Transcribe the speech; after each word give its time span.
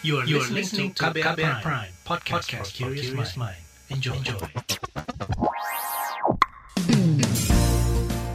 You 0.00 0.18
are, 0.18 0.24
you 0.26 0.38
are 0.38 0.46
listening 0.46 0.94
to 0.94 1.10
KBR, 1.10 1.34
KBR 1.34 1.58
Prime, 1.58 1.60
Prime 1.60 1.92
podcast, 2.06 2.54
podcast 2.54 2.70
for 2.78 2.94
curious 2.94 3.34
mind. 3.34 3.58
Enjoy. 3.90 4.14
Enjoy. 4.14 4.38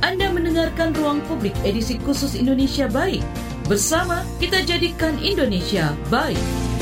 Anda 0.04 0.28
mendengarkan 0.36 0.92
Ruang 0.92 1.24
Publik 1.24 1.56
edisi 1.64 1.96
khusus 2.04 2.36
Indonesia 2.36 2.92
Baik. 2.92 3.24
Bersama 3.72 4.28
kita 4.44 4.60
jadikan 4.68 5.16
Indonesia 5.24 5.96
baik. 6.12 6.73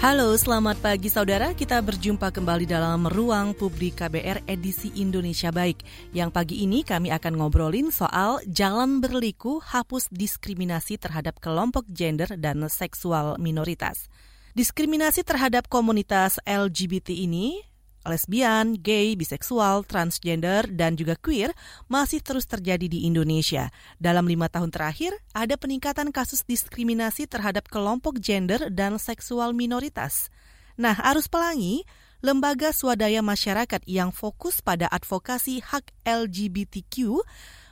Halo, 0.00 0.32
selamat 0.32 0.80
pagi 0.80 1.12
saudara. 1.12 1.52
Kita 1.52 1.76
berjumpa 1.84 2.32
kembali 2.32 2.64
dalam 2.64 3.04
Ruang 3.04 3.52
Publik 3.52 4.00
KBR 4.00 4.48
edisi 4.48 4.88
Indonesia 4.96 5.52
Baik. 5.52 5.84
Yang 6.16 6.30
pagi 6.32 6.56
ini 6.64 6.80
kami 6.80 7.12
akan 7.12 7.36
ngobrolin 7.36 7.92
soal 7.92 8.40
jalan 8.48 9.04
berliku 9.04 9.60
hapus 9.60 10.08
diskriminasi 10.08 10.96
terhadap 10.96 11.36
kelompok 11.36 11.84
gender 11.92 12.32
dan 12.40 12.64
seksual 12.72 13.36
minoritas. 13.36 14.08
Diskriminasi 14.56 15.20
terhadap 15.20 15.68
komunitas 15.68 16.40
LGBT 16.48 17.12
ini 17.12 17.60
lesbian, 18.08 18.76
gay, 18.78 19.12
biseksual, 19.16 19.84
transgender, 19.84 20.68
dan 20.70 20.96
juga 20.96 21.16
queer 21.16 21.52
masih 21.90 22.24
terus 22.24 22.48
terjadi 22.48 22.88
di 22.88 23.04
Indonesia. 23.04 23.68
Dalam 24.00 24.24
lima 24.24 24.48
tahun 24.48 24.72
terakhir, 24.72 25.12
ada 25.36 25.56
peningkatan 25.60 26.14
kasus 26.14 26.44
diskriminasi 26.46 27.28
terhadap 27.28 27.68
kelompok 27.68 28.20
gender 28.20 28.72
dan 28.72 28.96
seksual 28.96 29.52
minoritas. 29.52 30.32
Nah, 30.80 30.96
Arus 30.96 31.28
Pelangi, 31.28 31.84
lembaga 32.24 32.72
swadaya 32.72 33.20
masyarakat 33.20 33.84
yang 33.84 34.12
fokus 34.16 34.64
pada 34.64 34.88
advokasi 34.88 35.60
hak 35.60 35.92
LGBTQ, 36.08 37.20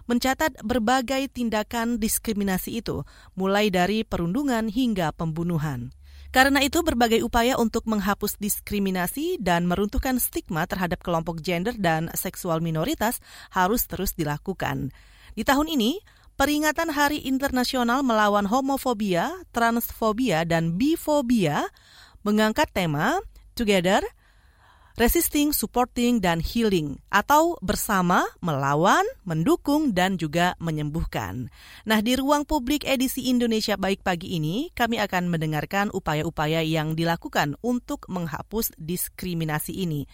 mencatat 0.09 0.57
berbagai 0.65 1.29
tindakan 1.33 2.01
diskriminasi 2.01 2.81
itu, 2.81 3.05
mulai 3.37 3.69
dari 3.69 4.05
perundungan 4.05 4.73
hingga 4.73 5.13
pembunuhan. 5.13 5.93
Karena 6.29 6.61
itu, 6.61 6.85
berbagai 6.85 7.25
upaya 7.25 7.57
untuk 7.57 7.89
menghapus 7.89 8.37
diskriminasi 8.37 9.41
dan 9.41 9.65
meruntuhkan 9.65 10.21
stigma 10.21 10.69
terhadap 10.69 11.01
kelompok 11.01 11.41
gender 11.41 11.73
dan 11.73 12.13
seksual 12.13 12.61
minoritas 12.61 13.25
harus 13.49 13.89
terus 13.89 14.13
dilakukan. 14.13 14.93
Di 15.33 15.43
tahun 15.49 15.73
ini, 15.73 16.05
peringatan 16.37 16.93
Hari 16.93 17.25
Internasional 17.25 18.05
Melawan 18.05 18.45
Homofobia, 18.45 19.41
Transfobia, 19.57 20.45
dan 20.45 20.77
Bifobia 20.77 21.65
mengangkat 22.27 22.69
tema 22.77 23.25
Together– 23.57 24.05
resisting, 24.99 25.55
supporting, 25.55 26.19
dan 26.19 26.43
healing, 26.43 26.99
atau 27.09 27.55
bersama, 27.63 28.27
melawan, 28.43 29.07
mendukung, 29.23 29.95
dan 29.95 30.19
juga 30.19 30.59
menyembuhkan. 30.59 31.55
Nah, 31.87 32.03
di 32.03 32.19
ruang 32.19 32.43
publik 32.43 32.83
edisi 32.83 33.31
Indonesia 33.31 33.79
Baik 33.79 34.03
pagi 34.03 34.35
ini, 34.35 34.75
kami 34.75 34.99
akan 34.99 35.31
mendengarkan 35.31 35.95
upaya-upaya 35.95 36.67
yang 36.67 36.99
dilakukan 36.99 37.55
untuk 37.63 38.11
menghapus 38.11 38.75
diskriminasi 38.75 39.87
ini. 39.87 40.11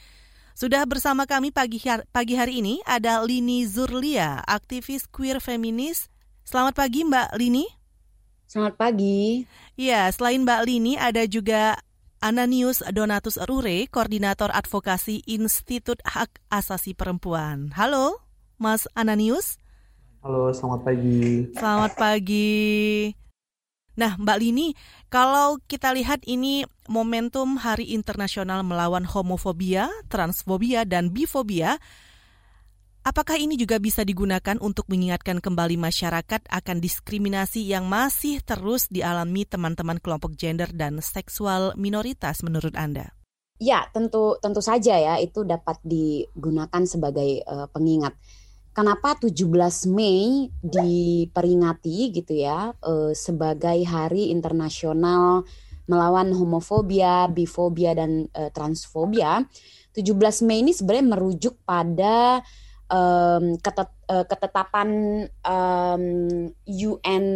Sudah 0.55 0.86
bersama 0.86 1.24
kami 1.27 1.50
pagi 1.50 1.82
hari, 1.82 2.05
pagi 2.14 2.38
hari 2.38 2.62
ini 2.62 2.78
ada 2.86 3.24
Lini 3.24 3.66
Zurlia, 3.66 4.38
aktivis 4.44 5.08
queer 5.10 5.42
feminis. 5.42 6.12
Selamat 6.44 6.78
pagi 6.78 7.02
Mbak 7.02 7.34
Lini. 7.40 7.66
Selamat 8.46 8.78
pagi. 8.78 9.48
Ya, 9.74 10.06
selain 10.14 10.46
Mbak 10.46 10.60
Lini 10.68 10.94
ada 10.94 11.27
juga 11.27 11.74
Ananius 12.25 12.80
Donatus 12.80 13.36
Rure, 13.36 13.84
Koordinator 13.92 14.48
Advokasi 14.48 15.20
Institut 15.28 16.00
Hak 16.08 16.41
Asasi 16.48 16.97
Perempuan. 16.97 17.69
Halo, 17.77 18.17
Mas 18.56 18.89
Ananius. 18.97 19.61
Halo, 20.25 20.48
selamat 20.56 20.89
pagi. 20.89 21.52
Selamat 21.52 21.92
pagi. 22.00 23.12
Nah, 24.00 24.17
Mbak 24.17 24.39
Lini, 24.41 24.72
kalau 25.12 25.61
kita 25.69 25.92
lihat 25.92 26.25
ini 26.25 26.64
momentum 26.89 27.61
Hari 27.61 27.92
Internasional 27.92 28.64
Melawan 28.64 29.05
Homofobia, 29.05 29.92
Transfobia, 30.08 30.89
dan 30.89 31.12
Bifobia, 31.12 31.77
Apakah 33.05 33.37
ini 33.37 33.61
juga 33.61 33.77
bisa 33.77 34.01
digunakan 34.01 34.57
untuk 34.65 34.89
mengingatkan 34.89 35.37
kembali 35.37 35.77
masyarakat 35.77 36.41
akan 36.48 36.77
diskriminasi 36.81 37.61
yang 37.61 37.85
masih 37.85 38.41
terus 38.41 38.89
dialami 38.89 39.45
teman-teman 39.45 40.01
kelompok 40.01 40.33
gender 40.41 40.73
dan 40.73 41.05
seksual 41.05 41.77
minoritas 41.77 42.41
menurut 42.41 42.73
Anda? 42.73 43.13
Ya, 43.61 43.85
tentu 43.92 44.41
tentu 44.41 44.65
saja 44.65 44.97
ya 44.97 45.20
itu 45.20 45.45
dapat 45.45 45.85
digunakan 45.85 46.81
sebagai 46.89 47.45
uh, 47.45 47.69
pengingat. 47.69 48.17
Kenapa 48.73 49.21
17 49.21 49.36
Mei 49.92 50.48
diperingati 50.65 52.09
gitu 52.09 52.33
ya 52.41 52.73
uh, 52.73 53.13
sebagai 53.13 53.85
Hari 53.85 54.33
Internasional 54.33 55.45
melawan 55.85 56.33
homofobia, 56.33 57.29
bifobia 57.29 57.92
dan 57.92 58.33
uh, 58.33 58.48
transfobia? 58.48 59.45
17 59.92 60.09
Mei 60.48 60.65
ini 60.65 60.73
sebenarnya 60.73 61.07
merujuk 61.21 61.61
pada 61.69 62.41
um, 62.90 63.56
ketet, 63.61 63.90
uh, 64.11 64.24
ketetapan 64.27 64.89
um, 65.45 66.05
UN 66.67 67.27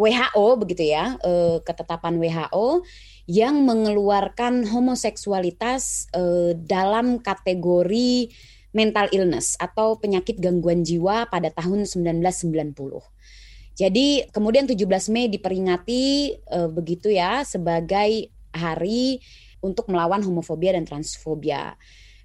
WHO 0.00 0.46
begitu 0.56 0.96
ya, 0.96 1.20
uh, 1.20 1.60
ketetapan 1.60 2.16
WHO 2.16 2.82
yang 3.28 3.62
mengeluarkan 3.68 4.64
homoseksualitas 4.66 6.08
uh, 6.16 6.56
dalam 6.56 7.20
kategori 7.20 8.32
mental 8.70 9.10
illness 9.10 9.58
atau 9.58 9.98
penyakit 9.98 10.38
gangguan 10.38 10.86
jiwa 10.86 11.26
pada 11.28 11.50
tahun 11.50 11.84
1990. 11.84 12.74
Jadi 13.76 14.28
kemudian 14.30 14.68
17 14.68 15.12
Mei 15.12 15.26
diperingati 15.28 16.36
uh, 16.52 16.70
begitu 16.70 17.10
ya 17.12 17.42
sebagai 17.44 18.30
hari 18.50 19.20
untuk 19.60 19.88
melawan 19.92 20.24
homofobia 20.24 20.74
dan 20.76 20.88
transfobia. 20.88 21.76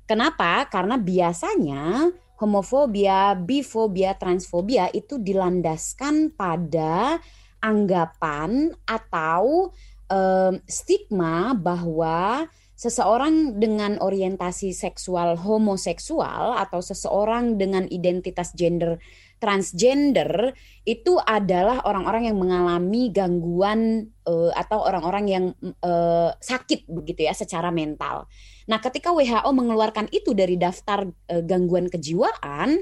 Kenapa? 0.05 0.69
Karena 0.69 1.01
biasanya 1.01 2.13
homofobia, 2.37 3.33
bifobia, 3.33 4.13
transfobia 4.13 4.91
itu 4.93 5.17
dilandaskan 5.17 6.35
pada 6.37 7.17
anggapan 7.63 8.69
atau 8.85 9.73
um, 10.11 10.53
stigma 10.69 11.57
bahwa 11.57 12.45
seseorang 12.75 13.55
dengan 13.55 13.97
orientasi 14.03 14.75
seksual 14.75 15.39
homoseksual 15.39 16.59
atau 16.59 16.83
seseorang 16.83 17.55
dengan 17.55 17.87
identitas 17.87 18.51
gender 18.51 18.99
transgender 19.37 20.55
itu 20.87 21.19
adalah 21.21 21.83
orang-orang 21.83 22.31
yang 22.31 22.37
mengalami 22.39 23.11
gangguan 23.11 24.09
uh, 24.25 24.51
atau 24.55 24.85
orang-orang 24.85 25.25
yang 25.27 25.45
uh, 25.83 26.31
sakit 26.39 26.87
begitu 26.87 27.27
ya 27.27 27.33
secara 27.35 27.69
mental. 27.69 28.25
Nah, 28.65 28.81
ketika 28.81 29.13
WHO 29.13 29.49
mengeluarkan 29.51 30.09
itu 30.09 30.33
dari 30.33 30.57
daftar 30.57 31.05
uh, 31.05 31.43
gangguan 31.45 31.91
kejiwaan, 31.91 32.81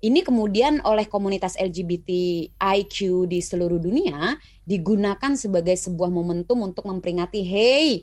ini 0.00 0.24
kemudian 0.24 0.80
oleh 0.80 1.04
komunitas 1.04 1.60
LGBTIQ 1.60 2.96
di 3.28 3.38
seluruh 3.44 3.76
dunia 3.76 4.40
digunakan 4.64 5.36
sebagai 5.36 5.76
sebuah 5.76 6.08
momentum 6.08 6.64
untuk 6.64 6.88
memperingati, 6.88 7.44
hey, 7.44 8.00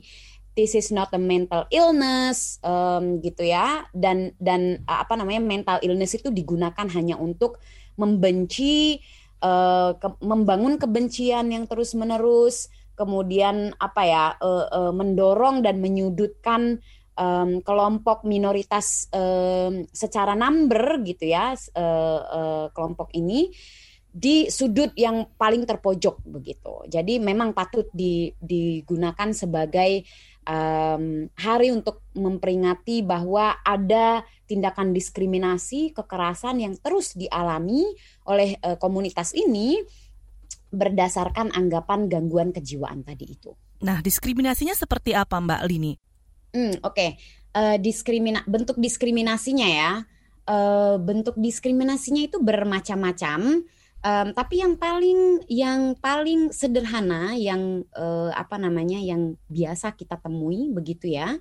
this 0.54 0.78
is 0.78 0.94
not 0.94 1.10
a 1.10 1.18
mental 1.18 1.66
illness, 1.74 2.62
um, 2.62 3.18
gitu 3.18 3.46
ya, 3.50 3.86
dan 3.90 4.30
dan 4.38 4.86
apa 4.86 5.18
namanya 5.18 5.42
mental 5.42 5.78
illness 5.82 6.14
itu 6.14 6.30
digunakan 6.30 6.86
hanya 6.86 7.18
untuk 7.18 7.58
membenci, 7.98 9.02
ke, 9.38 10.08
membangun 10.22 10.78
kebencian 10.78 11.50
yang 11.50 11.66
terus 11.70 11.94
menerus, 11.94 12.70
kemudian 12.98 13.70
apa 13.78 14.02
ya, 14.02 14.24
uh, 14.42 14.66
uh, 14.66 14.92
mendorong 14.94 15.62
dan 15.62 15.78
menyudutkan 15.78 16.82
kelompok 17.66 18.22
minoritas 18.22 19.10
secara 19.90 20.38
number 20.38 21.02
gitu 21.02 21.26
ya 21.26 21.58
kelompok 22.70 23.10
ini 23.10 23.50
di 24.08 24.48
sudut 24.48 24.90
yang 24.96 25.30
paling 25.36 25.62
terpojok 25.68 26.24
begitu. 26.26 26.82
Jadi 26.88 27.20
memang 27.22 27.52
patut 27.52 27.86
di, 27.94 28.32
digunakan 28.40 29.30
sebagai 29.30 30.02
um, 30.48 31.28
hari 31.36 31.68
untuk 31.68 32.02
memperingati 32.16 33.04
bahwa 33.04 33.60
ada 33.62 34.24
tindakan 34.48 34.96
diskriminasi, 34.96 35.92
kekerasan 35.92 36.64
yang 36.64 36.74
terus 36.80 37.12
dialami 37.12 37.84
oleh 38.24 38.56
uh, 38.64 38.80
komunitas 38.80 39.36
ini 39.36 39.78
berdasarkan 40.72 41.52
anggapan 41.52 42.08
gangguan 42.08 42.50
kejiwaan 42.52 43.04
tadi 43.04 43.36
itu. 43.36 43.52
Nah, 43.84 44.02
diskriminasinya 44.02 44.74
seperti 44.74 45.14
apa, 45.14 45.38
Mbak 45.38 45.62
Lini? 45.68 45.92
Hmm, 46.52 46.74
oke. 46.82 46.96
Okay. 46.96 47.10
Uh, 47.48 47.76
eh, 47.76 47.76
diskrimina 47.80 48.44
bentuk 48.44 48.76
diskriminasinya 48.76 49.68
ya. 49.68 49.92
Uh, 50.48 50.96
bentuk 50.96 51.36
diskriminasinya 51.36 52.24
itu 52.24 52.40
bermacam-macam. 52.40 53.64
Um, 53.98 54.30
tapi 54.30 54.62
yang 54.62 54.78
paling 54.78 55.42
yang 55.50 55.98
paling 55.98 56.54
sederhana 56.54 57.34
yang 57.34 57.82
uh, 57.98 58.30
apa 58.30 58.54
namanya 58.54 58.94
yang 58.94 59.34
biasa 59.50 59.98
kita 59.98 60.14
temui 60.22 60.70
begitu 60.70 61.18
ya 61.18 61.34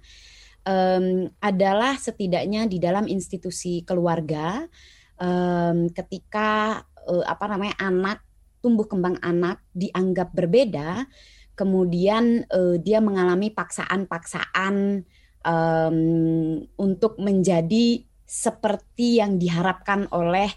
um, 0.66 1.30
adalah 1.38 2.02
setidaknya 2.02 2.66
di 2.66 2.82
dalam 2.82 3.06
institusi 3.06 3.86
keluarga 3.86 4.66
um, 5.22 5.86
ketika 5.94 6.82
uh, 7.06 7.26
apa 7.30 7.46
namanya 7.46 7.78
anak 7.78 8.26
tumbuh 8.60 8.90
kembang 8.90 9.16
anak 9.22 9.62
dianggap 9.72 10.34
berbeda, 10.34 11.06
kemudian 11.54 12.44
uh, 12.52 12.76
dia 12.82 13.00
mengalami 13.00 13.54
paksaan-paksaan 13.54 15.06
um, 15.46 15.98
untuk 16.76 17.16
menjadi 17.22 18.04
seperti 18.28 19.24
yang 19.24 19.40
diharapkan 19.40 20.12
oleh 20.12 20.52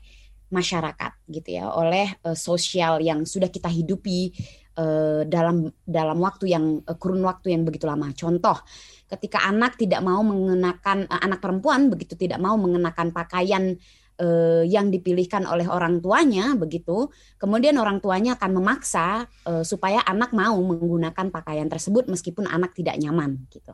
masyarakat 0.51 1.13
gitu 1.31 1.49
ya, 1.63 1.71
oleh 1.71 2.11
uh, 2.27 2.35
sosial 2.35 2.99
yang 3.01 3.23
sudah 3.23 3.49
kita 3.49 3.71
hidupi 3.71 4.35
uh, 4.77 5.23
dalam 5.25 5.71
dalam 5.87 6.19
waktu 6.19 6.51
yang 6.51 6.83
uh, 6.85 6.97
kurun 6.99 7.23
waktu 7.23 7.55
yang 7.55 7.63
begitu 7.63 7.87
lama. 7.87 8.11
Contoh, 8.13 8.59
ketika 9.07 9.47
anak 9.47 9.79
tidak 9.79 10.03
mau 10.03 10.21
mengenakan 10.27 11.07
uh, 11.07 11.23
anak 11.23 11.39
perempuan 11.39 11.89
begitu 11.89 12.19
tidak 12.19 12.43
mau 12.43 12.59
mengenakan 12.59 13.15
pakaian 13.15 13.79
uh, 14.21 14.63
yang 14.67 14.91
dipilihkan 14.93 15.49
oleh 15.49 15.67
orang 15.71 16.03
tuanya 16.03 16.59
begitu, 16.59 17.09
kemudian 17.41 17.79
orang 17.81 18.03
tuanya 18.03 18.37
akan 18.37 18.51
memaksa 18.61 19.25
uh, 19.49 19.63
supaya 19.63 20.05
anak 20.05 20.35
mau 20.37 20.59
menggunakan 20.61 21.33
pakaian 21.33 21.71
tersebut 21.71 22.11
meskipun 22.11 22.45
anak 22.51 22.77
tidak 22.77 23.01
nyaman 23.01 23.49
gitu. 23.49 23.73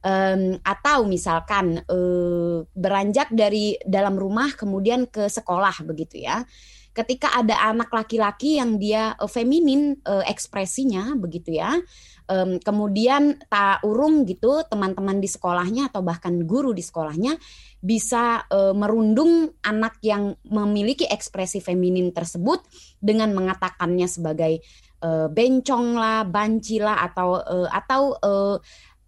Um, 0.00 0.56
atau 0.64 1.04
misalkan 1.04 1.84
uh, 1.84 2.64
beranjak 2.72 3.28
dari 3.36 3.76
dalam 3.84 4.16
rumah 4.16 4.48
kemudian 4.56 5.04
ke 5.04 5.28
sekolah 5.28 5.84
begitu 5.84 6.24
ya. 6.24 6.40
Ketika 6.96 7.36
ada 7.36 7.60
anak 7.68 7.92
laki-laki 7.92 8.56
yang 8.56 8.80
dia 8.80 9.12
uh, 9.20 9.28
feminin 9.28 10.00
uh, 10.08 10.24
ekspresinya 10.24 11.12
begitu 11.20 11.60
ya. 11.60 11.76
Um, 12.30 12.56
kemudian 12.62 13.44
tak 13.52 13.84
urung 13.84 14.24
gitu 14.24 14.62
teman-teman 14.72 15.20
di 15.20 15.28
sekolahnya 15.28 15.92
atau 15.92 16.00
bahkan 16.00 16.48
guru 16.48 16.70
di 16.72 16.80
sekolahnya 16.80 17.36
bisa 17.84 18.46
uh, 18.48 18.72
merundung 18.72 19.52
anak 19.60 20.00
yang 20.00 20.32
memiliki 20.48 21.04
ekspresi 21.04 21.60
feminin 21.60 22.14
tersebut 22.14 22.64
dengan 23.02 23.36
mengatakannya 23.36 24.08
sebagai 24.08 24.64
uh, 25.04 25.28
bencong 25.28 25.96
lah, 25.96 26.24
banci 26.24 26.78
lah 26.80 27.02
atau 27.04 27.40
uh, 27.40 27.68
atau 27.68 28.02
uh, 28.20 28.56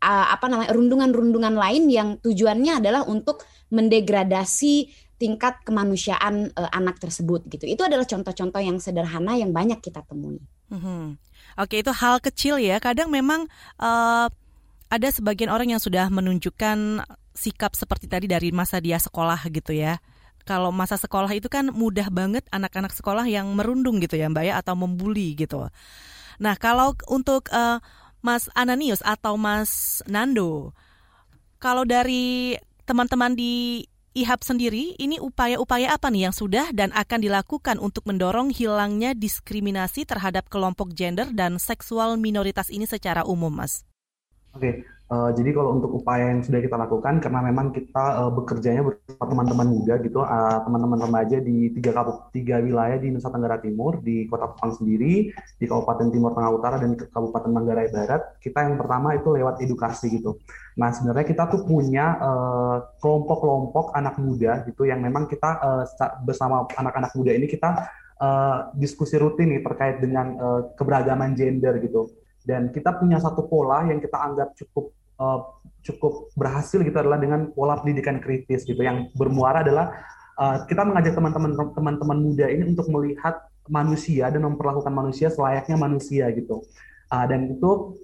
uh, 0.02 0.34
apa 0.34 0.50
namanya 0.50 0.74
rundungan-rundungan 0.74 1.54
lain 1.54 1.86
yang 1.86 2.08
tujuannya 2.18 2.82
adalah 2.82 3.06
untuk 3.06 3.46
mendegradasi 3.70 4.90
tingkat 5.22 5.62
kemanusiaan 5.62 6.50
uh, 6.58 6.70
anak 6.74 6.98
tersebut 6.98 7.46
gitu. 7.46 7.70
Itu 7.70 7.86
adalah 7.86 8.02
contoh-contoh 8.02 8.58
yang 8.58 8.82
sederhana 8.82 9.38
yang 9.38 9.54
banyak 9.54 9.78
kita 9.78 10.02
temui. 10.02 10.42
Hmm. 10.66 11.14
Oke, 11.54 11.78
itu 11.78 11.94
hal 11.94 12.18
kecil 12.18 12.58
ya. 12.58 12.82
Kadang 12.82 13.12
memang 13.14 13.46
uh, 13.78 14.26
ada 14.90 15.08
sebagian 15.08 15.48
orang 15.48 15.72
yang 15.72 15.80
sudah 15.80 16.10
menunjukkan 16.10 17.06
sikap 17.32 17.72
seperti 17.72 18.10
tadi 18.10 18.26
dari 18.28 18.50
masa 18.52 18.82
dia 18.82 18.98
sekolah 18.98 19.40
gitu 19.48 19.72
ya. 19.72 20.02
Kalau 20.42 20.74
masa 20.74 20.98
sekolah 20.98 21.30
itu 21.32 21.46
kan 21.46 21.70
mudah 21.70 22.10
banget 22.10 22.42
anak-anak 22.50 22.90
sekolah 22.90 23.24
yang 23.30 23.46
merundung 23.54 24.02
gitu 24.02 24.18
ya 24.18 24.26
Mbak 24.26 24.44
ya 24.44 24.54
atau 24.58 24.74
membuli 24.74 25.38
gitu. 25.38 25.70
Nah 26.42 26.54
kalau 26.58 26.98
untuk 27.06 27.46
uh, 27.54 27.78
Mas 28.22 28.46
Ananius 28.54 29.02
atau 29.02 29.34
Mas 29.34 30.00
Nando, 30.06 30.70
kalau 31.58 31.82
dari 31.82 32.54
teman-teman 32.86 33.34
di 33.34 33.84
IHAP 34.12 34.44
sendiri, 34.44 34.92
ini 35.00 35.16
upaya-upaya 35.16 35.96
apa 35.96 36.12
nih 36.12 36.28
yang 36.28 36.36
sudah 36.36 36.68
dan 36.76 36.92
akan 36.92 37.18
dilakukan 37.24 37.80
untuk 37.80 38.04
mendorong 38.04 38.52
hilangnya 38.52 39.16
diskriminasi 39.16 40.04
terhadap 40.04 40.52
kelompok 40.52 40.92
gender 40.92 41.32
dan 41.32 41.56
seksual 41.56 42.20
minoritas 42.20 42.68
ini 42.68 42.84
secara 42.84 43.24
umum, 43.24 43.48
Mas? 43.48 43.88
Oke, 44.52 44.84
Uh, 45.12 45.28
jadi 45.36 45.52
kalau 45.52 45.76
untuk 45.76 45.92
upaya 46.00 46.32
yang 46.32 46.40
sudah 46.40 46.64
kita 46.64 46.72
lakukan, 46.72 47.20
karena 47.20 47.44
memang 47.44 47.68
kita 47.68 48.00
uh, 48.16 48.32
bekerjanya 48.32 48.80
bersama 48.80 49.28
teman-teman 49.28 49.68
muda 49.68 49.94
gitu, 50.00 50.24
teman 50.24 50.64
teman-teman 50.64 50.98
remaja 51.04 51.36
di 51.36 51.68
tiga 51.76 51.92
tiga 52.32 52.56
wilayah 52.64 52.96
di 52.96 53.12
Nusa 53.12 53.28
Tenggara 53.28 53.60
Timur, 53.60 54.00
di 54.00 54.24
Kota 54.24 54.48
Kupang 54.48 54.72
sendiri, 54.72 55.28
di 55.60 55.64
Kabupaten 55.68 56.08
Timur 56.08 56.32
Tengah 56.32 56.52
Utara 56.56 56.80
dan 56.80 56.96
Kabupaten 56.96 57.50
Manggarai 57.52 57.92
Barat. 57.92 58.40
Kita 58.40 58.64
yang 58.64 58.80
pertama 58.80 59.12
itu 59.12 59.28
lewat 59.36 59.60
edukasi 59.60 60.16
gitu. 60.16 60.40
Nah 60.80 60.88
sebenarnya 60.96 61.28
kita 61.28 61.44
tuh 61.52 61.60
punya 61.68 62.16
kelompok-kelompok 63.04 63.92
uh, 63.92 64.00
anak 64.00 64.16
muda 64.16 64.64
gitu 64.64 64.88
yang 64.88 65.04
memang 65.04 65.28
kita 65.28 65.60
uh, 65.60 65.84
bersama 66.24 66.64
anak-anak 66.72 67.12
muda 67.12 67.36
ini 67.36 67.44
kita 67.52 67.84
uh, 68.16 68.72
diskusi 68.80 69.20
rutin 69.20 69.52
nih 69.52 69.60
terkait 69.60 70.00
dengan 70.00 70.40
uh, 70.40 70.60
keberagaman 70.72 71.36
gender 71.36 71.76
gitu 71.84 72.08
dan 72.48 72.72
kita 72.72 72.96
punya 72.96 73.20
satu 73.20 73.46
pola 73.46 73.86
yang 73.86 74.00
kita 74.00 74.18
anggap 74.18 74.56
cukup 74.56 74.90
uh, 75.22 75.38
cukup 75.82 76.30
berhasil 76.34 76.82
gitu 76.82 76.94
adalah 76.94 77.18
dengan 77.18 77.50
pola 77.54 77.78
pendidikan 77.78 78.18
kritis 78.18 78.66
gitu 78.66 78.78
yang 78.82 79.10
bermuara 79.14 79.62
adalah 79.62 79.94
uh, 80.38 80.66
kita 80.66 80.82
mengajak 80.82 81.14
teman-teman 81.14 81.54
teman-teman 81.74 82.18
muda 82.18 82.46
ini 82.50 82.74
untuk 82.74 82.90
melihat 82.90 83.42
manusia 83.70 84.30
dan 84.30 84.42
memperlakukan 84.42 84.90
manusia 84.90 85.30
selayaknya 85.30 85.78
manusia 85.78 86.30
gitu 86.34 86.62
uh, 87.10 87.24
dan 87.26 87.50
itu 87.50 87.98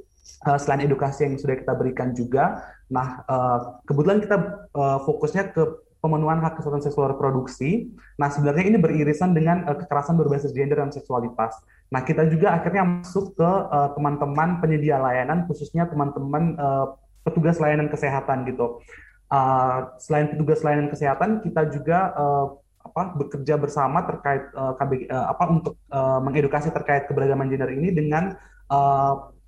uh, 0.46 0.58
selain 0.58 0.86
edukasi 0.86 1.26
yang 1.26 1.38
sudah 1.38 1.58
kita 1.58 1.74
berikan 1.74 2.14
juga 2.14 2.62
nah 2.90 3.22
uh, 3.26 3.58
kebetulan 3.86 4.22
kita 4.22 4.36
uh, 4.74 4.98
fokusnya 5.06 5.54
ke 5.54 5.62
pemenuhan 5.98 6.38
hak 6.38 6.62
kesehatan 6.62 6.78
seksual 6.78 7.10
reproduksi. 7.10 7.90
Nah, 8.22 8.30
sebenarnya 8.30 8.70
ini 8.70 8.78
beririsan 8.78 9.34
dengan 9.34 9.66
uh, 9.66 9.74
kekerasan 9.74 10.14
berbasis 10.14 10.54
gender 10.54 10.78
dan 10.78 10.94
seksualitas. 10.94 11.58
Nah, 11.90 12.06
kita 12.06 12.22
juga 12.30 12.54
akhirnya 12.54 12.86
masuk 12.86 13.34
ke 13.34 13.50
teman-teman 13.98 14.48
uh, 14.54 14.58
penyedia 14.62 15.02
layanan, 15.02 15.50
khususnya 15.50 15.90
teman-teman 15.90 16.54
uh, 16.54 16.94
petugas 17.28 17.60
layanan 17.60 17.92
kesehatan 17.92 18.48
gitu. 18.48 18.80
Uh, 19.28 19.92
selain 20.00 20.32
petugas 20.32 20.64
layanan 20.64 20.88
kesehatan, 20.88 21.44
kita 21.44 21.68
juga 21.68 22.16
uh, 22.16 22.46
apa 22.88 23.02
bekerja 23.12 23.60
bersama 23.60 24.00
terkait 24.08 24.48
uh, 24.56 24.72
KB, 24.80 25.12
uh, 25.12 25.26
apa 25.28 25.44
untuk 25.52 25.74
uh, 25.92 26.20
mengedukasi 26.24 26.72
terkait 26.72 27.04
keberagaman 27.04 27.52
gender 27.52 27.68
ini 27.68 27.92
dengan 27.92 28.32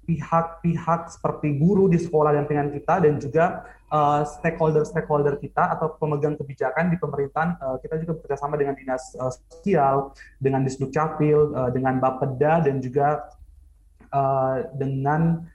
pihak-pihak 0.05 1.01
uh, 1.07 1.11
seperti 1.13 1.57
guru 1.57 1.89
di 1.89 1.97
sekolah 2.01 2.37
dan 2.37 2.45
dengan 2.49 2.69
kita 2.73 2.95
dan 3.05 3.17
juga 3.21 3.45
stakeholder-stakeholder 4.25 5.35
uh, 5.37 5.41
kita 5.43 5.77
atau 5.77 5.99
pemegang 5.99 6.39
kebijakan 6.39 6.95
di 6.95 6.97
pemerintahan 6.97 7.59
uh, 7.59 7.77
kita 7.83 8.01
juga 8.05 8.21
bekerjasama 8.21 8.55
dengan 8.61 8.77
dinas 8.77 9.13
uh, 9.19 9.33
sosial, 9.33 10.15
dengan 10.39 10.63
disduk 10.63 10.93
capil, 10.95 11.53
uh, 11.53 11.69
dengan 11.75 11.99
bapeda 11.99 12.65
dan 12.65 12.79
juga 12.81 13.29
uh, 14.13 14.67
dengan 14.77 15.49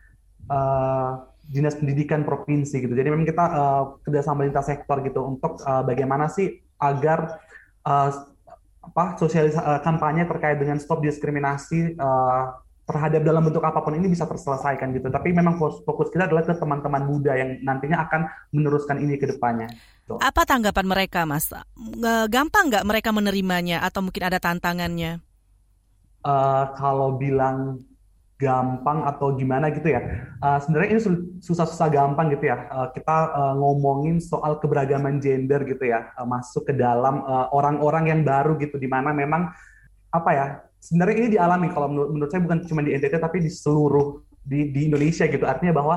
dinas 1.45 1.77
pendidikan 1.77 2.25
provinsi 2.25 2.81
gitu. 2.81 2.94
Jadi 2.94 3.07
memang 3.13 3.27
kita 3.27 3.45
uh, 3.45 3.83
kerjasama 4.01 4.45
lintas 4.45 4.65
sektor 4.65 5.01
gitu 5.06 5.21
untuk 5.21 5.62
uh, 5.62 5.86
bagaimana 5.86 6.25
sih 6.25 6.62
agar 6.81 7.38
uh, 7.86 8.09
apa 8.86 9.18
sosialis 9.18 9.57
uh, 9.57 9.81
kampanye 9.81 10.25
terkait 10.30 10.57
dengan 10.62 10.77
stop 10.77 11.01
diskriminasi 11.01 11.97
uh, 11.97 12.53
terhadap 12.86 13.25
dalam 13.25 13.42
bentuk 13.42 13.65
apa 13.65 13.81
pun 13.81 13.98
ini 13.98 14.05
bisa 14.05 14.29
terselesaikan 14.29 14.93
gitu. 14.93 15.10
Tapi 15.10 15.34
memang 15.34 15.58
fokus 15.58 16.13
kita 16.13 16.29
adalah 16.29 16.46
ke 16.46 16.53
teman-teman 16.53 17.01
muda 17.01 17.34
yang 17.34 17.58
nantinya 17.65 18.05
akan 18.05 18.29
meneruskan 18.53 19.01
ini 19.01 19.17
ke 19.17 19.25
depannya. 19.25 19.74
Gitu. 20.05 20.22
Apa 20.22 20.46
tanggapan 20.46 20.86
mereka, 20.86 21.25
Mas? 21.25 21.50
Gampang 22.29 22.70
nggak 22.70 22.86
mereka 22.86 23.10
menerimanya 23.10 23.81
atau 23.81 24.05
mungkin 24.05 24.22
ada 24.22 24.38
tantangannya? 24.38 25.17
Uh, 26.22 26.70
kalau 26.77 27.17
bilang 27.17 27.81
gampang 28.36 29.08
atau 29.08 29.32
gimana 29.32 29.72
gitu 29.72 29.88
ya. 29.96 30.01
Uh, 30.44 30.60
Sebenarnya 30.60 30.89
ini 30.92 31.01
susah-susah 31.39 31.88
gampang 31.88 32.36
gitu 32.36 32.51
ya. 32.51 32.68
Uh, 32.68 32.88
kita 32.92 33.32
uh, 33.32 33.54
ngomongin 33.56 34.20
soal 34.20 34.60
keberagaman 34.60 35.24
gender 35.24 35.63
gitu 35.63 35.88
ya, 35.88 36.12
uh, 36.20 36.27
masuk 36.27 36.68
ke 36.68 36.74
dalam 36.75 37.24
orang-orang 37.56 38.04
uh, 38.08 38.10
yang 38.12 38.22
baru 38.27 38.60
gitu, 38.60 38.75
di 38.75 38.92
mana 38.92 39.15
memang 39.15 39.56
apa 40.12 40.32
ya? 40.36 40.46
Sebenarnya 40.84 41.15
ini 41.18 41.30
dialami 41.34 41.68
kalau 41.72 41.88
menurut, 41.89 42.10
menurut 42.12 42.30
saya 42.30 42.44
bukan 42.44 42.60
cuma 42.68 42.84
di 42.86 42.94
NTT 42.94 43.18
tapi 43.18 43.42
di 43.42 43.50
seluruh 43.50 44.22
di, 44.44 44.70
di 44.70 44.92
Indonesia 44.92 45.25
gitu. 45.25 45.48
Artinya 45.48 45.74
bahwa 45.74 45.96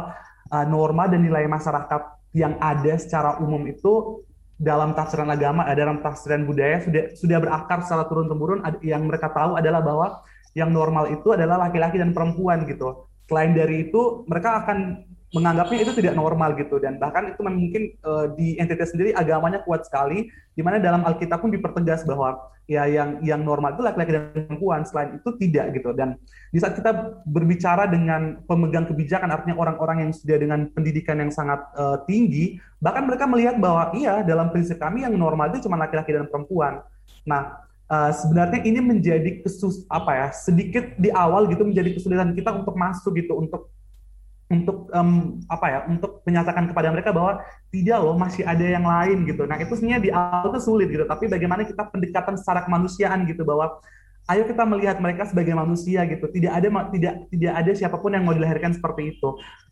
uh, 0.55 0.65
norma 0.65 1.11
dan 1.11 1.27
nilai 1.27 1.45
masyarakat 1.51 2.03
yang 2.33 2.55
ada 2.63 2.95
secara 2.97 3.43
umum 3.43 3.67
itu 3.67 4.23
dalam 4.59 4.95
tafsiran 4.95 5.31
agama, 5.31 5.67
dalam 5.75 6.03
tafsiran 6.03 6.43
budaya 6.43 6.83
sudah 6.83 7.05
sudah 7.15 7.39
berakar 7.39 7.83
secara 7.83 8.07
turun 8.07 8.27
temurun. 8.31 8.63
Yang 8.83 9.03
mereka 9.07 9.31
tahu 9.31 9.59
adalah 9.59 9.83
bahwa 9.83 10.23
yang 10.59 10.75
normal 10.75 11.07
itu 11.15 11.31
adalah 11.31 11.71
laki-laki 11.71 12.03
dan 12.03 12.11
perempuan 12.11 12.67
gitu. 12.67 13.07
Selain 13.31 13.55
dari 13.55 13.87
itu, 13.87 14.27
mereka 14.27 14.67
akan 14.67 15.07
menganggapnya 15.37 15.79
itu 15.85 15.93
tidak 16.01 16.15
normal 16.17 16.57
gitu. 16.57 16.81
Dan 16.81 16.97
bahkan 16.97 17.31
itu 17.31 17.41
mungkin 17.45 17.93
uh, 18.03 18.33
di 18.33 18.57
NTT 18.57 18.81
sendiri 18.89 19.11
agamanya 19.13 19.61
kuat 19.63 19.85
sekali 19.85 20.33
di 20.57 20.63
mana 20.65 20.81
dalam 20.81 21.05
Alkitab 21.05 21.45
pun 21.45 21.53
dipertegas 21.53 22.03
bahwa 22.09 22.49
ya 22.65 22.85
yang 22.89 23.21
yang 23.25 23.45
normal 23.45 23.77
itu 23.77 23.85
laki-laki 23.85 24.13
dan 24.13 24.25
perempuan 24.33 24.89
selain 24.89 25.21
itu 25.21 25.29
tidak 25.37 25.77
gitu. 25.77 25.93
Dan 25.93 26.17
di 26.49 26.59
saat 26.61 26.81
kita 26.81 27.21
berbicara 27.29 27.85
dengan 27.85 28.41
pemegang 28.49 28.89
kebijakan 28.89 29.29
artinya 29.29 29.61
orang-orang 29.61 30.09
yang 30.09 30.13
sudah 30.17 30.41
dengan 30.41 30.65
pendidikan 30.73 31.21
yang 31.21 31.33
sangat 31.33 31.61
uh, 31.77 32.01
tinggi 32.09 32.57
bahkan 32.81 33.05
mereka 33.05 33.29
melihat 33.29 33.61
bahwa 33.61 33.93
iya 33.93 34.25
dalam 34.25 34.49
prinsip 34.49 34.81
kami 34.81 35.05
yang 35.05 35.13
normal 35.13 35.53
itu 35.53 35.69
cuma 35.69 35.77
laki-laki 35.77 36.17
dan 36.17 36.25
perempuan. 36.25 36.81
Nah 37.29 37.68
uh, 37.89 38.13
sebenarnya 38.13 38.61
ini 38.65 38.81
menjadi 38.81 39.43
kesus 39.43 39.85
apa 39.89 40.13
ya 40.15 40.29
sedikit 40.33 40.95
di 41.01 41.09
awal 41.13 41.49
gitu 41.49 41.65
menjadi 41.65 41.97
kesulitan 41.97 42.33
kita 42.37 42.53
untuk 42.55 42.77
masuk 42.77 43.17
gitu 43.17 43.37
untuk 43.37 43.73
untuk 44.49 44.89
um, 44.97 45.37
apa 45.45 45.67
ya 45.69 45.79
untuk 45.93 46.25
menyatakan 46.25 46.73
kepada 46.73 46.89
mereka 46.89 47.13
bahwa 47.13 47.45
tidak 47.69 48.01
loh 48.01 48.17
masih 48.17 48.49
ada 48.49 48.65
yang 48.65 48.85
lain 48.85 49.29
gitu 49.29 49.45
nah 49.45 49.61
itu 49.61 49.77
sebenarnya 49.77 50.01
di 50.01 50.11
awal 50.13 50.57
itu 50.57 50.61
sulit 50.65 50.89
gitu 50.89 51.05
tapi 51.05 51.29
bagaimana 51.29 51.69
kita 51.69 51.85
pendekatan 51.93 52.41
secara 52.41 52.65
kemanusiaan 52.65 53.29
gitu 53.29 53.45
bahwa 53.45 53.77
ayo 54.29 54.45
kita 54.45 54.63
melihat 54.69 55.01
mereka 55.01 55.25
sebagai 55.25 55.57
manusia 55.57 56.05
gitu. 56.05 56.29
Tidak 56.29 56.53
ada 56.53 56.69
tidak 56.93 57.15
tidak 57.33 57.53
ada 57.57 57.71
siapa 57.73 57.97
pun 57.97 58.13
yang 58.13 58.29
mau 58.29 58.37
dilahirkan 58.37 58.77
seperti 58.77 59.17
itu. 59.17 59.29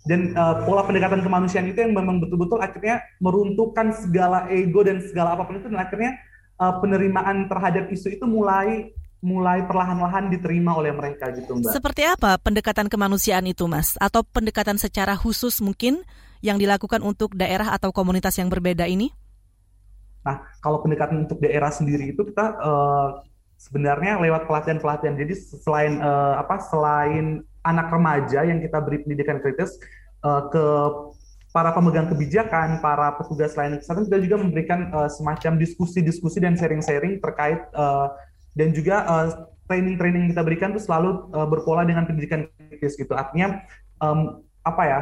Dan 0.08 0.32
uh, 0.32 0.64
pola 0.64 0.82
pendekatan 0.88 1.20
kemanusiaan 1.20 1.68
itu 1.68 1.78
yang 1.84 1.92
memang 1.92 2.24
betul-betul 2.24 2.58
akhirnya 2.64 3.04
meruntuhkan 3.20 3.92
segala 3.92 4.48
ego 4.48 4.80
dan 4.80 5.04
segala 5.04 5.36
apa 5.36 5.44
pun 5.44 5.60
itu 5.60 5.68
dan 5.68 5.80
akhirnya 5.84 6.16
uh, 6.60 6.74
penerimaan 6.80 7.48
terhadap 7.48 7.88
isu 7.92 8.16
itu 8.16 8.26
mulai 8.28 8.92
mulai 9.24 9.64
perlahan-lahan 9.64 10.28
diterima 10.30 10.76
oleh 10.76 10.92
mereka 10.92 11.32
gitu 11.34 11.56
Mbak. 11.58 11.72
Seperti 11.72 12.02
apa 12.04 12.36
pendekatan 12.38 12.86
kemanusiaan 12.86 13.48
itu 13.48 13.64
Mas? 13.66 13.96
Atau 13.98 14.22
pendekatan 14.22 14.76
secara 14.76 15.16
khusus 15.16 15.58
mungkin 15.64 16.04
yang 16.44 16.60
dilakukan 16.60 17.00
untuk 17.00 17.34
daerah 17.34 17.74
atau 17.74 17.90
komunitas 17.90 18.36
yang 18.36 18.52
berbeda 18.52 18.84
ini? 18.86 19.10
Nah, 20.22 20.42
kalau 20.58 20.82
pendekatan 20.82 21.26
untuk 21.26 21.38
daerah 21.42 21.72
sendiri 21.72 22.12
itu 22.12 22.22
kita 22.22 22.54
uh, 22.60 23.08
sebenarnya 23.56 24.20
lewat 24.20 24.44
pelatihan-pelatihan. 24.46 25.16
Jadi 25.16 25.34
selain 25.38 25.98
uh, 25.98 26.36
apa 26.38 26.60
selain 26.60 27.40
anak 27.66 27.90
remaja 27.90 28.46
yang 28.46 28.62
kita 28.62 28.78
beri 28.78 29.02
pendidikan 29.02 29.42
kritis 29.42 29.74
uh, 30.22 30.46
ke 30.52 30.64
para 31.56 31.72
pemegang 31.72 32.12
kebijakan, 32.12 32.84
para 32.84 33.16
petugas 33.16 33.56
lain 33.56 33.80
kesehatan 33.80 34.04
kita 34.04 34.20
juga 34.20 34.36
memberikan 34.44 34.92
uh, 34.92 35.08
semacam 35.08 35.56
diskusi-diskusi 35.56 36.36
dan 36.44 36.52
sharing-sharing 36.52 37.16
terkait 37.16 37.64
uh, 37.72 38.12
dan 38.52 38.76
juga 38.76 39.08
uh, 39.08 39.48
training-training 39.64 40.28
yang 40.28 40.30
kita 40.36 40.44
berikan 40.44 40.76
itu 40.76 40.84
selalu 40.84 41.32
uh, 41.32 41.48
berpola 41.48 41.88
dengan 41.88 42.04
pendidikan 42.04 42.44
kritis 42.68 43.00
gitu. 43.00 43.16
Artinya 43.16 43.64
um, 44.04 44.44
apa 44.68 44.82
ya? 44.84 45.00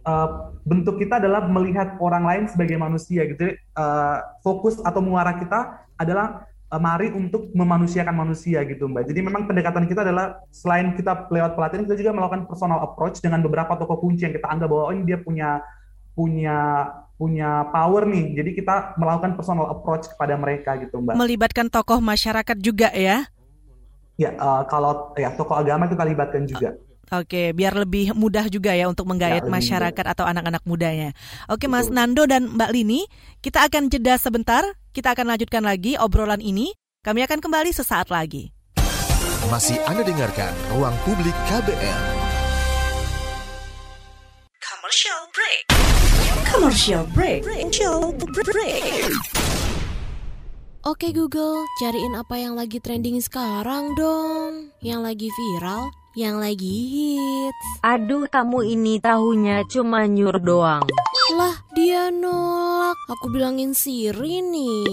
Uh, 0.00 0.56
bentuk 0.64 0.96
kita 0.96 1.20
adalah 1.20 1.44
melihat 1.44 1.96
orang 2.00 2.24
lain 2.28 2.44
sebagai 2.48 2.76
manusia 2.76 3.24
gitu. 3.24 3.56
Uh, 3.72 4.20
fokus 4.44 4.76
atau 4.84 5.00
muara 5.00 5.32
kita 5.40 5.88
adalah 5.96 6.44
Eh, 6.44 6.49
mari 6.78 7.10
untuk 7.10 7.50
memanusiakan 7.50 8.14
manusia 8.14 8.62
gitu 8.62 8.86
Mbak. 8.86 9.10
Jadi 9.10 9.20
memang 9.26 9.50
pendekatan 9.50 9.90
kita 9.90 10.06
adalah 10.06 10.38
selain 10.54 10.94
kita 10.94 11.26
lewat 11.26 11.58
pelatihan 11.58 11.82
kita 11.82 11.98
juga 11.98 12.14
melakukan 12.14 12.46
personal 12.46 12.78
approach 12.86 13.18
dengan 13.18 13.42
beberapa 13.42 13.74
tokoh 13.74 13.98
kunci 13.98 14.22
yang 14.22 14.34
kita 14.36 14.46
anggap 14.46 14.70
bahwa 14.70 14.84
oh 14.86 14.94
ini 14.94 15.02
dia 15.02 15.18
punya 15.18 15.58
punya 16.14 16.56
punya 17.18 17.66
power 17.74 18.06
nih. 18.06 18.38
Jadi 18.38 18.50
kita 18.62 18.94
melakukan 18.94 19.34
personal 19.34 19.66
approach 19.74 20.06
kepada 20.14 20.38
mereka 20.38 20.78
gitu 20.78 21.02
Mbak. 21.02 21.18
Melibatkan 21.18 21.66
tokoh 21.66 21.98
masyarakat 21.98 22.56
juga 22.62 22.94
ya? 22.94 23.26
Ya, 24.14 24.36
uh, 24.38 24.62
kalau 24.70 25.16
ya 25.18 25.34
tokoh 25.34 25.58
agama 25.58 25.90
kita 25.90 26.06
libatkan 26.06 26.46
juga. 26.46 26.78
Oke, 27.10 27.50
biar 27.50 27.74
lebih 27.74 28.14
mudah 28.14 28.46
juga 28.46 28.70
ya 28.70 28.86
untuk 28.86 29.10
menggait 29.10 29.42
ya, 29.42 29.50
masyarakat 29.50 30.04
mudah. 30.06 30.14
atau 30.14 30.24
anak-anak 30.30 30.62
mudanya. 30.62 31.10
Oke, 31.50 31.66
Betul. 31.66 31.74
Mas 31.74 31.90
Nando 31.90 32.22
dan 32.22 32.54
Mbak 32.54 32.70
Lini, 32.70 33.10
kita 33.42 33.66
akan 33.66 33.90
jeda 33.90 34.14
sebentar. 34.14 34.62
Kita 34.94 35.18
akan 35.18 35.34
lanjutkan 35.34 35.66
lagi 35.66 35.98
obrolan 35.98 36.38
ini. 36.38 36.70
Kami 37.02 37.26
akan 37.26 37.42
kembali 37.42 37.74
sesaat 37.74 38.14
lagi. 38.14 38.54
Masih 39.50 39.82
Anda 39.90 40.06
dengarkan 40.06 40.54
Ruang 40.70 40.94
Publik 41.02 41.34
KBR. 41.50 42.02
Commercial 44.62 45.20
break. 45.34 45.62
Commercial 46.46 47.04
break. 47.10 47.40
Commercial 47.42 48.14
break. 48.46 49.10
Oke 50.86 51.12
Google, 51.12 51.66
cariin 51.82 52.14
apa 52.14 52.38
yang 52.38 52.54
lagi 52.54 52.78
trending 52.78 53.18
sekarang 53.18 53.98
dong. 53.98 54.70
Yang 54.80 55.00
lagi 55.02 55.28
viral 55.28 55.90
yang 56.18 56.42
lagi 56.42 56.74
hits. 56.90 57.68
Aduh, 57.86 58.26
kamu 58.26 58.66
ini 58.66 58.98
tahunya 58.98 59.62
cuma 59.70 60.06
nyur 60.10 60.42
doang. 60.42 60.82
Lah, 61.38 61.54
dia 61.70 62.10
nolak. 62.10 62.98
Aku 63.06 63.30
bilangin 63.30 63.70
Siri 63.70 64.42
nih. 64.42 64.90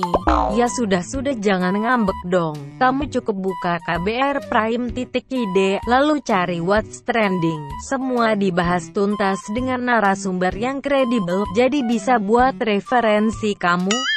Ya 0.53 0.69
sudah, 0.69 1.01
sudah 1.01 1.33
jangan 1.33 1.73
ngambek 1.73 2.19
dong. 2.29 2.77
Kamu 2.77 3.09
cukup 3.09 3.37
buka 3.49 3.73
KBR 3.81 4.45
Prime 4.45 4.93
titik 4.93 5.25
ide, 5.33 5.81
lalu 5.89 6.21
cari 6.21 6.61
what's 6.61 7.01
trending. 7.01 7.65
Semua 7.89 8.37
dibahas 8.37 8.93
tuntas 8.93 9.41
dengan 9.49 9.89
narasumber 9.89 10.53
yang 10.53 10.77
kredibel, 10.77 11.49
jadi 11.57 11.81
bisa 11.81 12.21
buat 12.21 12.61
referensi 12.61 13.57
kamu. 13.57 14.16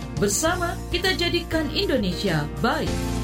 Bersama 0.21 0.77
kita 0.93 1.17
jadikan 1.17 1.65
Indonesia 1.73 2.45
baik. 2.61 3.20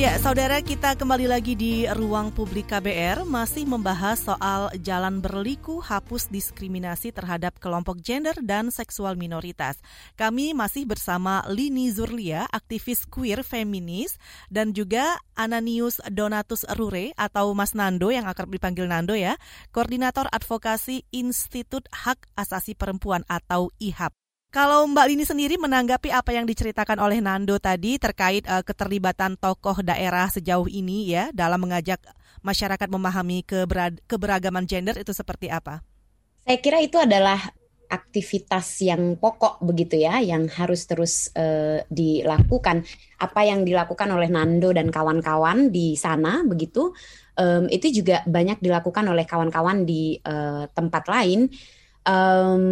Ya, 0.00 0.16
saudara 0.16 0.64
kita 0.64 0.96
kembali 0.96 1.28
lagi 1.28 1.52
di 1.52 1.84
ruang 1.84 2.32
publik 2.32 2.72
KBR 2.72 3.28
masih 3.28 3.68
membahas 3.68 4.16
soal 4.16 4.72
jalan 4.80 5.20
berliku 5.20 5.76
hapus 5.76 6.32
diskriminasi 6.32 7.12
terhadap 7.12 7.60
kelompok 7.60 8.00
gender 8.00 8.32
dan 8.40 8.72
seksual 8.72 9.12
minoritas. 9.12 9.76
Kami 10.16 10.56
masih 10.56 10.88
bersama 10.88 11.44
Lini 11.52 11.92
Zurlia, 11.92 12.48
aktivis 12.48 13.04
queer 13.12 13.44
feminis 13.44 14.16
dan 14.48 14.72
juga 14.72 15.20
Ananius 15.36 16.00
Donatus 16.08 16.64
Rure 16.80 17.12
atau 17.20 17.52
Mas 17.52 17.76
Nando 17.76 18.08
yang 18.08 18.24
akan 18.24 18.56
dipanggil 18.56 18.88
Nando 18.88 19.12
ya, 19.12 19.36
koordinator 19.68 20.32
advokasi 20.32 21.04
Institut 21.12 21.84
Hak 21.92 22.24
Asasi 22.40 22.72
Perempuan 22.72 23.20
atau 23.28 23.68
IHAP. 23.76 24.19
Kalau 24.50 24.82
Mbak 24.90 25.06
Lini 25.06 25.22
sendiri 25.22 25.54
menanggapi 25.62 26.10
apa 26.10 26.34
yang 26.34 26.42
diceritakan 26.42 26.98
oleh 26.98 27.22
Nando 27.22 27.54
tadi 27.62 28.02
terkait 28.02 28.42
uh, 28.50 28.66
keterlibatan 28.66 29.38
tokoh 29.38 29.78
daerah 29.78 30.26
sejauh 30.26 30.66
ini 30.66 31.06
ya 31.06 31.30
dalam 31.30 31.62
mengajak 31.62 32.02
masyarakat 32.42 32.90
memahami 32.90 33.46
keberagaman 34.10 34.66
gender 34.66 34.98
itu 34.98 35.14
seperti 35.14 35.54
apa? 35.54 35.86
Saya 36.42 36.58
kira 36.58 36.82
itu 36.82 36.98
adalah 36.98 37.38
aktivitas 37.86 38.82
yang 38.82 39.14
pokok 39.22 39.62
begitu 39.62 40.02
ya 40.02 40.18
yang 40.18 40.50
harus 40.50 40.82
terus 40.82 41.30
uh, 41.38 41.86
dilakukan. 41.86 42.82
Apa 43.22 43.46
yang 43.46 43.62
dilakukan 43.62 44.10
oleh 44.10 44.26
Nando 44.34 44.74
dan 44.74 44.90
kawan-kawan 44.90 45.70
di 45.70 45.94
sana 45.94 46.42
begitu 46.42 46.90
um, 47.38 47.70
itu 47.70 48.02
juga 48.02 48.26
banyak 48.26 48.58
dilakukan 48.58 49.06
oleh 49.14 49.22
kawan-kawan 49.30 49.86
di 49.86 50.18
uh, 50.26 50.66
tempat 50.74 51.06
lain 51.06 51.46
um, 52.10 52.64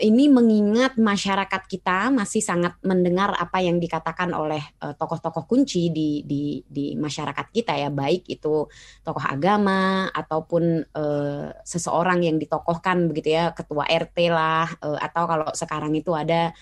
ini 0.00 0.24
mengingat 0.32 0.96
masyarakat 0.96 1.62
kita 1.68 2.08
masih 2.08 2.40
sangat 2.40 2.80
mendengar 2.80 3.36
apa 3.36 3.60
yang 3.60 3.76
dikatakan 3.76 4.32
oleh 4.32 4.64
tokoh 4.80 5.20
tokoh-tokoh 5.20 5.44
kunci 5.44 5.92
di, 5.92 6.24
di 6.24 6.64
di 6.64 6.96
masyarakat 6.96 7.46
kita 7.52 7.76
ya. 7.76 7.92
Baik 7.92 8.24
itu 8.32 8.64
tokoh 9.04 9.24
agama 9.24 10.08
ataupun 10.16 10.88
uh, 10.96 11.52
seseorang 11.60 12.24
yang 12.24 12.40
ditokohkan 12.40 13.10
begitu 13.12 13.36
ya 13.36 13.52
ketua 13.52 13.84
RT 13.84 14.16
lah 14.32 14.66
uh, 14.80 14.98
atau 14.98 15.24
kalau 15.28 15.48
sekarang 15.52 15.92
itu 15.92 16.16
ada 16.16 16.54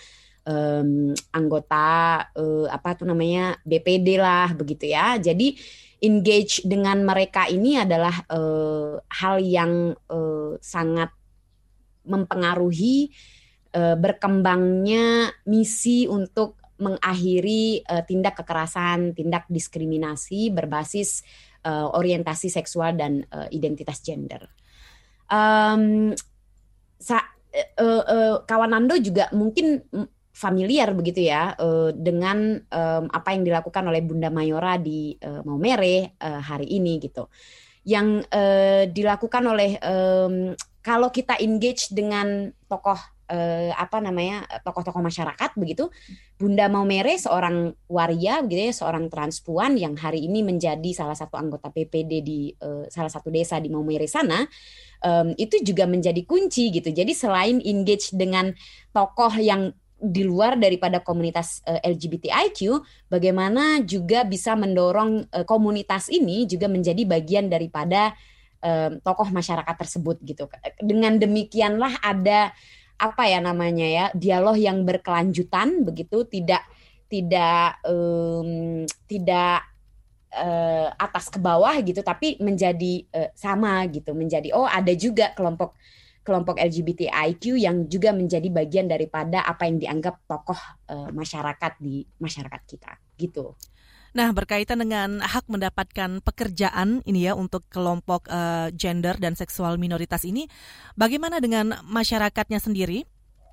um, 0.49 1.15
anggota 1.31 2.25
uh, 2.35 2.67
apa 2.73 2.99
tuh 2.99 3.07
namanya 3.07 3.61
BPD 3.63 4.19
lah 4.19 4.51
begitu 4.57 4.91
ya. 4.91 5.21
Jadi 5.21 5.55
engage 5.99 6.63
dengan 6.63 7.03
mereka 7.03 7.51
ini 7.51 7.79
adalah 7.79 8.15
uh, 8.31 9.03
hal 9.11 9.43
yang 9.43 9.95
uh, 10.11 10.55
sangat 10.63 11.11
mempengaruhi 12.09 13.13
uh, 13.77 13.95
berkembangnya 14.01 15.31
misi 15.45 16.09
untuk 16.09 16.57
mengakhiri 16.79 17.85
uh, 17.85 18.03
tindak 18.07 18.39
kekerasan, 18.39 19.13
tindak 19.13 19.45
diskriminasi 19.51 20.55
berbasis 20.55 21.27
uh, 21.67 21.91
orientasi 21.93 22.49
seksual 22.49 22.95
dan 22.95 23.27
uh, 23.35 23.51
identitas 23.51 24.01
gender. 24.01 24.47
Um, 25.29 26.15
sa 26.97 27.21
uh, 27.79 28.03
uh, 28.07 28.37
kawan 28.47 28.73
Nando 28.73 28.97
juga 28.97 29.29
mungkin 29.35 29.83
familiar 30.39 30.95
begitu 30.95 31.27
ya 31.27 31.59
uh, 31.59 31.91
dengan 31.91 32.63
um, 32.71 33.05
apa 33.11 33.35
yang 33.35 33.43
dilakukan 33.43 33.83
oleh 33.91 34.07
Bunda 34.07 34.31
Mayora 34.31 34.79
di 34.79 35.19
uh, 35.19 35.43
Maumere 35.43 36.15
uh, 36.23 36.39
hari 36.39 36.79
ini 36.79 37.03
gitu. 37.03 37.27
Yang 37.83 38.23
uh, 38.31 38.87
dilakukan 38.87 39.43
oleh 39.51 39.71
um, 39.83 40.55
kalau 40.83 41.11
kita 41.11 41.37
engage 41.43 41.91
dengan 41.91 42.51
tokoh 42.71 42.99
eh, 43.29 43.71
apa 43.77 44.01
namanya 44.01 44.47
tokoh-tokoh 44.65 45.05
masyarakat 45.05 45.51
begitu 45.59 45.93
Bunda 46.39 46.71
Maumere 46.71 47.19
seorang 47.19 47.75
waria 47.91 48.41
begitu 48.41 48.73
ya 48.73 48.75
seorang 48.75 49.11
transpuan 49.13 49.77
yang 49.77 49.99
hari 49.99 50.25
ini 50.25 50.41
menjadi 50.47 50.91
salah 50.97 51.19
satu 51.19 51.37
anggota 51.37 51.69
PPD 51.69 52.13
di 52.25 52.53
eh, 52.57 52.87
salah 52.89 53.13
satu 53.13 53.29
desa 53.29 53.61
di 53.61 53.69
Maumere 53.69 54.09
sana 54.09 54.47
um, 55.05 55.35
itu 55.39 55.61
juga 55.63 55.87
menjadi 55.87 56.23
kunci 56.27 56.71
gitu. 56.75 56.91
Jadi 56.91 57.13
selain 57.15 57.63
engage 57.63 58.15
dengan 58.15 58.55
tokoh 58.91 59.35
yang 59.39 59.75
di 59.99 60.23
luar 60.23 60.55
daripada 60.55 61.03
komunitas 61.03 61.59
uh, 61.67 61.83
LGBTIQ, 61.83 62.87
bagaimana 63.11 63.83
juga 63.83 64.23
bisa 64.23 64.55
mendorong 64.55 65.27
uh, 65.35 65.43
komunitas 65.43 66.07
ini 66.07 66.47
juga 66.47 66.71
menjadi 66.71 67.03
bagian 67.03 67.51
daripada 67.51 68.15
uh, 68.63 68.91
tokoh 69.03 69.29
masyarakat 69.31 69.77
tersebut 69.79 70.17
gitu. 70.25 70.47
Dengan 70.81 71.19
demikianlah 71.19 72.01
ada 72.03 72.53
apa 72.99 73.31
ya 73.31 73.39
namanya 73.39 73.87
ya 73.87 74.05
dialog 74.15 74.59
yang 74.59 74.83
berkelanjutan 74.83 75.87
begitu, 75.87 76.27
tidak 76.27 76.67
tidak 77.09 77.79
um, 77.87 78.85
tidak 79.09 79.65
uh, 80.35 80.91
atas 80.99 81.31
ke 81.31 81.39
bawah 81.41 81.73
gitu, 81.81 82.03
tapi 82.03 82.37
menjadi 82.43 83.07
uh, 83.15 83.31
sama 83.33 83.87
gitu, 83.89 84.13
menjadi 84.13 84.53
oh 84.53 84.67
ada 84.67 84.93
juga 84.99 85.33
kelompok 85.33 85.79
kelompok 86.29 86.61
LGBTIQ 86.61 87.57
yang 87.57 87.89
juga 87.89 88.13
menjadi 88.13 88.53
bagian 88.53 88.85
daripada 88.85 89.49
apa 89.49 89.65
yang 89.65 89.81
dianggap 89.81 90.21
tokoh 90.29 90.61
uh, 90.93 91.09
masyarakat 91.09 91.81
di 91.81 92.05
masyarakat 92.21 92.61
kita 92.69 92.93
gitu. 93.17 93.57
Nah, 94.19 94.35
berkaitan 94.35 94.83
dengan 94.83 95.23
hak 95.23 95.47
mendapatkan 95.47 96.19
pekerjaan 96.27 97.07
ini 97.07 97.31
ya 97.31 97.39
untuk 97.39 97.63
kelompok 97.71 98.27
uh, 98.27 98.67
gender 98.75 99.15
dan 99.15 99.39
seksual 99.39 99.79
minoritas 99.79 100.27
ini, 100.27 100.51
bagaimana 100.99 101.39
dengan 101.39 101.79
masyarakatnya 101.87 102.59
sendiri 102.59 103.07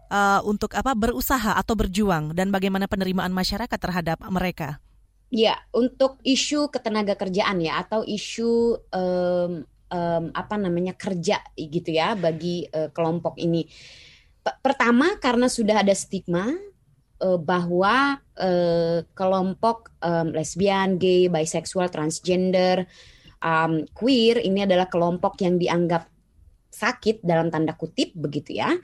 uh, 0.09 0.41
untuk 0.41 0.73
apa 0.73 0.97
berusaha 0.97 1.53
atau 1.53 1.77
berjuang 1.77 2.33
dan 2.33 2.49
bagaimana 2.49 2.89
penerimaan 2.89 3.29
masyarakat 3.29 3.77
terhadap 3.77 4.17
mereka? 4.33 4.81
Ya, 5.29 5.61
untuk 5.69 6.17
isu 6.25 6.73
ketenaga 6.73 7.13
kerjaan 7.13 7.61
ya 7.61 7.85
atau 7.85 8.01
isu 8.01 8.81
um, 8.89 9.69
um, 9.69 10.25
apa 10.33 10.55
namanya 10.57 10.97
kerja 10.97 11.45
gitu 11.53 11.93
ya 11.93 12.17
bagi 12.17 12.65
uh, 12.73 12.89
kelompok 12.89 13.37
ini. 13.37 13.69
Pertama 14.41 15.13
karena 15.21 15.45
sudah 15.45 15.85
ada 15.85 15.93
stigma 15.93 16.57
uh, 17.21 17.39
bahwa 17.39 18.17
uh, 18.39 19.03
kelompok 19.15 19.93
um, 20.01 20.33
lesbian, 20.33 20.97
gay, 20.99 21.29
bisexual, 21.29 21.91
transgender, 21.91 22.87
um, 23.43 23.85
queer 23.93 24.41
ini 24.41 24.65
adalah 24.65 24.89
kelompok 24.89 25.39
yang 25.43 25.59
dianggap 25.59 26.07
sakit 26.73 27.23
dalam 27.23 27.47
tanda 27.47 27.71
kutip 27.77 28.11
begitu 28.15 28.59
ya. 28.59 28.75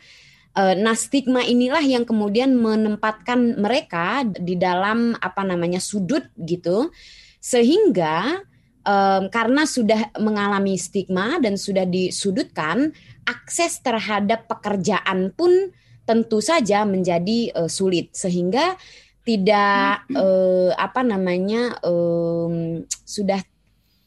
Nah, 0.51 0.99
stigma 0.99 1.47
inilah 1.47 1.79
yang 1.79 2.03
kemudian 2.03 2.51
menempatkan 2.59 3.55
mereka 3.55 4.27
di 4.27 4.59
dalam 4.59 5.15
apa 5.15 5.47
namanya 5.47 5.79
sudut 5.79 6.27
gitu, 6.35 6.91
sehingga 7.39 8.43
um, 8.83 9.31
karena 9.31 9.63
sudah 9.63 10.11
mengalami 10.19 10.75
stigma 10.75 11.39
dan 11.39 11.55
sudah 11.55 11.87
disudutkan, 11.87 12.91
akses 13.23 13.79
terhadap 13.79 14.51
pekerjaan 14.51 15.31
pun 15.31 15.71
tentu 16.11 16.43
saja 16.43 16.83
menjadi 16.83 17.55
uh, 17.55 17.71
sulit. 17.71 18.11
Sehingga 18.11 18.75
tidak 19.23 20.11
uh, 20.11 20.75
apa 20.75 21.07
namanya 21.07 21.79
um, 21.87 22.83
sudah 23.07 23.39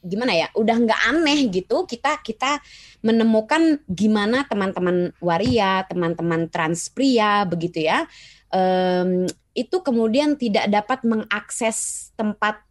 gimana 0.05 0.37
ya 0.37 0.47
udah 0.53 0.77
nggak 0.85 1.01
aneh 1.09 1.49
gitu. 1.49 1.89
Kita 1.89 2.21
kita 2.21 2.61
menemukan 3.01 3.81
gimana 3.89 4.45
teman-teman 4.45 5.17
waria 5.17 5.81
teman-teman 5.89 6.45
trans 6.53 6.93
pria 6.93 7.41
begitu 7.49 7.89
ya. 7.89 8.05
Um, 8.53 9.25
itu 9.57 9.81
kemudian 9.81 10.37
tidak 10.37 10.69
dapat 10.69 11.01
mengakses 11.01 12.11
tempat 12.13 12.61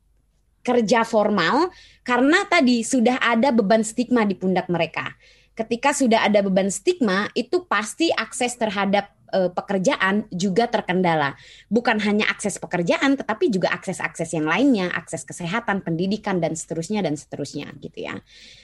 kerja 0.65 1.05
formal 1.05 1.69
karena 2.07 2.47
tadi 2.49 2.81
sudah 2.81 3.21
ada 3.21 3.53
beban 3.53 3.83
stigma 3.83 4.23
di 4.23 4.39
pundak 4.39 4.71
mereka. 4.71 5.13
Ketika 5.55 5.95
sudah 5.95 6.27
ada 6.27 6.43
beban 6.43 6.67
stigma, 6.67 7.31
itu 7.39 7.63
pasti 7.71 8.11
akses 8.11 8.59
terhadap 8.59 9.14
e, 9.35 9.51
pekerjaan 9.51 10.31
juga 10.31 10.71
terkendala. 10.71 11.35
Bukan 11.67 11.99
hanya 12.07 12.31
akses 12.31 12.63
pekerjaan, 12.63 13.19
tetapi 13.19 13.51
juga 13.51 13.75
akses-akses 13.75 14.31
yang 14.31 14.47
lainnya, 14.47 14.95
akses 14.95 15.27
kesehatan, 15.27 15.83
pendidikan 15.83 16.39
dan 16.39 16.55
seterusnya 16.55 17.03
dan 17.03 17.19
seterusnya 17.19 17.75
gitu 17.83 18.07
ya. 18.07 18.15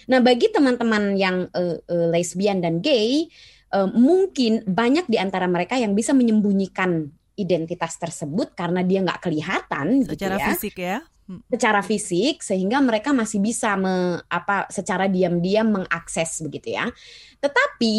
Nah, 0.06 0.22
bagi 0.22 0.54
teman-teman 0.54 1.18
yang 1.18 1.50
e, 1.50 1.82
e, 1.82 1.96
lesbian 2.14 2.62
dan 2.62 2.78
gay, 2.78 3.26
e, 3.74 3.78
mungkin 3.90 4.62
banyak 4.62 5.11
di 5.11 5.18
antara 5.18 5.50
mereka 5.50 5.74
yang 5.74 5.98
bisa 5.98 6.14
menyembunyikan 6.14 7.11
identitas 7.40 7.96
tersebut 7.96 8.53
karena 8.53 8.85
dia 8.85 9.00
nggak 9.00 9.20
kelihatan 9.24 10.05
gitu 10.05 10.14
secara 10.14 10.37
gitu 10.37 10.44
ya. 10.44 10.48
fisik 10.53 10.76
ya 10.76 10.98
secara 11.46 11.81
fisik 11.85 12.42
sehingga 12.42 12.83
mereka 12.83 13.14
masih 13.14 13.38
bisa 13.38 13.79
me, 13.79 14.18
apa 14.26 14.66
secara 14.72 15.07
diam-diam 15.07 15.68
mengakses 15.70 16.42
begitu 16.42 16.74
ya. 16.74 16.90
Tetapi 17.38 17.96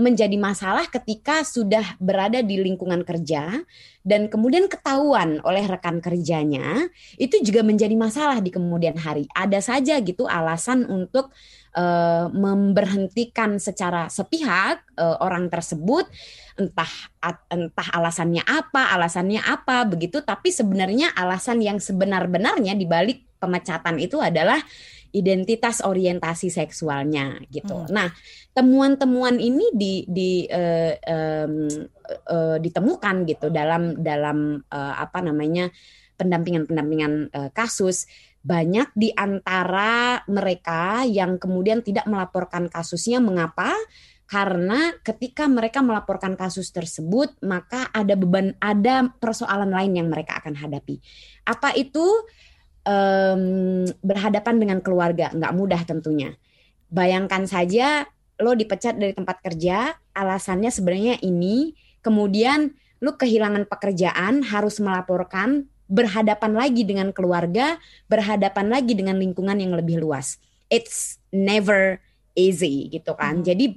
menjadi 0.00 0.34
masalah 0.40 0.88
ketika 0.88 1.44
sudah 1.44 1.84
berada 2.00 2.40
di 2.40 2.58
lingkungan 2.58 3.04
kerja 3.04 3.60
dan 4.00 4.32
kemudian 4.32 4.66
ketahuan 4.66 5.44
oleh 5.44 5.62
rekan 5.68 6.00
kerjanya, 6.00 6.88
itu 7.20 7.36
juga 7.44 7.60
menjadi 7.60 7.94
masalah 7.94 8.40
di 8.40 8.48
kemudian 8.48 8.96
hari. 8.96 9.28
Ada 9.36 9.60
saja 9.60 10.00
gitu 10.00 10.24
alasan 10.24 10.88
untuk 10.88 11.30
uh, 11.76 12.26
memberhentikan 12.32 13.58
secara 13.62 14.10
sepihak 14.10 14.82
uh, 14.98 15.20
orang 15.22 15.50
tersebut 15.52 16.06
entah 16.58 16.92
entah 17.48 17.88
alasannya 17.96 18.44
apa, 18.44 18.92
alasannya 18.92 19.40
apa 19.40 19.88
begitu, 19.88 20.20
tapi 20.20 20.52
sebenarnya 20.52 21.14
alasan 21.16 21.64
yang 21.64 21.80
sebenar-benarnya 21.80 22.76
di 22.76 22.84
balik 22.84 23.24
pemecatan 23.40 23.96
itu 23.96 24.20
adalah 24.20 24.60
identitas 25.10 25.82
orientasi 25.82 26.54
seksualnya 26.54 27.42
gitu. 27.50 27.74
Hmm. 27.74 27.90
Nah, 27.90 28.08
temuan-temuan 28.54 29.42
ini 29.42 29.66
di, 29.74 29.94
di 30.06 30.46
uh, 30.46 30.94
um, 31.10 31.66
uh, 32.30 32.56
ditemukan 32.62 33.26
gitu 33.26 33.50
dalam 33.50 33.98
dalam 33.98 34.62
uh, 34.70 34.94
apa 34.98 35.18
namanya 35.18 35.72
pendampingan-pendampingan 36.14 37.32
uh, 37.32 37.50
kasus 37.50 38.06
banyak 38.40 38.88
di 38.96 39.12
antara 39.12 40.24
mereka 40.24 41.04
yang 41.04 41.36
kemudian 41.36 41.84
tidak 41.84 42.08
melaporkan 42.08 42.72
kasusnya. 42.72 43.20
Mengapa? 43.20 43.72
karena 44.30 44.94
ketika 45.02 45.50
mereka 45.50 45.82
melaporkan 45.82 46.38
kasus 46.38 46.70
tersebut 46.70 47.34
maka 47.42 47.90
ada 47.90 48.14
beban 48.14 48.54
ada 48.62 49.10
persoalan 49.18 49.74
lain 49.74 49.98
yang 49.98 50.06
mereka 50.06 50.38
akan 50.38 50.54
hadapi. 50.54 51.02
Apa 51.42 51.74
itu? 51.74 52.06
Um, 52.80 53.84
berhadapan 54.00 54.56
dengan 54.56 54.78
keluarga. 54.80 55.34
Nggak 55.34 55.52
mudah 55.52 55.82
tentunya. 55.82 56.38
Bayangkan 56.88 57.44
saja 57.44 58.06
lo 58.40 58.56
dipecat 58.56 58.96
dari 58.96 59.12
tempat 59.12 59.42
kerja 59.42 59.98
alasannya 60.14 60.70
sebenarnya 60.70 61.18
ini. 61.26 61.74
Kemudian 62.00 62.70
lo 63.02 63.18
kehilangan 63.18 63.66
pekerjaan 63.66 64.46
harus 64.46 64.78
melaporkan 64.78 65.66
berhadapan 65.90 66.54
lagi 66.54 66.86
dengan 66.86 67.10
keluarga 67.10 67.76
berhadapan 68.06 68.70
lagi 68.70 68.94
dengan 68.94 69.18
lingkungan 69.18 69.58
yang 69.58 69.74
lebih 69.74 69.98
luas 69.98 70.38
it's 70.70 71.18
never 71.34 71.98
easy 72.38 72.86
gitu 72.94 73.12
kan 73.18 73.42
hmm. 73.42 73.46
jadi 73.46 73.74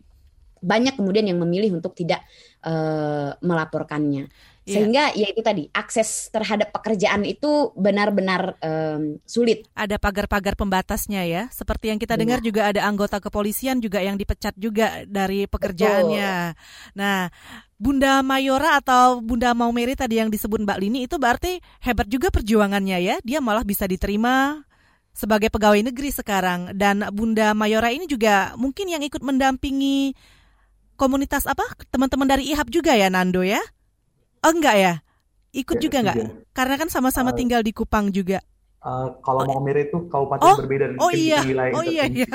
banyak 0.63 0.95
kemudian 0.95 1.27
yang 1.27 1.43
memilih 1.43 1.75
untuk 1.75 1.91
tidak 1.91 2.23
uh, 2.63 3.35
melaporkannya. 3.43 4.31
Yeah. 4.63 4.79
Sehingga 4.79 5.03
ya 5.11 5.27
itu 5.27 5.41
tadi 5.43 5.67
akses 5.75 6.31
terhadap 6.31 6.71
pekerjaan 6.71 7.27
itu 7.27 7.75
benar-benar 7.75 8.55
um, 8.63 9.19
sulit. 9.27 9.67
Ada 9.75 9.99
pagar-pagar 9.99 10.55
pembatasnya 10.55 11.27
ya. 11.27 11.43
Seperti 11.51 11.91
yang 11.91 11.99
kita 11.99 12.15
dengar 12.15 12.39
juga 12.39 12.71
ada 12.71 12.87
anggota 12.87 13.19
kepolisian 13.19 13.83
juga 13.83 13.99
yang 13.99 14.15
dipecat 14.15 14.55
juga 14.55 15.03
dari 15.03 15.51
pekerjaannya. 15.51 16.31
Betul. 16.55 16.95
Nah, 16.95 17.27
Bunda 17.75 18.23
Mayora 18.23 18.79
atau 18.79 19.19
Bunda 19.19 19.51
Maumeri 19.51 19.99
tadi 19.99 20.23
yang 20.23 20.31
disebut 20.31 20.63
Mbak 20.63 20.79
Lini 20.79 20.99
itu 21.03 21.19
berarti 21.19 21.59
hebat 21.83 22.07
juga 22.07 22.31
perjuangannya 22.31 22.97
ya. 23.03 23.15
Dia 23.19 23.43
malah 23.43 23.67
bisa 23.67 23.83
diterima 23.83 24.63
sebagai 25.11 25.51
pegawai 25.51 25.83
negeri 25.91 26.09
sekarang 26.09 26.71
dan 26.73 27.03
Bunda 27.11 27.51
Mayora 27.51 27.91
ini 27.91 28.07
juga 28.07 28.55
mungkin 28.55 28.87
yang 28.87 29.03
ikut 29.03 29.19
mendampingi 29.19 30.15
komunitas 30.95 31.43
apa? 31.43 31.67
Teman-teman 31.91 32.31
dari 32.31 32.49
IHAP 32.55 32.71
juga 32.71 32.95
ya 32.95 33.11
Nando 33.11 33.43
ya? 33.43 33.59
Oh 34.43 34.51
enggak 34.51 34.75
ya? 34.75 34.93
Ikut 35.55 35.79
ya, 35.79 35.81
juga 35.87 35.97
enggak? 36.03 36.17
Karena 36.51 36.75
kan 36.75 36.89
sama-sama 36.91 37.31
uh, 37.31 37.37
tinggal 37.37 37.63
di 37.63 37.71
Kupang 37.71 38.11
juga. 38.11 38.43
Uh, 38.83 39.15
kalau 39.23 39.47
oh, 39.47 39.47
mau 39.47 39.63
mirip 39.63 39.95
itu 39.95 40.11
kabupaten 40.11 40.43
oh, 40.43 40.59
berbeda 40.59 40.91
dan 40.91 40.97
oh 40.99 41.07
iya, 41.15 41.39
wilayah 41.39 41.71
oh 41.71 41.87
iya, 41.87 42.03
iya. 42.03 42.27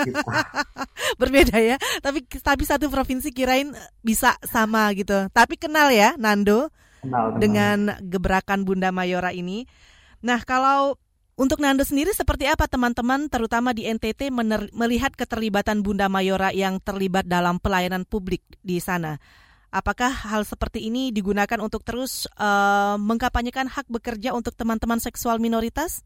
berbeda 1.21 1.57
ya. 1.61 1.77
Tapi 2.01 2.25
tapi 2.41 2.63
satu 2.65 2.89
provinsi 2.89 3.29
kirain 3.37 3.69
bisa 4.01 4.33
sama 4.49 4.89
gitu. 4.97 5.29
Tapi 5.29 5.61
kenal 5.61 5.93
ya 5.93 6.17
Nando 6.17 6.73
kenal, 7.05 7.37
kenal. 7.37 7.41
dengan 7.43 7.79
gebrakan 8.01 8.65
Bunda 8.65 8.89
Mayora 8.89 9.37
ini. 9.37 9.69
Nah 10.25 10.41
kalau 10.49 10.97
untuk 11.37 11.61
Nando 11.61 11.85
sendiri 11.85 12.17
seperti 12.17 12.49
apa 12.49 12.65
teman-teman 12.65 13.29
terutama 13.29 13.77
di 13.77 13.85
NTT 13.85 14.33
melihat 14.73 15.13
keterlibatan 15.15 15.85
Bunda 15.85 16.09
Mayora 16.09 16.49
yang 16.51 16.81
terlibat 16.81 17.29
dalam 17.29 17.61
pelayanan 17.61 18.09
publik 18.09 18.41
di 18.65 18.81
sana? 18.81 19.21
Apakah 19.69 20.09
hal 20.09 20.49
seperti 20.49 20.89
ini 20.89 21.13
digunakan 21.13 21.61
untuk 21.61 21.85
terus 21.85 22.25
uh, 22.41 22.97
mengkampanyekan 22.97 23.69
hak 23.69 23.85
bekerja 23.93 24.33
untuk 24.33 24.57
teman-teman 24.57 24.97
seksual 24.97 25.37
minoritas? 25.37 26.01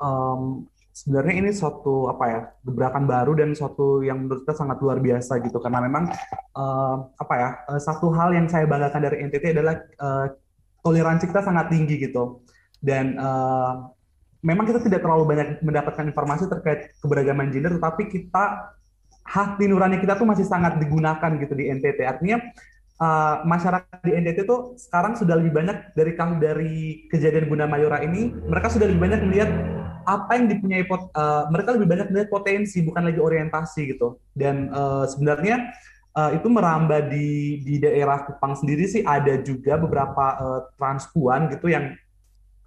Um, 0.00 0.64
sebenarnya 0.96 1.44
ini 1.44 1.50
suatu 1.52 2.08
apa 2.08 2.24
ya 2.24 2.40
gebrakan 2.64 3.04
baru 3.04 3.36
dan 3.36 3.52
suatu 3.52 4.00
yang 4.00 4.24
menurut 4.24 4.48
kita 4.48 4.56
sangat 4.56 4.80
luar 4.80 5.04
biasa 5.04 5.44
gitu. 5.44 5.60
Karena 5.60 5.84
memang 5.84 6.08
uh, 6.56 6.96
apa 7.20 7.34
ya 7.36 7.48
uh, 7.68 7.80
satu 7.80 8.08
hal 8.16 8.32
yang 8.32 8.48
saya 8.48 8.64
banggakan 8.64 9.04
dari 9.04 9.28
NTT 9.28 9.44
adalah 9.52 9.76
uh, 10.00 10.32
toleransi 10.80 11.28
kita 11.28 11.44
sangat 11.44 11.68
tinggi 11.68 12.00
gitu. 12.00 12.40
Dan 12.80 13.20
uh, 13.20 13.92
memang 14.40 14.64
kita 14.64 14.80
tidak 14.80 15.04
terlalu 15.04 15.36
banyak 15.36 15.60
mendapatkan 15.60 16.04
informasi 16.08 16.48
terkait 16.48 16.96
keberagaman 17.04 17.52
gender 17.52 17.76
tetapi 17.76 18.08
kita 18.08 18.72
hati 19.26 19.66
nurani 19.66 19.98
kita 19.98 20.14
tuh 20.14 20.24
masih 20.28 20.46
sangat 20.46 20.78
digunakan 20.78 21.30
gitu 21.42 21.54
di 21.58 21.66
NTT 21.66 21.98
artinya 22.06 22.38
uh, 23.00 23.44
masyarakat 23.44 24.00
di 24.04 24.12
NTT 24.16 24.38
tuh 24.48 24.76
sekarang 24.80 25.16
sudah 25.16 25.36
lebih 25.36 25.52
banyak 25.56 25.92
dari 25.92 26.12
dari 26.40 26.74
kejadian 27.12 27.48
Bunda 27.48 27.66
Mayora 27.68 28.00
ini 28.00 28.32
mereka 28.32 28.72
sudah 28.72 28.88
lebih 28.88 29.02
banyak 29.02 29.20
melihat 29.26 29.50
apa 30.06 30.38
yang 30.38 30.46
dipunyai 30.46 30.86
pot, 30.86 31.10
uh, 31.18 31.50
mereka 31.50 31.74
lebih 31.74 31.88
banyak 31.90 32.06
melihat 32.14 32.28
potensi 32.30 32.78
bukan 32.86 33.10
lagi 33.10 33.18
orientasi 33.18 33.80
gitu. 33.90 34.22
Dan 34.30 34.70
uh, 34.70 35.02
sebenarnya 35.02 35.74
uh, 36.14 36.30
itu 36.30 36.46
merambah 36.46 37.10
di 37.10 37.60
di 37.66 37.74
daerah 37.82 38.22
Kupang 38.22 38.54
sendiri 38.54 38.86
sih 38.86 39.02
ada 39.02 39.34
juga 39.42 39.74
beberapa 39.74 40.24
uh, 40.38 40.60
transpuan 40.78 41.50
gitu 41.50 41.74
yang 41.74 41.98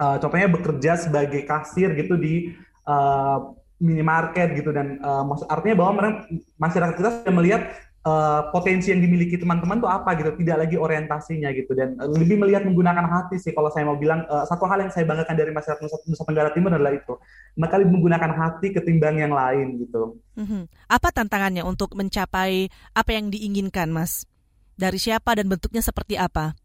uh, 0.04 0.20
contohnya 0.20 0.52
bekerja 0.52 1.00
sebagai 1.00 1.48
kasir 1.48 1.96
gitu 1.96 2.20
di 2.20 2.52
uh, 2.84 3.56
minimarket 3.80 4.60
gitu. 4.60 4.76
Dan 4.76 5.00
uh, 5.00 5.24
maksud 5.24 5.48
artinya 5.48 5.76
bahwa 5.80 5.92
masyarakat 6.60 6.94
kita 7.00 7.10
sudah 7.24 7.34
melihat 7.34 7.72
uh, 8.10 8.50
potensi 8.50 8.90
yang 8.90 9.06
dimiliki 9.06 9.38
teman-teman 9.38 9.78
tuh 9.78 9.86
apa 9.86 10.18
gitu, 10.18 10.34
tidak 10.42 10.66
lagi 10.66 10.76
orientasinya 10.82 11.54
gitu 11.54 11.78
dan 11.78 11.94
uh, 12.02 12.10
lebih 12.10 12.42
melihat 12.42 12.66
menggunakan 12.66 13.06
hati 13.06 13.38
sih 13.38 13.54
kalau 13.54 13.70
saya 13.70 13.86
mau 13.86 13.96
bilang 13.96 14.26
uh, 14.26 14.44
satu 14.50 14.66
hal 14.66 14.82
yang 14.82 14.90
saya 14.90 15.06
banggakan 15.06 15.38
dari 15.38 15.54
masyarakat 15.54 15.80
Nusa, 15.86 15.98
Nusa 16.10 16.24
Tenggara 16.26 16.50
Timur 16.50 16.74
adalah 16.74 16.98
itu, 16.98 17.14
mereka 17.54 17.78
lebih 17.78 17.94
menggunakan 18.02 18.32
hati 18.34 18.68
ketimbang 18.74 19.22
yang 19.22 19.34
lain 19.34 19.78
gitu. 19.86 20.18
Mm-hmm. 20.42 20.62
Apa 20.90 21.14
tantangannya 21.14 21.62
untuk 21.62 21.94
mencapai 21.94 22.74
apa 22.98 23.12
yang 23.14 23.30
diinginkan, 23.30 23.94
Mas? 23.94 24.26
Dari 24.74 24.98
siapa 24.98 25.38
dan 25.38 25.46
bentuknya 25.46 25.86
seperti 25.86 26.18
apa? 26.18 26.58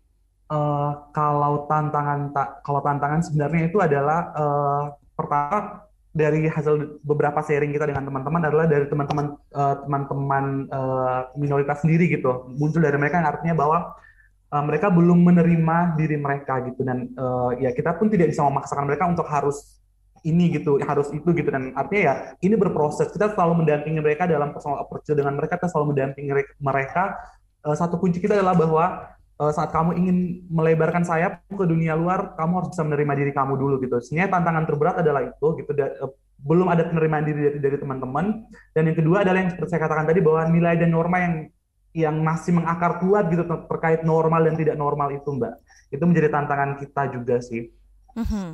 Uh, 0.48 0.92
kalau 1.12 1.68
tantangan 1.68 2.32
ta- 2.32 2.60
kalau 2.62 2.80
tantangan 2.84 3.20
sebenarnya 3.24 3.68
itu 3.68 3.80
adalah 3.80 4.20
uh, 4.36 4.82
pertama 5.16 5.88
dari 6.14 6.46
hasil 6.46 7.02
beberapa 7.02 7.42
sharing 7.42 7.74
kita 7.74 7.90
dengan 7.90 8.06
teman-teman 8.06 8.46
adalah 8.46 8.70
dari 8.70 8.86
teman-teman 8.86 9.34
uh, 9.50 9.74
teman-teman 9.82 10.44
uh, 10.70 11.20
minoritas 11.34 11.82
sendiri 11.82 12.06
gitu. 12.06 12.46
Muncul 12.54 12.86
dari 12.86 12.94
mereka 12.94 13.18
yang 13.18 13.28
artinya 13.34 13.54
bahwa 13.58 13.78
uh, 14.54 14.62
mereka 14.62 14.94
belum 14.94 15.26
menerima 15.26 15.98
diri 15.98 16.14
mereka 16.14 16.62
gitu. 16.70 16.86
Dan 16.86 17.10
uh, 17.18 17.50
ya 17.58 17.74
kita 17.74 17.98
pun 17.98 18.14
tidak 18.14 18.30
bisa 18.30 18.46
memaksakan 18.46 18.86
mereka 18.86 19.10
untuk 19.10 19.26
harus 19.26 19.82
ini 20.22 20.54
gitu 20.54 20.78
harus 20.86 21.10
itu 21.10 21.34
gitu. 21.34 21.50
Dan 21.50 21.74
artinya 21.74 22.02
ya 22.06 22.14
ini 22.46 22.54
berproses. 22.54 23.10
Kita 23.10 23.34
selalu 23.34 23.66
mendampingi 23.66 23.98
mereka 23.98 24.30
dalam 24.30 24.54
personal 24.54 24.86
approach 24.86 25.10
dengan 25.10 25.34
mereka 25.34 25.58
kita 25.58 25.66
selalu 25.66 25.98
mendampingi 25.98 26.30
mereka. 26.62 27.18
Satu 27.74 27.98
kunci 27.98 28.22
kita 28.22 28.38
adalah 28.38 28.54
bahwa 28.54 28.84
saat 29.34 29.74
kamu 29.74 29.98
ingin 29.98 30.46
melebarkan 30.46 31.02
sayap 31.02 31.42
ke 31.50 31.64
dunia 31.66 31.98
luar, 31.98 32.38
kamu 32.38 32.52
harus 32.62 32.68
bisa 32.70 32.82
menerima 32.86 33.12
diri 33.18 33.32
kamu 33.34 33.58
dulu 33.58 33.74
gitu. 33.82 33.98
Sebenarnya 33.98 34.30
tantangan 34.30 34.64
terberat 34.64 34.96
adalah 35.02 35.22
itu 35.26 35.46
gitu. 35.58 35.70
Da, 35.74 35.90
uh, 35.98 36.12
belum 36.44 36.70
ada 36.70 36.86
penerimaan 36.86 37.26
diri 37.26 37.40
dari, 37.50 37.58
dari 37.58 37.76
teman-teman. 37.82 38.46
Dan 38.70 38.82
yang 38.92 38.96
kedua 38.98 39.26
adalah 39.26 39.42
yang 39.42 39.50
seperti 39.50 39.74
saya 39.74 39.82
katakan 39.82 40.06
tadi 40.06 40.20
bahwa 40.22 40.46
nilai 40.54 40.74
dan 40.78 40.90
norma 40.94 41.18
yang 41.18 41.34
yang 41.94 42.16
masih 42.26 42.58
mengakar 42.58 42.98
kuat 42.98 43.30
gitu 43.30 43.46
terkait 43.46 44.02
normal 44.02 44.42
dan 44.46 44.54
tidak 44.54 44.76
normal 44.78 45.10
itu, 45.14 45.30
Mbak. 45.30 45.54
Itu 45.94 46.04
menjadi 46.06 46.28
tantangan 46.30 46.70
kita 46.78 47.02
juga 47.14 47.38
sih. 47.42 47.70
Mm 48.14 48.26
-hmm. 48.26 48.48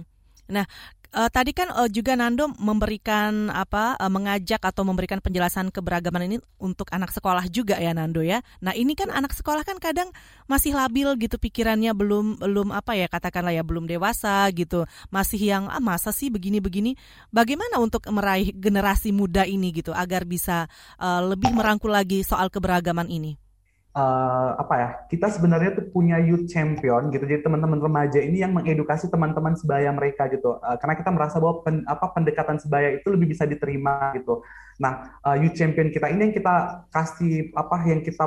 Nah, 0.51 0.65
Uh, 1.11 1.27
tadi 1.27 1.51
kan 1.51 1.75
uh, 1.75 1.91
juga 1.91 2.15
Nando 2.15 2.55
memberikan 2.63 3.51
apa 3.51 3.99
uh, 3.99 4.07
mengajak 4.07 4.63
atau 4.63 4.87
memberikan 4.87 5.19
penjelasan 5.19 5.75
keberagaman 5.75 6.31
ini 6.31 6.37
untuk 6.63 6.87
anak 6.95 7.11
sekolah 7.11 7.51
juga 7.51 7.75
ya 7.83 7.91
Nando 7.91 8.23
ya. 8.23 8.47
Nah, 8.63 8.79
ini 8.79 8.95
kan 8.95 9.11
anak 9.11 9.35
sekolah 9.35 9.67
kan 9.67 9.83
kadang 9.83 10.15
masih 10.47 10.71
labil 10.71 11.11
gitu 11.19 11.35
pikirannya 11.35 11.91
belum 11.99 12.39
belum 12.39 12.71
apa 12.71 12.95
ya 12.95 13.11
katakanlah 13.11 13.51
ya 13.51 13.67
belum 13.67 13.91
dewasa 13.91 14.47
gitu. 14.55 14.87
Masih 15.11 15.51
yang 15.51 15.67
ah 15.67 15.83
masa 15.83 16.15
sih 16.15 16.31
begini-begini. 16.31 16.95
Bagaimana 17.35 17.83
untuk 17.83 18.07
meraih 18.07 18.55
generasi 18.55 19.11
muda 19.11 19.43
ini 19.43 19.75
gitu 19.75 19.91
agar 19.91 20.23
bisa 20.23 20.71
uh, 21.03 21.27
lebih 21.27 21.51
merangkul 21.51 21.91
lagi 21.91 22.23
soal 22.23 22.55
keberagaman 22.55 23.11
ini? 23.11 23.50
Uh, 23.95 24.51
apa 24.59 24.75
ya 24.77 24.89
kita 25.11 25.27
sebenarnya 25.31 25.71
tuh 25.79 25.87
punya 25.91 26.19
youth 26.23 26.47
champion 26.47 27.11
gitu. 27.11 27.25
Jadi 27.27 27.43
teman-teman 27.43 27.79
remaja 27.83 28.19
ini 28.23 28.43
yang 28.43 28.55
mengedukasi 28.55 29.11
teman-teman 29.11 29.59
sebaya 29.59 29.91
mereka 29.91 30.31
gitu. 30.31 30.59
Uh, 30.63 30.77
karena 30.79 30.95
kita 30.99 31.11
merasa 31.11 31.37
bahwa 31.43 31.63
pen, 31.67 31.83
apa 31.87 32.07
pendekatan 32.15 32.59
sebaya 32.63 32.99
itu 32.99 33.09
lebih 33.11 33.35
bisa 33.35 33.47
diterima 33.47 34.15
gitu. 34.19 34.43
Nah 34.79 35.21
uh, 35.27 35.37
youth 35.39 35.57
champion 35.59 35.91
kita 35.91 36.07
ini 36.11 36.31
yang 36.31 36.35
kita 36.35 36.87
kasih 36.95 37.51
apa 37.57 37.77
yang 37.87 38.03
kita 38.03 38.27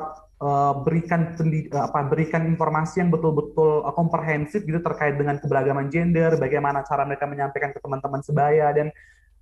berikan 0.84 1.39
apa 1.71 2.04
berikan 2.12 2.43
informasi 2.43 2.99
yang 2.99 3.08
betul-betul 3.08 3.80
komprehensif 3.95 4.67
gitu 4.67 4.76
terkait 4.84 5.15
dengan 5.15 5.39
keberagaman 5.39 5.88
gender 5.88 6.36
bagaimana 6.36 6.84
cara 6.84 7.08
mereka 7.08 7.23
menyampaikan 7.32 7.71
ke 7.71 7.80
teman-teman 7.80 8.19
sebaya 8.19 8.76
dan 8.76 8.91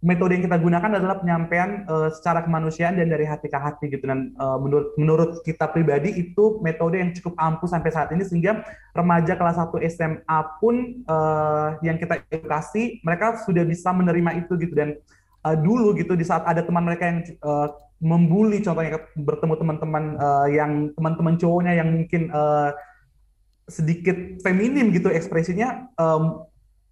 metode 0.01 0.33
yang 0.33 0.43
kita 0.49 0.57
gunakan 0.57 0.97
adalah 0.97 1.21
penyampaian 1.21 1.85
uh, 1.85 2.09
secara 2.09 2.41
kemanusiaan 2.41 2.97
dan 2.97 3.07
dari 3.07 3.23
hati 3.23 3.47
ke 3.47 3.57
hati 3.57 3.85
gitu. 3.93 4.09
Dan 4.09 4.33
uh, 4.41 4.57
menurut 4.57 4.97
menurut 4.97 5.31
kita 5.45 5.69
pribadi 5.69 6.09
itu 6.17 6.57
metode 6.65 6.97
yang 6.97 7.13
cukup 7.13 7.37
ampuh 7.37 7.69
sampai 7.69 7.93
saat 7.93 8.09
ini 8.09 8.25
sehingga 8.25 8.65
remaja 8.97 9.37
kelas 9.37 9.61
1 9.61 9.77
SMA 9.93 10.39
pun 10.57 11.05
uh, 11.05 11.77
yang 11.85 12.01
kita 12.01 12.25
edukasi 12.33 12.97
mereka 13.05 13.37
sudah 13.45 13.61
bisa 13.61 13.93
menerima 13.93 14.41
itu 14.41 14.57
gitu. 14.57 14.73
Dan 14.73 14.97
uh, 15.45 15.55
dulu 15.55 15.93
gitu 15.93 16.17
di 16.17 16.25
saat 16.25 16.49
ada 16.49 16.65
teman 16.65 16.81
mereka 16.81 17.05
yang 17.05 17.19
uh, 17.45 17.69
membuli 18.01 18.65
contohnya 18.65 18.97
bertemu 19.13 19.53
teman-teman 19.61 20.03
uh, 20.17 20.47
yang 20.49 20.89
teman-teman 20.97 21.37
cowoknya 21.37 21.77
yang 21.77 21.89
mungkin 21.93 22.33
uh, 22.33 22.73
sedikit 23.69 24.41
feminim 24.41 24.89
gitu 24.89 25.13
ekspresinya 25.13 25.85
um, 26.01 26.41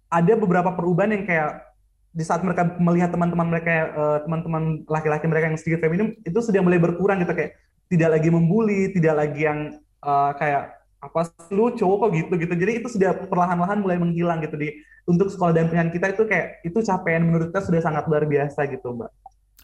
ada 0.06 0.38
beberapa 0.38 0.70
perubahan 0.74 1.18
yang 1.18 1.24
kayak 1.26 1.69
di 2.10 2.24
saat 2.26 2.42
mereka 2.42 2.66
melihat 2.82 3.14
teman-teman 3.14 3.46
mereka 3.46 3.94
uh, 3.94 4.18
teman-teman 4.26 4.82
laki-laki 4.90 5.30
mereka 5.30 5.46
yang 5.46 5.58
sedikit 5.58 5.86
feminim 5.86 6.18
itu 6.26 6.38
sudah 6.42 6.58
mulai 6.58 6.82
berkurang 6.82 7.22
gitu 7.22 7.30
kayak 7.30 7.54
tidak 7.86 8.18
lagi 8.18 8.28
membuli 8.34 8.90
tidak 8.90 9.14
lagi 9.14 9.40
yang 9.46 9.78
uh, 10.02 10.34
kayak 10.34 10.74
apa 11.00 11.32
lu 11.48 11.72
cowok 11.72 11.96
kok 11.96 12.10
gitu 12.12 12.32
gitu. 12.44 12.54
Jadi 12.54 12.72
itu 12.82 12.88
sudah 12.92 13.16
perlahan-lahan 13.30 13.80
mulai 13.80 13.96
menghilang 13.96 14.44
gitu 14.44 14.58
di 14.60 14.68
untuk 15.08 15.32
sekolah 15.32 15.56
dan 15.56 15.66
dampingan 15.66 15.88
kita 15.88 16.12
itu 16.12 16.22
kayak 16.28 16.60
itu 16.60 16.78
capaian 16.84 17.24
menurut 17.24 17.48
kita 17.50 17.62
sudah 17.64 17.80
sangat 17.80 18.04
luar 18.04 18.28
biasa 18.28 18.68
gitu 18.68 18.92
mbak. 18.92 19.10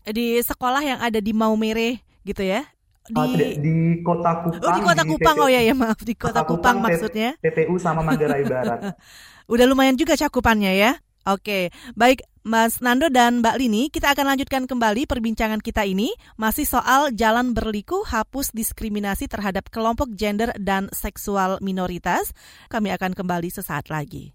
Di 0.06 0.40
sekolah 0.40 0.80
yang 0.80 0.98
ada 1.02 1.18
di 1.20 1.35
Maumere 1.37 2.00
gitu 2.24 2.40
ya? 2.40 2.64
Di, 3.06 3.22
uh, 3.22 3.54
di 3.59 4.02
kota 4.02 4.42
Kupang 4.42 4.66
oh 4.66 4.72
di 4.74 4.82
kota 4.82 5.02
Kupang. 5.06 5.37
Oh 5.44 5.50
ya 5.50 5.61
ya 5.62 5.74
maaf 5.76 6.00
di 6.02 6.14
kota 6.16 6.42
Kupang, 6.42 6.80
Kupang 6.80 6.88
maksudnya. 6.88 7.37
TPU 7.38 7.76
sama 7.78 8.00
Manggarai 8.00 8.42
Barat. 8.46 8.80
Udah 9.52 9.66
lumayan 9.68 9.94
juga 9.94 10.18
cakupannya 10.18 10.74
ya? 10.74 10.98
Oke, 11.26 11.74
baik 11.98 12.22
Mas 12.46 12.78
Nando 12.78 13.11
dan 13.11 13.42
Mbak 13.42 13.59
Lini, 13.59 13.90
kita 13.90 14.14
akan 14.14 14.30
lanjutkan 14.30 14.70
kembali 14.70 15.11
perbincangan 15.11 15.59
kita 15.59 15.82
ini 15.82 16.14
masih 16.38 16.62
soal 16.62 17.11
jalan 17.11 17.50
berliku 17.50 18.06
hapus 18.06 18.54
diskriminasi 18.54 19.26
terhadap 19.26 19.66
kelompok 19.66 20.14
gender 20.14 20.54
dan 20.54 20.87
seksual 20.94 21.59
minoritas. 21.59 22.30
Kami 22.70 22.94
akan 22.94 23.18
kembali 23.18 23.50
sesaat 23.50 23.90
lagi. 23.90 24.30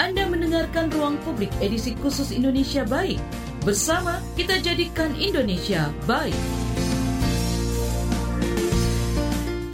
Anda 0.00 0.24
mendengarkan 0.24 0.88
Ruang 0.96 1.20
Publik 1.20 1.52
edisi 1.60 1.92
khusus 2.00 2.32
Indonesia 2.32 2.88
Baik. 2.88 3.20
Bersama 3.68 4.16
kita 4.32 4.56
jadikan 4.56 5.12
Indonesia 5.20 5.92
baik. 6.08 6.71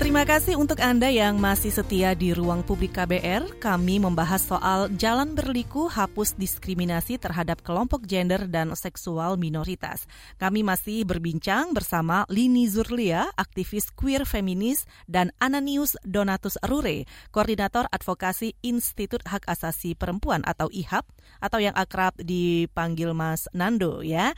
Terima 0.08 0.24
kasih 0.24 0.56
untuk 0.56 0.80
Anda 0.80 1.12
yang 1.12 1.36
masih 1.36 1.68
setia 1.68 2.16
di 2.16 2.32
ruang 2.32 2.64
publik 2.64 2.96
KBR. 2.96 3.60
Kami 3.60 4.00
membahas 4.00 4.40
soal 4.40 4.88
jalan 4.96 5.36
berliku 5.36 5.84
hapus 5.84 6.32
diskriminasi 6.32 7.20
terhadap 7.20 7.60
kelompok 7.60 8.08
gender 8.08 8.48
dan 8.48 8.72
seksual 8.72 9.36
minoritas. 9.36 10.08
Kami 10.40 10.64
masih 10.64 11.04
berbincang 11.04 11.76
bersama 11.76 12.24
Lini 12.32 12.64
Zurlia, 12.72 13.28
aktivis 13.36 13.92
queer 13.92 14.24
feminis, 14.24 14.88
dan 15.04 15.28
Ananius 15.44 15.92
Donatus 16.08 16.56
Rure, 16.64 17.04
koordinator 17.28 17.84
advokasi 17.92 18.56
Institut 18.64 19.20
Hak 19.28 19.44
Asasi 19.44 19.92
Perempuan 19.92 20.40
atau 20.48 20.72
IHAP, 20.72 21.04
atau 21.36 21.60
yang 21.60 21.76
akrab 21.76 22.16
dipanggil 22.16 23.12
Mas 23.12 23.44
Nando 23.52 24.00
ya. 24.00 24.32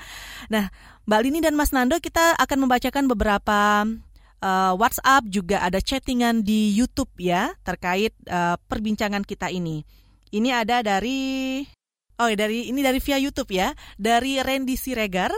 Nah, 0.51 0.75
Mbak 1.07 1.21
Lini 1.23 1.39
dan 1.39 1.55
Mas 1.55 1.71
Nando, 1.71 1.95
kita 2.03 2.35
akan 2.43 2.59
membacakan 2.67 3.07
beberapa 3.07 3.87
uh, 4.41 4.73
WhatsApp, 4.77 5.29
juga 5.29 5.63
ada 5.63 5.79
chattingan 5.79 6.43
di 6.43 6.73
YouTube 6.75 7.13
ya 7.21 7.53
terkait 7.65 8.17
uh, 8.29 8.57
perbincangan 8.69 9.25
kita 9.25 9.53
ini. 9.53 9.85
Ini 10.31 10.49
ada 10.65 10.83
dari 10.83 11.63
oh 12.21 12.31
dari 12.33 12.69
ini 12.69 12.81
dari 12.81 12.99
via 13.01 13.19
YouTube 13.21 13.53
ya, 13.55 13.73
dari 13.97 14.41
Randy 14.41 14.77
Siregar. 14.77 15.33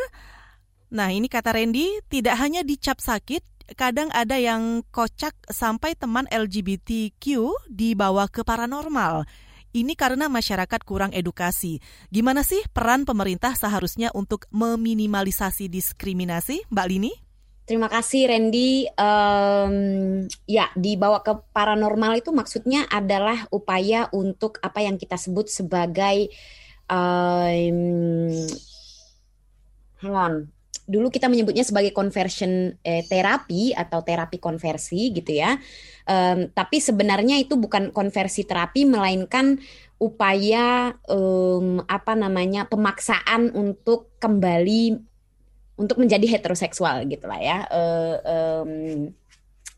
Nah, 0.93 1.09
ini 1.09 1.25
kata 1.25 1.57
Randy, 1.57 2.05
tidak 2.13 2.37
hanya 2.37 2.61
dicap 2.61 3.01
sakit, 3.01 3.41
kadang 3.81 4.13
ada 4.13 4.37
yang 4.37 4.85
kocak 4.93 5.33
sampai 5.49 5.97
teman 5.97 6.29
LGBTQ 6.29 7.25
dibawa 7.73 8.29
ke 8.29 8.45
paranormal. 8.45 9.25
Ini 9.73 9.97
karena 9.97 10.29
masyarakat 10.29 10.85
kurang 10.85 11.17
edukasi. 11.17 11.81
Gimana 12.13 12.45
sih 12.45 12.61
peran 12.77 13.09
pemerintah 13.09 13.57
seharusnya 13.57 14.13
untuk 14.13 14.45
meminimalisasi 14.53 15.73
diskriminasi, 15.73 16.69
Mbak 16.69 16.87
Lini? 16.93 17.32
Terima 17.63 17.87
kasih 17.87 18.27
Randy. 18.27 18.91
Um, 18.99 20.27
ya, 20.51 20.67
dibawa 20.75 21.23
ke 21.23 21.31
paranormal 21.55 22.19
itu 22.19 22.35
maksudnya 22.35 22.91
adalah 22.91 23.47
upaya 23.55 24.11
untuk 24.11 24.59
apa 24.67 24.83
yang 24.83 24.99
kita 24.99 25.15
sebut 25.15 25.47
sebagai 25.47 26.27
um, 26.91 28.35
hang 30.03 30.17
on. 30.17 30.35
Dulu 30.83 31.15
kita 31.15 31.31
menyebutnya 31.31 31.63
sebagai 31.63 31.95
conversion 31.95 32.75
eh, 32.83 33.07
terapi 33.07 33.71
atau 33.71 34.03
terapi 34.03 34.43
konversi 34.43 35.15
gitu 35.15 35.31
ya. 35.31 35.55
Um, 36.11 36.51
tapi 36.51 36.83
sebenarnya 36.83 37.39
itu 37.39 37.55
bukan 37.55 37.95
konversi 37.95 38.43
terapi 38.43 38.83
melainkan 38.91 39.63
upaya 40.03 40.99
um, 41.07 41.79
apa 41.87 42.19
namanya 42.19 42.67
pemaksaan 42.67 43.55
untuk 43.55 44.11
kembali 44.19 45.12
untuk 45.77 46.01
menjadi 46.01 46.39
heteroseksual 46.39 47.09
gitulah 47.09 47.41
ya. 47.41 47.59
Uh, 47.73 48.17
um, 48.25 48.73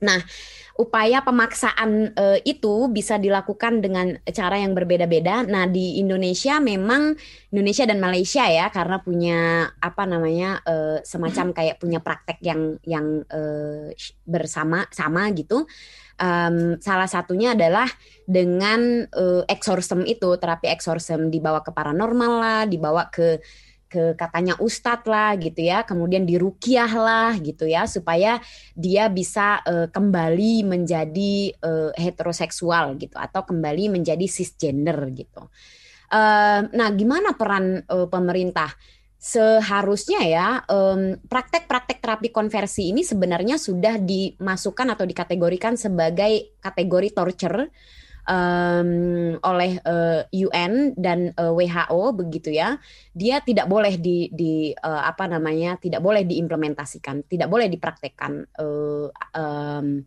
nah, 0.03 0.21
upaya 0.75 1.23
pemaksaan 1.23 2.13
uh, 2.19 2.39
itu 2.43 2.91
bisa 2.91 3.15
dilakukan 3.15 3.79
dengan 3.79 4.19
cara 4.27 4.59
yang 4.59 4.75
berbeda-beda. 4.75 5.47
Nah, 5.47 5.71
di 5.71 6.03
Indonesia 6.03 6.59
memang 6.59 7.15
Indonesia 7.55 7.87
dan 7.87 8.03
Malaysia 8.03 8.43
ya 8.51 8.67
karena 8.75 8.99
punya 8.99 9.71
apa 9.79 10.03
namanya 10.05 10.59
uh, 10.67 10.99
semacam 11.07 11.55
kayak 11.55 11.79
punya 11.79 12.03
praktek 12.03 12.43
yang 12.43 12.77
yang 12.83 13.23
uh, 13.31 13.95
bersama 14.27 14.91
sama 14.91 15.31
gitu. 15.31 15.65
Um, 16.15 16.79
salah 16.79 17.11
satunya 17.11 17.59
adalah 17.59 17.91
dengan 18.23 19.03
uh, 19.11 19.43
exorcism 19.51 20.07
itu 20.07 20.39
terapi 20.39 20.71
exorcism 20.71 21.27
dibawa 21.31 21.63
ke 21.63 21.75
paranormal 21.75 22.33
lah, 22.39 22.63
dibawa 22.71 23.11
ke 23.11 23.43
ke 23.95 24.19
katanya 24.19 24.59
ustadz 24.59 25.07
lah 25.07 25.39
gitu 25.39 25.63
ya, 25.63 25.87
kemudian 25.87 26.27
dirukiah 26.27 26.91
lah 26.91 27.39
gitu 27.39 27.71
ya 27.71 27.87
supaya 27.87 28.43
dia 28.75 29.07
bisa 29.07 29.63
uh, 29.63 29.87
kembali 29.87 30.67
menjadi 30.67 31.55
uh, 31.63 31.95
heteroseksual 31.95 32.99
gitu 32.99 33.15
atau 33.15 33.47
kembali 33.47 33.95
menjadi 33.95 34.27
cisgender 34.27 34.99
gitu. 35.15 35.47
Uh, 36.11 36.67
nah, 36.75 36.91
gimana 36.91 37.39
peran 37.39 37.87
uh, 37.87 38.11
pemerintah? 38.11 38.75
Seharusnya 39.25 40.21
ya 40.21 40.49
praktek-praktek 41.17 42.05
terapi 42.05 42.29
konversi 42.29 42.93
ini 42.93 43.01
sebenarnya 43.01 43.57
sudah 43.57 43.97
dimasukkan 43.97 44.93
atau 44.93 45.09
dikategorikan 45.09 45.81
sebagai 45.81 46.61
kategori 46.61 47.09
torture 47.17 47.73
um, 48.25 48.91
oleh 49.41 49.81
uh, 49.85 50.25
eh, 50.29 50.45
UN 50.45 50.97
dan 50.97 51.33
uh, 51.37 51.53
eh, 51.53 51.69
WHO 51.69 52.03
begitu 52.17 52.51
ya, 52.53 52.81
dia 53.13 53.41
tidak 53.45 53.69
boleh 53.69 53.97
di, 54.01 54.29
di 54.33 54.73
uh, 54.73 55.03
apa 55.05 55.29
namanya, 55.29 55.77
tidak 55.81 56.01
boleh 56.01 56.25
diimplementasikan, 56.25 57.29
tidak 57.29 57.49
boleh 57.49 57.69
dipraktekkan. 57.69 58.49
Uh, 58.57 59.09
um, 59.37 60.03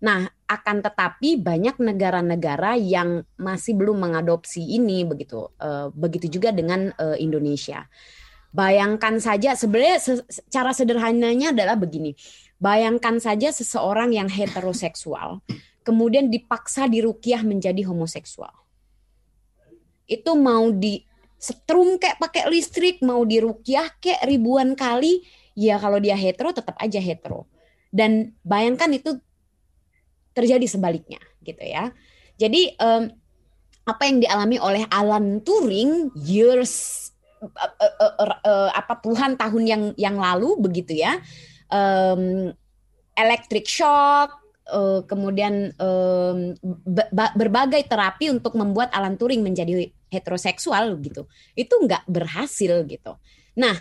nah, 0.00 0.28
akan 0.46 0.76
tetapi 0.84 1.40
banyak 1.40 1.80
negara-negara 1.80 2.76
yang 2.78 3.24
masih 3.40 3.74
belum 3.74 4.04
mengadopsi 4.04 4.62
ini 4.62 5.02
begitu, 5.08 5.48
uh, 5.60 5.88
begitu 5.92 6.38
juga 6.38 6.52
dengan 6.52 6.92
uh, 7.00 7.16
Indonesia. 7.16 7.88
Bayangkan 8.56 9.20
saja 9.20 9.52
sebenarnya 9.52 10.00
secara 10.32 10.72
sederhananya 10.72 11.52
adalah 11.52 11.76
begini. 11.76 12.16
Bayangkan 12.56 13.20
saja 13.20 13.52
seseorang 13.52 14.16
yang 14.16 14.32
heteroseksual 14.32 15.44
kemudian 15.86 16.26
dipaksa 16.26 16.90
dirukiah 16.90 17.46
menjadi 17.46 17.86
homoseksual. 17.86 18.50
Itu 20.10 20.34
mau 20.34 20.74
di 20.74 21.06
setrum 21.38 22.02
kayak 22.02 22.18
pakai 22.18 22.50
listrik, 22.50 22.98
mau 23.06 23.22
dirukiah 23.22 23.86
kayak 24.02 24.26
ribuan 24.26 24.74
kali, 24.74 25.22
ya 25.54 25.78
kalau 25.78 26.02
dia 26.02 26.18
hetero 26.18 26.50
tetap 26.50 26.74
aja 26.82 26.98
hetero. 26.98 27.46
Dan 27.94 28.34
bayangkan 28.42 28.90
itu 28.90 29.14
terjadi 30.34 30.66
sebaliknya 30.66 31.22
gitu 31.46 31.62
ya. 31.62 31.94
Jadi 32.36 32.74
um, 32.82 33.08
apa 33.86 34.02
yang 34.10 34.18
dialami 34.18 34.58
oleh 34.58 34.82
Alan 34.90 35.40
Turing 35.40 36.10
years 36.18 37.06
uh, 37.40 37.72
uh, 38.02 38.34
uh, 38.42 38.68
apa 38.74 38.98
puluhan 38.98 39.38
tahun 39.38 39.64
yang 39.64 39.82
yang 39.94 40.18
lalu 40.18 40.58
begitu 40.58 40.98
ya. 40.98 41.22
Um, 41.70 42.52
electric 43.16 43.64
shock, 43.64 44.45
uh, 44.70 45.00
kemudian 45.06 45.74
um, 45.78 46.54
berbagai 47.34 47.86
terapi 47.86 48.30
untuk 48.30 48.54
membuat 48.58 48.90
Alan 48.94 49.18
Turing 49.18 49.42
menjadi 49.42 49.90
heteroseksual 50.10 50.98
gitu. 51.02 51.26
Itu 51.54 51.82
nggak 51.82 52.06
berhasil 52.06 52.86
gitu. 52.86 53.12
Nah 53.58 53.74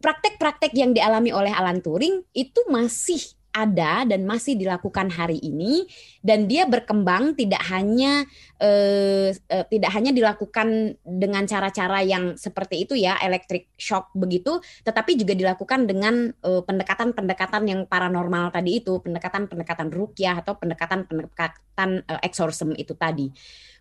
praktek-praktek 0.00 0.72
yang 0.72 0.96
dialami 0.96 1.30
oleh 1.30 1.52
Alan 1.52 1.84
Turing 1.84 2.24
itu 2.32 2.60
masih 2.72 3.20
ada 3.50 4.06
dan 4.06 4.22
masih 4.24 4.54
dilakukan 4.54 5.10
hari 5.10 5.42
ini 5.42 5.86
dan 6.22 6.46
dia 6.46 6.66
berkembang 6.66 7.34
tidak 7.34 7.60
hanya 7.66 8.24
eh, 8.62 9.34
eh, 9.34 9.64
tidak 9.66 9.90
hanya 9.90 10.14
dilakukan 10.14 10.94
dengan 11.02 11.44
cara-cara 11.50 12.02
yang 12.06 12.38
seperti 12.38 12.86
itu 12.86 12.94
ya 12.94 13.18
electric 13.20 13.74
shock 13.74 14.14
begitu 14.14 14.62
tetapi 14.86 15.18
juga 15.18 15.34
dilakukan 15.34 15.90
dengan 15.90 16.30
eh, 16.30 16.62
pendekatan-pendekatan 16.62 17.62
yang 17.66 17.80
paranormal 17.90 18.54
tadi 18.54 18.78
itu 18.78 19.02
pendekatan-pendekatan 19.02 19.90
rukyah 19.90 20.40
atau 20.40 20.54
pendekatan-pendekatan 20.56 21.90
eh, 22.06 22.20
exorcism 22.22 22.72
itu 22.78 22.94
tadi. 22.94 23.28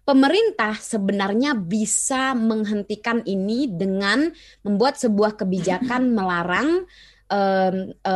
Pemerintah 0.03 0.73
sebenarnya 0.73 1.53
bisa 1.53 2.34
menghentikan 2.34 3.21
ini 3.29 3.69
dengan 3.69 4.34
membuat 4.65 4.97
sebuah 4.97 5.38
kebijakan 5.38 6.10
melarang 6.17 6.89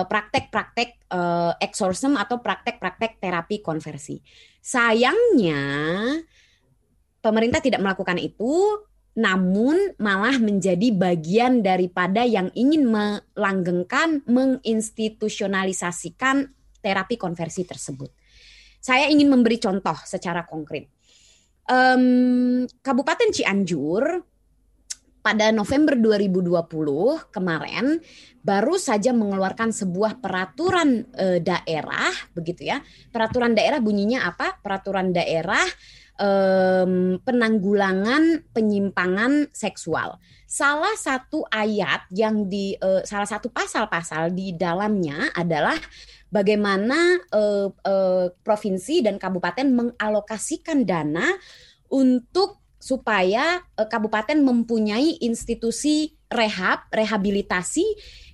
praktek-praktek 0.10 1.06
uh, 1.14 1.54
exorcism 1.62 2.18
atau 2.18 2.42
praktek-praktek 2.42 3.22
terapi 3.22 3.62
konversi. 3.62 4.18
Sayangnya 4.58 5.62
pemerintah 7.22 7.62
tidak 7.62 7.86
melakukan 7.86 8.18
itu, 8.18 8.82
namun 9.14 9.94
malah 10.02 10.42
menjadi 10.42 10.90
bagian 10.90 11.62
daripada 11.62 12.26
yang 12.26 12.50
ingin 12.58 12.90
melanggengkan, 12.90 14.26
menginstitusionalisasikan 14.26 16.50
terapi 16.82 17.14
konversi 17.16 17.64
tersebut. 17.64 18.12
Saya 18.84 19.08
ingin 19.08 19.32
memberi 19.32 19.56
contoh 19.62 19.96
secara 20.04 20.44
konkret. 20.44 20.92
Um, 21.64 22.68
Kabupaten 22.84 23.32
Cianjur 23.32 24.04
pada 25.24 25.56
November 25.56 25.96
2020 25.96 27.32
kemarin 27.32 28.04
baru 28.44 28.76
saja 28.76 29.16
mengeluarkan 29.16 29.72
sebuah 29.72 30.20
peraturan 30.20 31.08
e, 31.16 31.40
daerah 31.40 32.12
begitu 32.36 32.68
ya. 32.68 32.84
Peraturan 33.08 33.56
daerah 33.56 33.80
bunyinya 33.80 34.28
apa? 34.28 34.60
Peraturan 34.60 35.16
daerah 35.16 35.64
e, 36.20 36.30
penanggulangan 37.24 38.52
penyimpangan 38.52 39.48
seksual. 39.56 40.20
Salah 40.44 40.94
satu 41.00 41.48
ayat 41.48 42.04
yang 42.12 42.52
di 42.52 42.76
e, 42.76 43.08
salah 43.08 43.26
satu 43.26 43.48
pasal-pasal 43.48 44.36
di 44.36 44.52
dalamnya 44.60 45.32
adalah 45.32 45.80
bagaimana 46.28 47.16
e, 47.32 47.42
e, 47.72 47.96
provinsi 48.44 49.08
dan 49.08 49.16
kabupaten 49.16 49.72
mengalokasikan 49.72 50.84
dana 50.84 51.32
untuk 51.88 52.63
supaya 52.84 53.64
uh, 53.80 53.88
kabupaten 53.88 54.36
mempunyai 54.44 55.24
institusi 55.24 56.20
rehab, 56.28 56.84
rehabilitasi 56.92 57.86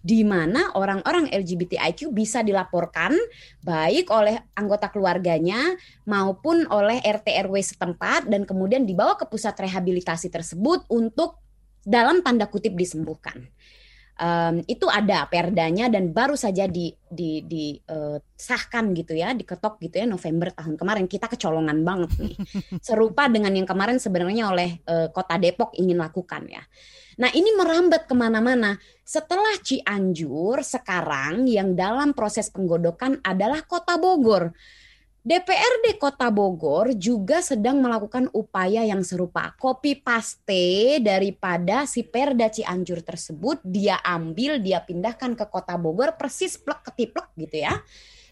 di 0.02 0.26
mana 0.26 0.74
orang-orang 0.74 1.30
LGBTIQ 1.30 2.10
bisa 2.10 2.42
dilaporkan 2.42 3.14
baik 3.62 4.10
oleh 4.10 4.42
anggota 4.58 4.90
keluarganya 4.90 5.78
maupun 6.10 6.66
oleh 6.74 6.98
RT 7.04 7.30
RW 7.46 7.56
setempat 7.62 8.26
dan 8.26 8.50
kemudian 8.50 8.90
dibawa 8.90 9.20
ke 9.20 9.30
pusat 9.30 9.54
rehabilitasi 9.54 10.34
tersebut 10.34 10.90
untuk 10.90 11.38
dalam 11.86 12.26
tanda 12.26 12.50
kutip 12.50 12.74
disembuhkan 12.74 13.46
um, 14.20 14.62
itu 14.68 14.86
ada 14.92 15.26
perdanya 15.32 15.88
dan 15.88 16.12
baru 16.12 16.36
saja 16.36 16.68
di, 16.68 16.92
di, 17.08 17.42
disahkan 17.48 18.92
uh, 18.92 18.94
gitu 18.94 19.16
ya, 19.16 19.32
diketok 19.32 19.80
gitu 19.80 20.04
ya 20.04 20.06
November 20.06 20.52
tahun 20.52 20.76
kemarin. 20.76 21.06
Kita 21.08 21.32
kecolongan 21.32 21.80
banget 21.82 22.12
nih. 22.20 22.36
Serupa 22.86 23.32
dengan 23.32 23.56
yang 23.56 23.66
kemarin 23.66 23.98
sebenarnya 23.98 24.52
oleh 24.52 24.84
uh, 24.86 25.08
Kota 25.10 25.40
Depok 25.40 25.74
ingin 25.80 25.98
lakukan 25.98 26.46
ya. 26.52 26.62
Nah 27.20 27.32
ini 27.36 27.52
merambat 27.56 28.08
ke 28.08 28.16
mana-mana. 28.16 28.80
Setelah 29.04 29.60
Cianjur, 29.60 30.64
sekarang 30.64 31.50
yang 31.50 31.76
dalam 31.76 32.16
proses 32.16 32.48
penggodokan 32.48 33.20
adalah 33.26 33.64
Kota 33.68 34.00
Bogor. 34.00 34.56
DPRD 35.20 36.00
Kota 36.00 36.32
Bogor 36.32 36.96
juga 36.96 37.44
sedang 37.44 37.84
melakukan 37.84 38.32
upaya 38.32 38.88
yang 38.88 39.04
serupa. 39.04 39.52
Copy 39.60 40.00
paste 40.00 41.04
daripada 41.04 41.84
si 41.84 42.08
Perda 42.08 42.48
Cianjur 42.48 43.04
tersebut 43.04 43.60
dia 43.60 44.00
ambil, 44.00 44.64
dia 44.64 44.80
pindahkan 44.80 45.36
ke 45.36 45.44
Kota 45.52 45.76
Bogor 45.76 46.16
persis 46.16 46.56
plek 46.56 46.88
ketiplek 46.88 47.36
gitu 47.36 47.68
ya. 47.68 47.84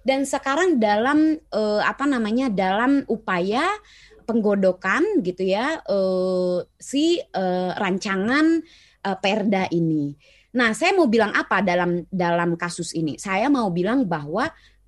Dan 0.07 0.23
sekarang 0.23 0.79
dalam 0.79 1.35
eh, 1.35 1.81
apa 1.83 2.07
namanya? 2.07 2.47
dalam 2.47 3.03
upaya 3.11 3.67
penggodokan 4.23 5.19
gitu 5.27 5.43
ya 5.43 5.83
eh, 5.83 6.57
si 6.79 7.19
eh, 7.19 7.71
rancangan 7.75 8.63
eh, 9.03 9.17
Perda 9.19 9.67
ini. 9.75 10.15
Nah, 10.55 10.71
saya 10.71 10.95
mau 10.95 11.11
bilang 11.11 11.35
apa 11.35 11.59
dalam 11.59 12.07
dalam 12.07 12.55
kasus 12.55 12.95
ini? 12.95 13.19
Saya 13.19 13.51
mau 13.51 13.67
bilang 13.75 14.07
bahwa 14.07 14.47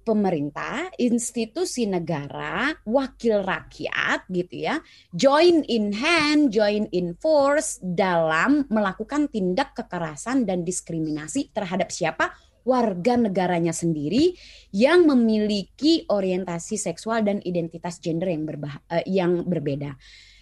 pemerintah, 0.10 0.90
institusi 0.98 1.86
negara, 1.86 2.74
wakil 2.82 3.46
rakyat 3.46 4.26
gitu 4.34 4.66
ya, 4.66 4.82
join 5.14 5.62
in 5.70 5.94
hand, 5.94 6.50
join 6.50 6.90
in 6.90 7.14
force 7.22 7.78
dalam 7.78 8.66
melakukan 8.74 9.30
tindak 9.30 9.78
kekerasan 9.78 10.50
dan 10.50 10.66
diskriminasi 10.66 11.54
terhadap 11.54 11.94
siapa? 11.94 12.34
warga 12.60 13.18
negaranya 13.18 13.74
sendiri 13.74 14.36
yang 14.76 15.08
memiliki 15.08 16.06
orientasi 16.06 16.78
seksual 16.78 17.26
dan 17.26 17.42
identitas 17.42 17.98
gender 17.98 18.30
yang 18.30 18.46
berbah 18.46 18.84
uh, 18.94 19.02
yang 19.10 19.48
berbeda. 19.48 19.96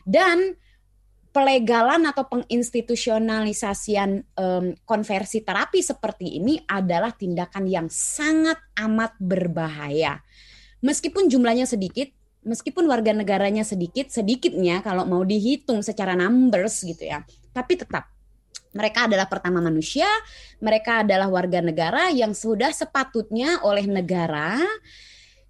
Dan 0.03 0.58
pelegalan 1.38 2.02
atau 2.10 2.26
penginstitusionalisasian 2.26 4.26
um, 4.41 4.73
konversi 4.89 5.45
terapi 5.45 5.86
seperti 5.86 6.41
ini 6.41 6.58
adalah 6.65 7.13
tindakan 7.13 7.69
yang 7.69 7.86
sangat 7.93 8.58
amat 8.73 9.13
berbahaya. 9.21 10.17
Meskipun 10.82 11.30
jumlahnya 11.30 11.69
sedikit, 11.69 12.10
meskipun 12.41 12.89
warga 12.89 13.13
negaranya 13.13 13.62
sedikit, 13.62 14.10
sedikitnya 14.10 14.82
kalau 14.82 15.06
mau 15.06 15.21
dihitung 15.21 15.86
secara 15.86 16.17
numbers 16.17 16.82
gitu 16.82 17.06
ya, 17.06 17.21
tapi 17.54 17.78
tetap 17.78 18.10
mereka 18.73 19.06
adalah 19.06 19.30
pertama 19.30 19.62
manusia, 19.62 20.10
mereka 20.58 21.06
adalah 21.06 21.30
warga 21.30 21.62
negara 21.62 22.10
yang 22.10 22.34
sudah 22.34 22.73
sepatutnya 22.73 23.62
oleh 23.62 23.86
negara 23.86 24.58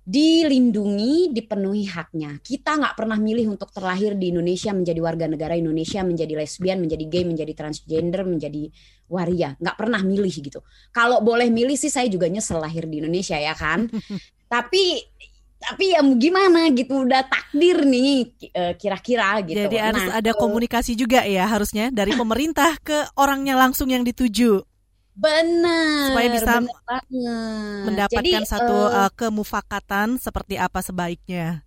dilindungi, 0.08 1.36
dipenuhi 1.36 1.84
haknya. 1.91 2.39
Kita 2.39 2.80
nggak 2.80 2.96
pernah 2.96 3.20
milih 3.20 3.52
untuk 3.52 3.76
terlahir 3.76 4.15
di 4.15 4.32
Indonesia 4.32 4.72
menjadi 4.72 5.00
warga 5.04 5.28
negara 5.28 5.60
Indonesia, 5.60 6.00
menjadi 6.08 6.32
lesbian, 6.32 6.80
menjadi 6.80 7.06
gay, 7.12 7.28
menjadi 7.28 7.52
transgender, 7.52 8.24
menjadi 8.24 8.72
waria. 9.12 9.60
Nggak 9.60 9.76
pernah 9.76 10.00
milih 10.00 10.32
gitu. 10.32 10.63
Kalau 10.96 11.20
boleh 11.20 11.52
milih 11.52 11.76
sih 11.76 11.91
saya 11.91 12.08
juga 12.08 12.32
nyesel 12.32 12.63
lahir 12.63 12.88
di 12.88 13.04
Indonesia 13.04 13.36
ya 13.36 13.52
kan. 13.52 13.91
tapi 14.54 15.04
tapi 15.58 15.91
ya 15.91 16.00
gimana 16.06 16.72
gitu 16.72 17.04
udah 17.04 17.28
takdir 17.28 17.84
nih 17.84 18.32
eh, 18.56 18.74
kira-kira 18.80 19.43
gitu. 19.43 19.60
Jadi 19.60 19.76
harus 19.76 20.08
nah, 20.08 20.24
ada 20.24 20.32
komunikasi 20.32 20.96
juga 20.96 21.28
ya 21.28 21.43
harusnya 21.52 21.91
dari 21.91 22.15
pemerintah 22.22 22.80
ke 22.80 23.12
orangnya 23.20 23.60
langsung 23.60 23.91
yang 23.91 24.08
dituju. 24.08 24.63
Benar. 25.17 26.13
Supaya 26.13 26.30
bisa 26.30 26.53
bener 26.62 27.82
mendapatkan 27.89 28.43
Jadi, 28.45 28.45
satu 28.45 28.77
uh, 28.93 29.12
kemufakatan 29.17 30.21
seperti 30.21 30.62
apa 30.62 30.80
sebaiknya. 30.86 31.65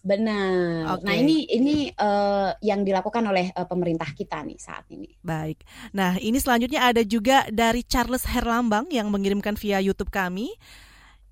Benar. 0.00 0.96
Okay. 0.96 1.04
Nah 1.04 1.14
ini 1.16 1.36
ini 1.48 1.76
uh, 1.92 2.56
yang 2.64 2.84
dilakukan 2.84 3.20
oleh 3.24 3.52
uh, 3.52 3.68
pemerintah 3.68 4.08
kita 4.12 4.40
nih 4.44 4.56
saat 4.56 4.84
ini. 4.92 5.12
Baik. 5.20 5.60
Nah 5.92 6.16
ini 6.20 6.40
selanjutnya 6.40 6.92
ada 6.92 7.04
juga 7.04 7.44
dari 7.52 7.84
Charles 7.84 8.24
Herlambang 8.24 8.88
yang 8.92 9.12
mengirimkan 9.12 9.56
via 9.60 9.80
YouTube 9.80 10.12
kami. 10.12 10.52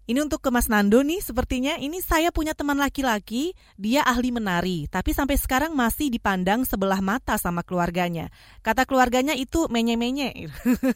Ini 0.08 0.24
untuk 0.24 0.40
ke 0.40 0.48
Mas 0.48 0.72
Nando 0.72 1.04
nih, 1.04 1.20
sepertinya 1.20 1.76
ini 1.76 2.00
saya 2.00 2.32
punya 2.32 2.56
teman 2.56 2.80
laki-laki, 2.80 3.52
dia 3.76 4.00
ahli 4.08 4.32
menari, 4.32 4.88
tapi 4.88 5.12
sampai 5.12 5.36
sekarang 5.36 5.76
masih 5.76 6.08
dipandang 6.08 6.64
sebelah 6.64 7.04
mata 7.04 7.36
sama 7.36 7.60
keluarganya. 7.60 8.32
Kata 8.64 8.88
keluarganya 8.88 9.36
itu 9.36 9.68
menye-menye. 9.68 10.48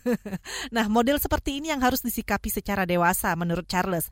nah, 0.77 0.89
model 0.89 1.21
seperti 1.21 1.61
ini 1.61 1.69
yang 1.69 1.85
harus 1.85 2.01
disikapi 2.01 2.49
secara 2.49 2.89
dewasa 2.89 3.37
menurut 3.37 3.69
Charles. 3.69 4.09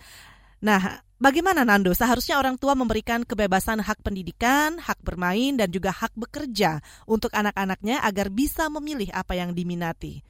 Nah, 0.60 1.00
bagaimana 1.16 1.64
Nando? 1.64 1.96
Seharusnya 1.96 2.36
orang 2.36 2.60
tua 2.60 2.76
memberikan 2.76 3.24
kebebasan 3.24 3.80
hak 3.80 4.04
pendidikan, 4.04 4.76
hak 4.76 5.00
bermain, 5.00 5.56
dan 5.56 5.72
juga 5.72 5.96
hak 5.96 6.12
bekerja 6.12 6.84
untuk 7.08 7.32
anak-anaknya 7.32 8.04
agar 8.04 8.28
bisa 8.28 8.68
memilih 8.68 9.08
apa 9.16 9.32
yang 9.32 9.56
diminati. 9.56 10.20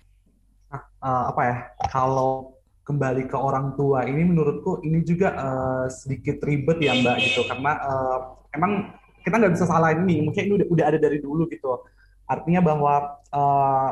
Nah, 0.71 0.87
uh, 1.03 1.35
apa 1.35 1.41
ya? 1.43 1.57
Kalau 1.91 2.60
kembali 2.91 3.31
ke 3.31 3.39
orang 3.39 3.79
tua. 3.79 4.03
Ini 4.03 4.27
menurutku 4.27 4.83
ini 4.83 5.07
juga 5.07 5.31
uh, 5.39 5.87
sedikit 5.87 6.43
ribet 6.43 6.83
ya 6.83 6.99
mbak 6.99 7.17
gitu. 7.23 7.47
Karena 7.47 7.79
uh, 7.79 8.19
emang 8.51 8.99
kita 9.23 9.39
nggak 9.39 9.55
bisa 9.55 9.71
salah 9.71 9.95
ini. 9.95 10.27
Mungkin 10.27 10.43
ini 10.51 10.53
udah, 10.59 10.67
udah 10.67 10.85
ada 10.91 10.99
dari 10.99 11.23
dulu 11.23 11.47
gitu. 11.47 11.87
Artinya 12.27 12.59
bahwa 12.59 13.23
uh, 13.31 13.91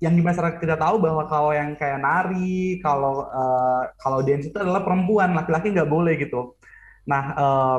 yang 0.00 0.16
di 0.16 0.24
masyarakat 0.24 0.64
kita 0.64 0.80
tahu 0.80 0.96
bahwa 0.96 1.28
kalau 1.28 1.52
yang 1.52 1.76
kayak 1.76 2.00
nari 2.00 2.80
kalau 2.80 3.28
uh, 3.28 3.84
kalau 4.00 4.24
dance 4.24 4.48
itu 4.48 4.56
adalah 4.56 4.80
perempuan 4.80 5.36
laki-laki 5.36 5.76
nggak 5.76 5.92
boleh 5.92 6.16
gitu. 6.16 6.56
Nah 7.04 7.22
uh, 7.36 7.78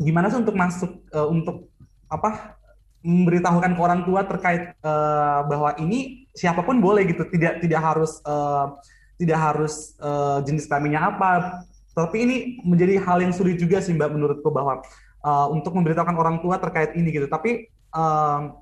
gimana 0.00 0.32
sih 0.32 0.40
untuk 0.40 0.56
masuk 0.56 1.04
uh, 1.12 1.28
untuk 1.28 1.68
apa 2.08 2.56
memberitahukan 3.04 3.76
ke 3.76 3.80
orang 3.84 4.00
tua 4.08 4.24
terkait 4.24 4.74
uh, 4.80 5.44
bahwa 5.44 5.76
ini 5.76 6.24
siapa 6.32 6.64
pun 6.64 6.80
boleh 6.80 7.04
gitu. 7.04 7.28
Tidak 7.28 7.60
tidak 7.60 7.80
harus 7.84 8.16
uh, 8.24 8.80
tidak 9.16 9.38
harus 9.40 9.96
uh, 10.00 10.40
jenis 10.44 10.68
kelaminnya 10.68 11.12
apa. 11.12 11.64
Tapi 11.96 12.16
ini 12.20 12.36
menjadi 12.60 13.00
hal 13.00 13.24
yang 13.24 13.32
sulit 13.32 13.56
juga 13.56 13.80
sih 13.80 13.96
Mbak 13.96 14.10
menurutku 14.12 14.52
bahwa 14.52 14.84
uh, 15.24 15.46
untuk 15.48 15.72
memberitahukan 15.72 16.16
orang 16.16 16.36
tua 16.44 16.60
terkait 16.60 16.92
ini 16.92 17.08
gitu. 17.08 17.24
Tapi 17.26 17.72
uh, 17.96 18.52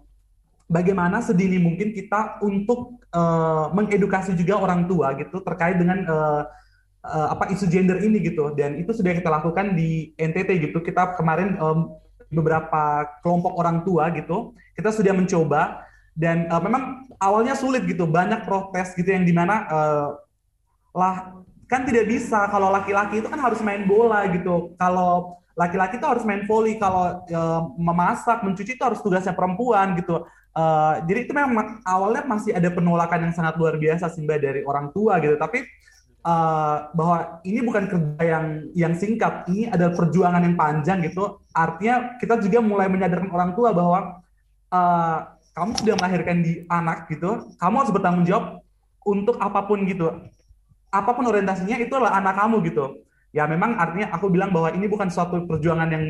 bagaimana 0.70 1.18
sedini 1.18 1.58
mungkin 1.58 1.90
kita 1.90 2.38
untuk 2.40 3.02
uh, 3.10 3.74
mengedukasi 3.74 4.38
juga 4.38 4.62
orang 4.62 4.86
tua 4.86 5.18
gitu 5.18 5.42
terkait 5.42 5.76
dengan 5.76 6.06
uh, 6.06 6.42
uh, 7.02 7.28
apa 7.34 7.50
isu 7.50 7.66
gender 7.66 7.98
ini 7.98 8.22
gitu. 8.22 8.54
Dan 8.54 8.78
itu 8.78 8.94
sudah 8.94 9.10
kita 9.12 9.28
lakukan 9.28 9.74
di 9.74 10.14
NTT 10.14 10.70
gitu. 10.70 10.78
Kita 10.78 11.18
kemarin 11.18 11.58
um, 11.58 11.98
beberapa 12.34 13.06
kelompok 13.22 13.54
orang 13.54 13.86
tua 13.86 14.10
gitu, 14.10 14.52
kita 14.74 14.90
sudah 14.90 15.14
mencoba 15.14 15.86
dan 16.18 16.50
uh, 16.50 16.62
memang 16.62 17.06
awalnya 17.22 17.54
sulit 17.54 17.86
gitu, 17.86 18.06
banyak 18.06 18.42
protes 18.46 18.94
gitu 18.98 19.10
yang 19.10 19.22
di 19.26 19.34
mana 19.34 19.54
uh, 19.70 20.08
lah 20.94 21.44
kan 21.66 21.82
tidak 21.82 22.06
bisa 22.06 22.46
kalau 22.48 22.70
laki-laki 22.70 23.18
itu 23.18 23.28
kan 23.28 23.40
harus 23.42 23.58
main 23.60 23.82
bola 23.84 24.30
gitu. 24.30 24.78
Kalau 24.78 25.42
laki-laki 25.58 25.98
itu 25.98 26.06
harus 26.06 26.22
main 26.22 26.46
volley 26.46 26.78
kalau 26.78 27.22
e, 27.26 27.40
memasak 27.78 28.46
mencuci 28.46 28.78
itu 28.78 28.84
harus 28.84 29.02
tugasnya 29.02 29.34
perempuan 29.34 29.98
gitu. 29.98 30.22
E, 30.54 30.64
jadi 31.10 31.26
itu 31.26 31.32
memang 31.34 31.82
awalnya 31.82 32.22
masih 32.26 32.54
ada 32.54 32.70
penolakan 32.70 33.30
yang 33.30 33.34
sangat 33.34 33.58
luar 33.58 33.74
biasa 33.78 34.06
sih 34.10 34.22
mbak 34.22 34.38
dari 34.38 34.60
orang 34.62 34.94
tua 34.94 35.18
gitu. 35.18 35.34
Tapi 35.34 35.66
e, 36.22 36.34
bahwa 36.94 37.42
ini 37.42 37.60
bukan 37.66 37.84
kerja 37.90 38.22
yang 38.22 38.46
yang 38.74 38.94
singkat 38.94 39.50
ini 39.50 39.66
adalah 39.66 39.98
perjuangan 39.98 40.46
yang 40.46 40.54
panjang 40.54 41.02
gitu. 41.10 41.42
Artinya 41.50 42.18
kita 42.22 42.38
juga 42.38 42.62
mulai 42.62 42.86
menyadarkan 42.86 43.34
orang 43.34 43.50
tua 43.58 43.74
bahwa 43.74 44.22
e, 44.70 44.80
kamu 45.54 45.70
sudah 45.78 45.94
melahirkan 46.02 46.38
di 46.42 46.52
anak 46.66 47.06
gitu 47.06 47.54
kamu 47.62 47.74
harus 47.78 47.92
bertanggung 47.94 48.26
jawab 48.26 48.44
untuk 49.06 49.38
apa 49.38 49.62
pun 49.64 49.86
gitu 49.86 50.10
apa 50.94 51.10
pun 51.18 51.26
orientasinya 51.26 51.76
itu 51.82 51.90
adalah 51.98 52.22
anak 52.22 52.38
kamu 52.38 52.56
gitu. 52.70 52.84
Ya 53.34 53.50
memang 53.50 53.74
artinya 53.82 54.14
aku 54.14 54.30
bilang 54.30 54.54
bahwa 54.54 54.70
ini 54.70 54.86
bukan 54.86 55.10
suatu 55.10 55.42
perjuangan 55.42 55.90
yang 55.90 56.04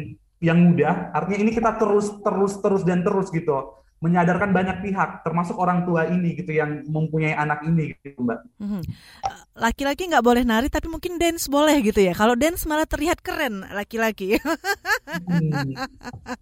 yang 0.45 0.59
mudah. 0.61 1.09
Artinya 1.17 1.41
ini 1.41 1.51
kita 1.57 1.81
terus 1.81 2.13
terus 2.21 2.61
terus 2.61 2.83
dan 2.85 3.01
terus 3.01 3.33
gitu 3.33 3.84
menyadarkan 4.05 4.53
banyak 4.53 4.85
pihak, 4.85 5.25
termasuk 5.25 5.57
orang 5.57 5.89
tua 5.89 6.05
ini 6.05 6.37
gitu 6.37 6.53
yang 6.53 6.85
mempunyai 6.85 7.33
anak 7.33 7.65
ini 7.65 7.97
gitu 8.05 8.21
mbak. 8.21 8.45
Mhm. 8.61 8.85
Laki-laki 9.57 10.13
nggak 10.13 10.21
boleh 10.21 10.45
nari, 10.45 10.69
tapi 10.69 10.93
mungkin 10.93 11.17
dance 11.17 11.49
boleh 11.49 11.81
gitu 11.81 12.05
ya. 12.05 12.13
Kalau 12.13 12.37
dance 12.37 12.69
malah 12.69 12.85
terlihat 12.85 13.25
keren 13.25 13.65
laki-laki. 13.73 14.37
Hmm. 14.37 15.73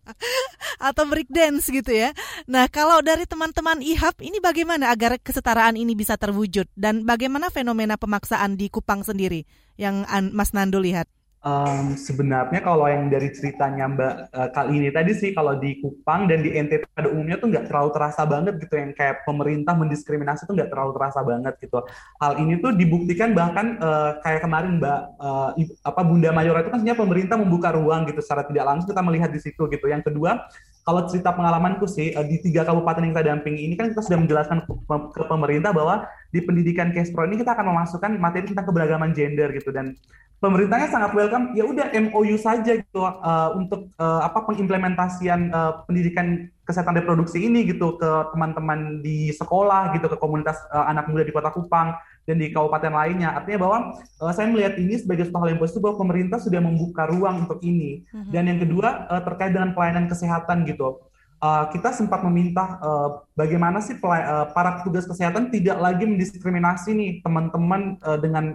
Atau 0.90 1.06
break 1.06 1.30
dance 1.30 1.70
gitu 1.70 1.94
ya. 1.94 2.10
Nah 2.50 2.66
kalau 2.66 2.98
dari 2.98 3.22
teman-teman 3.30 3.78
IHAP 3.78 4.26
ini 4.26 4.42
bagaimana 4.42 4.90
agar 4.90 5.22
kesetaraan 5.22 5.78
ini 5.78 5.94
bisa 5.94 6.18
terwujud 6.18 6.66
dan 6.74 7.06
bagaimana 7.06 7.54
fenomena 7.54 7.94
pemaksaan 7.94 8.58
di 8.58 8.66
Kupang 8.66 9.06
sendiri 9.06 9.46
yang 9.78 10.02
Mas 10.34 10.50
Nando 10.50 10.82
lihat? 10.82 11.06
Um, 11.42 11.98
sebenarnya 11.98 12.62
kalau 12.62 12.86
yang 12.86 13.10
dari 13.10 13.34
ceritanya 13.34 13.90
Mbak 13.90 14.14
uh, 14.30 14.48
kali 14.54 14.78
ini 14.78 14.94
tadi 14.94 15.10
sih 15.10 15.34
kalau 15.34 15.58
di 15.58 15.82
Kupang 15.82 16.30
dan 16.30 16.38
di 16.38 16.54
NTT 16.54 16.86
pada 16.94 17.10
umumnya 17.10 17.34
tuh 17.34 17.50
nggak 17.50 17.66
terlalu 17.66 17.90
terasa 17.90 18.22
banget 18.22 18.62
gitu 18.62 18.78
yang 18.78 18.94
kayak 18.94 19.26
pemerintah 19.26 19.74
mendiskriminasi 19.74 20.46
tuh 20.46 20.54
nggak 20.54 20.70
terlalu 20.70 20.94
terasa 20.94 21.18
banget 21.26 21.58
gitu. 21.58 21.82
Hal 22.22 22.38
ini 22.38 22.62
tuh 22.62 22.78
dibuktikan 22.78 23.34
bahkan 23.34 23.74
uh, 23.82 24.22
kayak 24.22 24.46
kemarin 24.46 24.78
Mbak 24.78 25.00
uh, 25.18 25.50
apa 25.82 26.00
Bunda 26.06 26.30
Mayora 26.30 26.62
itu 26.62 26.70
kan 26.70 26.78
sebenarnya 26.78 27.02
pemerintah 27.02 27.34
membuka 27.34 27.74
ruang 27.74 28.06
gitu 28.06 28.22
secara 28.22 28.46
tidak 28.46 28.62
langsung 28.62 28.94
kita 28.94 29.02
melihat 29.02 29.30
di 29.34 29.42
situ 29.42 29.66
gitu. 29.66 29.90
Yang 29.90 30.14
kedua 30.14 30.46
kalau 30.86 31.10
cerita 31.10 31.34
pengalamanku 31.34 31.90
sih 31.90 32.14
di 32.26 32.38
tiga 32.38 32.62
kabupaten 32.62 33.02
yang 33.02 33.18
kita 33.18 33.26
dampingi 33.34 33.66
ini 33.66 33.74
kan 33.74 33.90
kita 33.90 34.02
sudah 34.02 34.18
menjelaskan 34.22 34.62
ke 35.10 35.22
pemerintah 35.26 35.74
bahwa 35.74 36.06
di 36.32 36.40
pendidikan 36.40 36.90
Kespro 36.90 37.28
ini 37.28 37.36
kita 37.36 37.52
akan 37.52 37.76
memasukkan 37.76 38.16
materi 38.16 38.48
tentang 38.48 38.64
keberagaman 38.64 39.12
gender 39.12 39.52
gitu. 39.52 39.68
Dan 39.68 39.94
pemerintahnya 40.42 40.88
sangat 40.90 41.14
welcome 41.14 41.54
ya 41.54 41.62
udah 41.62 41.92
MOU 41.92 42.34
saja 42.34 42.80
gitu 42.80 43.04
uh, 43.04 43.54
untuk 43.54 43.92
uh, 44.00 44.26
apa 44.26 44.42
pengimplementasian 44.42 45.54
uh, 45.54 45.86
pendidikan 45.86 46.50
kesehatan 46.66 46.98
reproduksi 46.98 47.46
ini 47.46 47.62
gitu 47.68 47.94
ke 47.94 48.10
teman-teman 48.34 49.04
di 49.04 49.30
sekolah 49.30 49.94
gitu 49.94 50.10
ke 50.10 50.16
komunitas 50.18 50.58
uh, 50.74 50.90
anak 50.90 51.06
muda 51.06 51.22
di 51.22 51.30
Kota 51.30 51.54
Kupang 51.54 51.94
dan 52.26 52.42
di 52.42 52.50
kabupaten 52.50 52.90
lainnya. 52.90 53.38
Artinya 53.38 53.68
bahwa 53.68 53.78
uh, 54.18 54.32
saya 54.34 54.50
melihat 54.50 54.74
ini 54.80 54.98
sebagai 54.98 55.30
suatu 55.30 55.38
hal 55.46 55.54
yang 55.54 55.60
positif 55.62 55.84
bahwa 55.84 56.00
pemerintah 56.00 56.42
sudah 56.42 56.58
membuka 56.58 57.06
ruang 57.06 57.46
untuk 57.46 57.62
ini. 57.62 58.02
Mm-hmm. 58.02 58.32
dan 58.34 58.42
yang 58.48 58.58
kedua 58.58 58.88
uh, 59.12 59.22
terkait 59.22 59.52
dengan 59.54 59.76
pelayanan 59.76 60.08
kesehatan 60.10 60.64
gitu 60.64 61.11
uh, 61.42 61.64
kita 61.74 61.90
sempat 61.90 62.22
meminta 62.22 62.78
uh, 62.78 63.26
bagaimana 63.34 63.82
sih 63.82 63.98
uh, 63.98 64.46
para 64.54 64.80
petugas 64.80 65.04
kesehatan 65.04 65.50
tidak 65.50 65.76
lagi 65.82 66.06
mendiskriminasi 66.06 66.94
nih 66.94 67.10
teman-teman 67.20 67.98
uh, 68.06 68.16
dengan 68.16 68.54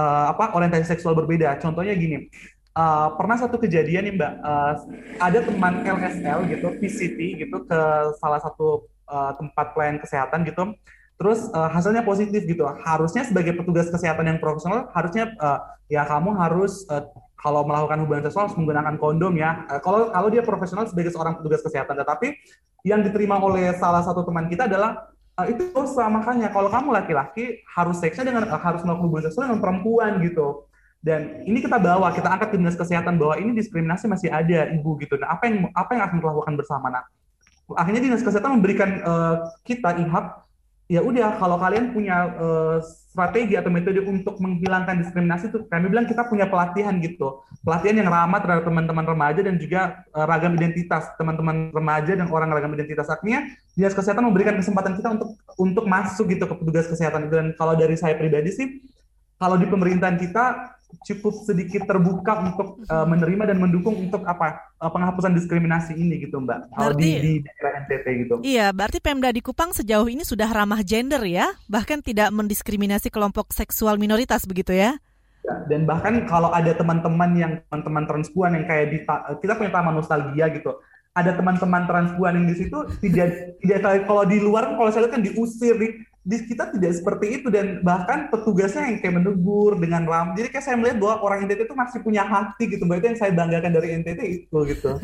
uh, 0.00 0.32
apa 0.32 0.56
orientasi 0.56 0.96
seksual 0.96 1.12
berbeda. 1.14 1.60
Contohnya 1.60 1.92
gini, 1.92 2.26
uh, 2.74 3.12
pernah 3.14 3.36
satu 3.36 3.60
kejadian 3.60 4.08
nih 4.08 4.14
Mbak, 4.16 4.32
uh, 4.40 4.74
ada 5.20 5.38
teman 5.44 5.74
LSL 5.84 6.38
gitu, 6.48 6.66
PCT 6.80 7.18
gitu 7.44 7.56
ke 7.68 7.80
salah 8.18 8.40
satu 8.40 8.88
uh, 9.06 9.36
tempat 9.36 9.76
pelayanan 9.76 10.00
kesehatan 10.00 10.48
gitu 10.48 10.72
terus 11.14 11.46
uh, 11.54 11.70
hasilnya 11.70 12.02
positif 12.02 12.42
gitu. 12.42 12.66
Harusnya 12.82 13.22
sebagai 13.22 13.54
petugas 13.54 13.86
kesehatan 13.86 14.34
yang 14.34 14.38
profesional 14.42 14.90
harusnya 14.90 15.30
uh, 15.38 15.62
ya 15.86 16.02
kamu 16.02 16.34
harus 16.34 16.82
uh, 16.90 17.06
kalau 17.44 17.60
melakukan 17.68 18.00
hubungan 18.00 18.24
seksual 18.24 18.48
harus 18.48 18.56
menggunakan 18.56 18.96
kondom 18.96 19.36
ya. 19.36 19.68
Uh, 19.68 19.80
kalau 19.84 20.08
kalau 20.08 20.28
dia 20.32 20.40
profesional 20.40 20.88
sebagai 20.88 21.12
seorang 21.12 21.36
petugas 21.36 21.60
kesehatan, 21.60 22.00
tetapi 22.00 22.32
yang 22.88 23.04
diterima 23.04 23.36
oleh 23.36 23.76
salah 23.76 24.00
satu 24.00 24.24
teman 24.24 24.48
kita 24.48 24.64
adalah 24.64 25.12
uh, 25.36 25.44
itu 25.44 25.68
dosa 25.76 26.08
makanya 26.08 26.48
kalau 26.48 26.72
kamu 26.72 26.88
laki-laki 26.96 27.60
harus 27.68 28.00
seksnya 28.00 28.32
dengan 28.32 28.48
uh, 28.48 28.56
harus 28.56 28.80
melakukan 28.80 29.04
hubungan 29.04 29.24
seksual 29.28 29.52
dengan 29.52 29.60
perempuan 29.60 30.24
gitu. 30.24 30.64
Dan 31.04 31.44
ini 31.44 31.60
kita 31.60 31.76
bawa, 31.76 32.16
kita 32.16 32.32
angkat 32.32 32.48
ke 32.48 32.56
dinas 32.56 32.80
kesehatan 32.80 33.20
bahwa 33.20 33.36
ini 33.36 33.52
diskriminasi 33.52 34.08
masih 34.08 34.32
ada 34.32 34.72
ibu 34.72 34.96
gitu. 34.96 35.20
Nah, 35.20 35.36
apa 35.36 35.52
yang 35.52 35.68
apa 35.76 35.90
yang 35.92 36.02
akan 36.08 36.16
kita 36.16 36.28
lakukan 36.32 36.54
bersama? 36.56 36.88
Nah, 36.88 37.04
akhirnya 37.76 38.00
dinas 38.00 38.24
kesehatan 38.24 38.56
memberikan 38.56 39.04
uh, 39.04 39.36
kita 39.68 40.00
IHAP 40.00 40.26
ya 40.88 41.00
udah 41.04 41.36
kalau 41.36 41.60
kalian 41.60 41.92
punya 41.92 42.32
uh, 42.40 42.80
strategi 43.14 43.54
atau 43.54 43.70
metode 43.70 44.02
untuk 44.02 44.42
menghilangkan 44.42 44.98
diskriminasi 44.98 45.54
itu 45.54 45.62
kami 45.70 45.86
bilang 45.86 46.10
kita 46.10 46.26
punya 46.26 46.50
pelatihan 46.50 46.98
gitu. 46.98 47.46
Pelatihan 47.62 48.02
yang 48.02 48.10
ramah 48.10 48.42
terhadap 48.42 48.66
teman-teman 48.66 49.06
remaja 49.06 49.38
dan 49.46 49.54
juga 49.54 50.02
uh, 50.10 50.26
ragam 50.26 50.58
identitas 50.58 51.14
teman-teman 51.14 51.70
remaja 51.70 52.18
dan 52.18 52.26
orang 52.26 52.50
ragam 52.50 52.74
identitas. 52.74 53.06
Artinya 53.06 53.46
dinas 53.78 53.94
kesehatan 53.94 54.26
memberikan 54.26 54.58
kesempatan 54.58 54.98
kita 54.98 55.14
untuk 55.14 55.30
untuk 55.54 55.84
masuk 55.86 56.26
gitu 56.26 56.50
ke 56.50 56.54
petugas 56.58 56.90
kesehatan 56.90 57.30
dan 57.30 57.54
kalau 57.54 57.78
dari 57.78 57.94
saya 57.94 58.18
pribadi 58.18 58.50
sih 58.50 58.66
kalau 59.38 59.54
di 59.54 59.70
pemerintahan 59.70 60.18
kita 60.18 60.74
cukup 61.02 61.34
sedikit 61.42 61.90
terbuka 61.90 62.46
untuk 62.46 62.84
uh, 62.86 63.06
menerima 63.08 63.50
dan 63.50 63.58
mendukung 63.58 63.98
untuk 63.98 64.22
apa 64.28 64.70
uh, 64.78 64.90
penghapusan 64.92 65.34
diskriminasi 65.34 65.98
ini 65.98 66.22
gitu 66.22 66.38
Mbak. 66.38 66.70
Kalau 66.70 66.92
di, 66.94 67.10
di 67.18 67.32
daerah 67.42 67.82
NTT 67.82 68.06
gitu. 68.22 68.34
Iya, 68.46 68.70
berarti 68.70 69.02
Pemda 69.02 69.34
di 69.34 69.42
Kupang 69.42 69.74
sejauh 69.74 70.06
ini 70.06 70.22
sudah 70.22 70.46
ramah 70.46 70.84
gender 70.86 71.20
ya, 71.26 71.50
bahkan 71.66 71.98
tidak 71.98 72.30
mendiskriminasi 72.30 73.10
kelompok 73.10 73.50
seksual 73.50 73.98
minoritas 73.98 74.46
begitu 74.46 74.70
ya? 74.76 74.94
ya 75.44 75.54
dan 75.68 75.84
bahkan 75.84 76.24
kalau 76.24 76.48
ada 76.52 76.72
teman-teman 76.72 77.30
yang 77.36 77.52
teman-teman 77.68 78.08
transpuan 78.08 78.56
yang 78.56 78.64
kayak 78.64 78.96
di 78.96 78.98
kita 79.44 79.52
punya 79.60 79.70
taman 79.76 79.92
nostalgia 80.00 80.48
gitu 80.48 80.80
ada 81.14 81.30
teman-teman 81.36 81.86
transpuan 81.86 82.42
yang 82.42 82.46
di 82.50 82.56
situ 82.58 82.78
tidak 83.04 83.28
tidak 83.62 84.08
kalau 84.08 84.24
di 84.26 84.40
luar 84.40 84.74
kalau 84.74 84.90
saya 84.90 85.06
lihat 85.06 85.14
kan 85.14 85.22
diusir 85.22 85.76
di, 85.78 85.88
di 86.24 86.40
kita 86.48 86.72
tidak 86.72 86.92
seperti 86.96 87.26
itu 87.40 87.52
dan 87.52 87.84
bahkan 87.84 88.32
petugasnya 88.32 88.88
yang 88.88 88.96
kayak 89.04 89.20
menegur 89.20 89.76
dengan 89.76 90.08
ram. 90.08 90.32
Jadi 90.32 90.48
kayak 90.48 90.64
saya 90.64 90.76
melihat 90.80 90.96
bahwa 90.96 91.14
orang 91.20 91.44
NTT 91.44 91.68
itu 91.68 91.76
masih 91.76 92.00
punya 92.00 92.24
hati 92.24 92.64
gitu. 92.72 92.88
Bahwa 92.88 93.04
itu 93.04 93.08
yang 93.12 93.20
saya 93.20 93.32
banggakan 93.36 93.72
dari 93.76 93.88
NTT 94.00 94.20
itu 94.24 94.58
gitu. 94.72 94.96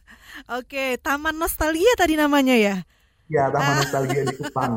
Oke, 0.58 0.94
Taman 1.02 1.34
Nostalgia 1.34 1.90
tadi 1.98 2.14
namanya 2.14 2.54
ya. 2.54 2.86
Ya, 3.28 3.50
Taman 3.50 3.74
Nostalgia 3.82 4.22
di 4.24 4.34
Kupang. 4.38 4.72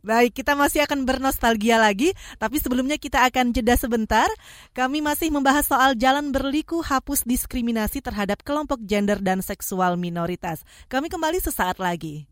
Baik, 0.00 0.32
kita 0.32 0.54
masih 0.54 0.86
akan 0.86 1.04
bernostalgia 1.04 1.76
lagi, 1.76 2.16
tapi 2.40 2.56
sebelumnya 2.62 2.96
kita 2.96 3.26
akan 3.28 3.52
jeda 3.52 3.76
sebentar. 3.76 4.30
Kami 4.72 5.04
masih 5.04 5.28
membahas 5.28 5.68
soal 5.68 5.98
jalan 5.98 6.32
berliku 6.32 6.80
hapus 6.80 7.28
diskriminasi 7.28 8.00
terhadap 8.00 8.40
kelompok 8.46 8.80
gender 8.86 9.20
dan 9.20 9.44
seksual 9.44 10.00
minoritas. 10.00 10.64
Kami 10.88 11.12
kembali 11.12 11.42
sesaat 11.42 11.76
lagi. 11.82 12.31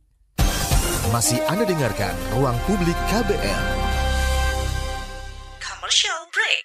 Masih 1.09 1.41
Anda 1.49 1.65
dengarkan 1.65 2.13
Ruang 2.37 2.61
Publik 2.69 2.93
KBR. 3.09 3.65
Commercial 5.57 6.21
break. 6.29 6.61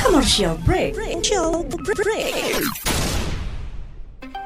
Commercial 0.00 0.56
break. 0.64 0.96
Commercial 0.96 1.60
break. 1.68 2.56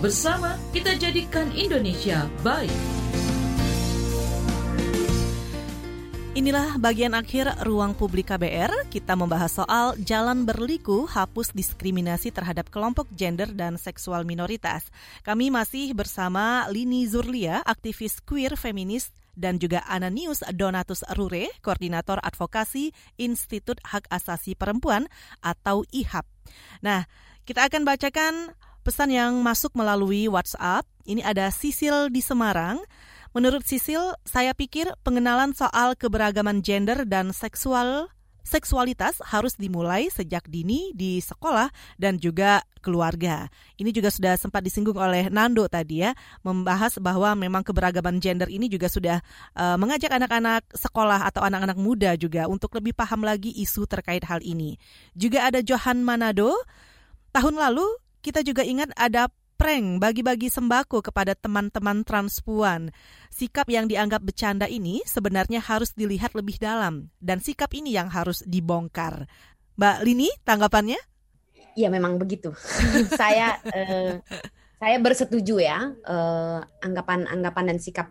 Bersama 0.00 0.56
kita 0.72 0.96
jadikan 0.96 1.52
Indonesia 1.52 2.24
baik. 2.40 2.72
Inilah 6.32 6.80
bagian 6.80 7.12
akhir 7.12 7.68
ruang 7.68 7.92
publik 7.92 8.32
KBR. 8.32 8.88
Kita 8.88 9.12
membahas 9.12 9.60
soal 9.60 10.00
jalan 10.00 10.48
berliku 10.48 11.04
hapus 11.04 11.52
diskriminasi 11.52 12.32
terhadap 12.32 12.72
kelompok 12.72 13.12
gender 13.12 13.52
dan 13.52 13.76
seksual 13.76 14.24
minoritas. 14.24 14.88
Kami 15.20 15.52
masih 15.52 15.92
bersama 15.92 16.64
Lini 16.72 17.04
Zurlia, 17.04 17.60
aktivis 17.60 18.24
queer 18.24 18.56
feminis 18.56 19.12
dan 19.36 19.60
juga 19.60 19.84
Ananius 19.84 20.40
Donatus 20.48 21.04
Rure, 21.12 21.52
koordinator 21.60 22.16
advokasi 22.24 22.96
Institut 23.20 23.76
Hak 23.84 24.08
Asasi 24.08 24.56
Perempuan 24.56 25.12
atau 25.44 25.84
IHAP. 25.92 26.24
Nah, 26.80 27.04
kita 27.44 27.68
akan 27.68 27.84
bacakan 27.84 28.56
pesan 28.82 29.12
yang 29.12 29.38
masuk 29.40 29.72
melalui 29.76 30.26
WhatsApp. 30.26 30.88
Ini 31.04 31.24
ada 31.24 31.48
Sisil 31.52 32.08
di 32.08 32.20
Semarang. 32.24 32.80
Menurut 33.30 33.62
Sisil, 33.62 34.16
saya 34.26 34.50
pikir 34.56 34.90
pengenalan 35.06 35.54
soal 35.54 35.94
keberagaman 35.94 36.64
gender 36.66 37.06
dan 37.06 37.30
seksual 37.30 38.10
seksualitas 38.50 39.20
harus 39.22 39.54
dimulai 39.54 40.10
sejak 40.10 40.48
dini 40.50 40.90
di 40.96 41.22
sekolah 41.22 41.70
dan 42.00 42.18
juga 42.18 42.64
keluarga. 42.80 43.46
Ini 43.78 43.92
juga 43.92 44.10
sudah 44.10 44.34
sempat 44.34 44.64
disinggung 44.64 44.96
oleh 44.96 45.28
Nando 45.30 45.68
tadi 45.70 46.02
ya, 46.02 46.16
membahas 46.42 46.98
bahwa 46.98 47.36
memang 47.36 47.62
keberagaman 47.62 48.18
gender 48.18 48.50
ini 48.50 48.66
juga 48.66 48.90
sudah 48.90 49.22
uh, 49.54 49.76
mengajak 49.78 50.10
anak-anak 50.10 50.66
sekolah 50.72 51.30
atau 51.30 51.44
anak-anak 51.44 51.78
muda 51.78 52.16
juga 52.18 52.48
untuk 52.50 52.74
lebih 52.74 52.96
paham 52.96 53.22
lagi 53.22 53.54
isu 53.54 53.86
terkait 53.86 54.26
hal 54.26 54.42
ini. 54.42 54.80
Juga 55.14 55.46
ada 55.46 55.62
Johan 55.62 56.02
Manado, 56.02 56.50
tahun 57.30 57.54
lalu 57.54 57.86
kita 58.20 58.44
juga 58.44 58.60
ingat 58.64 58.92
ada 58.96 59.32
prank 59.60 60.00
bagi-bagi 60.00 60.48
sembako 60.48 61.04
kepada 61.04 61.36
teman-teman 61.36 62.00
transpuan. 62.00 62.88
Sikap 63.28 63.68
yang 63.68 63.84
dianggap 63.84 64.24
bercanda 64.24 64.64
ini 64.64 65.04
sebenarnya 65.04 65.60
harus 65.60 65.92
dilihat 65.92 66.32
lebih 66.32 66.56
dalam 66.56 67.12
dan 67.20 67.44
sikap 67.44 67.68
ini 67.76 67.92
yang 67.92 68.08
harus 68.08 68.40
dibongkar. 68.48 69.28
Mbak 69.76 69.96
Lini, 70.04 70.32
tanggapannya? 70.48 70.96
Iya, 71.76 71.92
memang 71.92 72.16
begitu. 72.16 72.56
saya 73.20 73.60
eh, 73.68 74.24
saya 74.80 74.96
bersetuju 74.96 75.60
ya 75.60 75.92
eh, 75.92 76.60
anggapan-anggapan 76.80 77.76
dan 77.76 77.78
sikap 77.80 78.08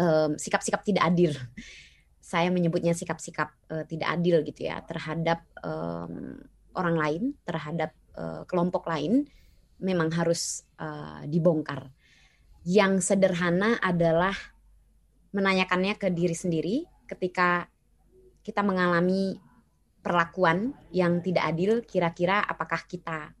eh, 0.00 0.32
sikap-sikap 0.40 0.80
tidak 0.80 1.04
adil. 1.04 1.36
Saya 2.16 2.48
menyebutnya 2.48 2.96
sikap-sikap 2.96 3.52
eh, 3.68 3.84
tidak 3.84 4.08
adil 4.08 4.40
gitu 4.40 4.72
ya 4.72 4.80
terhadap 4.88 5.44
eh, 5.60 6.08
orang 6.76 6.96
lain, 6.96 7.22
terhadap 7.44 7.92
uh, 8.16 8.42
kelompok 8.48 8.88
lain 8.88 9.28
memang 9.80 10.08
harus 10.12 10.64
uh, 10.80 11.22
dibongkar. 11.28 11.92
yang 12.66 12.98
sederhana 12.98 13.78
adalah 13.78 14.34
menanyakannya 15.30 15.94
ke 16.02 16.10
diri 16.10 16.34
sendiri 16.34 16.82
ketika 17.06 17.70
kita 18.42 18.66
mengalami 18.66 19.38
perlakuan 20.02 20.74
yang 20.90 21.22
tidak 21.22 21.50
adil, 21.50 21.82
kira-kira 21.86 22.42
apakah 22.42 22.82
kita 22.86 23.34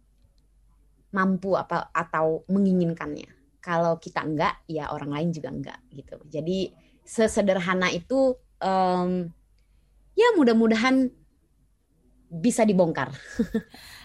mampu 1.14 1.54
apa 1.54 1.94
atau 1.94 2.42
menginginkannya. 2.50 3.30
Kalau 3.62 3.98
kita 4.02 4.22
enggak, 4.22 4.66
ya 4.66 4.90
orang 4.90 5.14
lain 5.14 5.30
juga 5.30 5.50
enggak 5.50 5.78
gitu. 5.90 6.18
Jadi 6.26 6.70
sesederhana 7.06 7.90
itu 7.94 8.34
um, 8.58 9.30
ya 10.18 10.28
mudah-mudahan 10.34 11.06
bisa 12.26 12.66
dibongkar. 12.66 13.14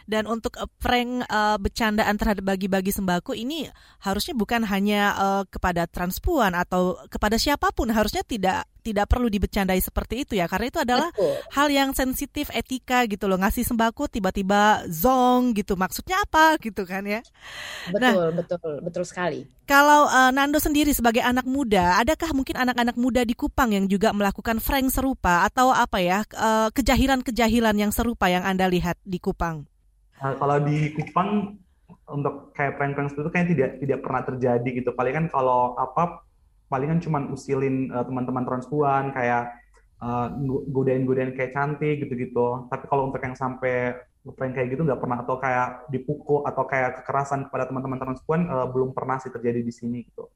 Dan 0.09 0.25
untuk 0.29 0.57
uh, 0.57 0.69
prank 0.79 1.25
uh, 1.27 1.57
bercandaan 1.57 2.15
terhadap 2.17 2.43
bagi-bagi 2.45 2.93
sembako 2.93 3.33
ini 3.37 3.69
harusnya 4.01 4.33
bukan 4.33 4.65
hanya 4.65 5.13
uh, 5.15 5.43
kepada 5.47 5.85
transpuan 5.85 6.53
atau 6.53 6.97
kepada 7.07 7.37
siapa 7.37 7.69
pun. 7.73 7.89
Harusnya 7.89 8.25
tidak 8.25 8.65
tidak 8.81 9.05
perlu 9.07 9.29
dibecandai 9.29 9.77
seperti 9.77 10.25
itu 10.25 10.33
ya. 10.35 10.49
Karena 10.49 10.67
itu 10.67 10.79
adalah 10.81 11.09
betul. 11.13 11.37
hal 11.53 11.67
yang 11.69 11.89
sensitif 11.93 12.49
etika 12.51 13.05
gitu 13.05 13.29
loh. 13.29 13.37
Ngasih 13.37 13.63
sembako 13.63 14.09
tiba-tiba 14.09 14.85
zong 14.89 15.53
gitu. 15.55 15.77
Maksudnya 15.77 16.21
apa 16.25 16.57
gitu 16.57 16.83
kan 16.83 17.05
ya? 17.05 17.21
Betul 17.89 18.01
nah, 18.01 18.13
betul 18.33 18.73
betul 18.81 19.03
sekali. 19.05 19.45
kalau 19.69 20.09
uh, 20.11 20.35
Nando 20.35 20.59
sendiri 20.59 20.91
sebagai 20.91 21.23
anak 21.23 21.47
muda 21.47 21.95
adakah 22.03 22.35
mungkin 22.35 22.59
anak-anak 22.59 22.99
muda 22.99 23.23
di 23.23 23.31
Kupang 23.31 23.71
yang 23.71 23.87
juga 23.87 24.11
melakukan 24.11 24.59
prank 24.59 24.91
serupa? 24.91 25.47
Atau 25.47 25.71
apa 25.71 26.03
ya 26.03 26.27
uh, 26.35 26.67
kejahilan-kejahilan 26.75 27.75
yang 27.77 27.91
serupa 27.95 28.27
yang 28.27 28.43
Anda 28.43 28.67
lihat 28.67 28.99
di 29.07 29.21
Kupang 29.21 29.70
Nah, 30.21 30.37
kalau 30.37 30.57
di 30.61 30.93
Kupang 30.93 31.57
untuk 32.11 32.53
kayak 32.53 32.77
prank-prank 32.77 33.11
itu 33.11 33.29
kayaknya 33.33 33.49
tidak 33.51 33.69
tidak 33.81 33.99
pernah 34.05 34.21
terjadi 34.21 34.69
gitu. 34.69 34.89
Paling 34.93 35.13
kan 35.17 35.25
kalau 35.33 35.73
apa 35.75 36.23
palingan 36.71 37.03
cuma 37.03 37.19
usilin 37.27 37.91
uh, 37.91 38.05
teman-teman 38.05 38.47
transpuan 38.47 39.11
kayak 39.11 39.51
uh, 39.99 40.31
godain-godain 40.71 41.33
kayak 41.33 41.51
cantik 41.51 42.05
gitu-gitu. 42.05 42.69
Tapi 42.69 42.85
kalau 42.87 43.09
untuk 43.09 43.19
yang 43.19 43.35
sampai 43.35 43.97
prank 44.21 44.53
kayak 44.53 44.77
gitu 44.77 44.85
nggak 44.85 45.01
pernah 45.01 45.25
atau 45.25 45.41
kayak 45.41 45.89
dipukul 45.89 46.45
atau 46.45 46.63
kayak 46.69 47.01
kekerasan 47.01 47.49
kepada 47.49 47.65
teman-teman 47.73 47.97
transpuan 47.97 48.45
uh, 48.45 48.69
belum 48.69 48.93
pernah 48.93 49.17
sih 49.17 49.33
terjadi 49.33 49.65
di 49.65 49.73
sini 49.73 50.05
gitu. 50.05 50.29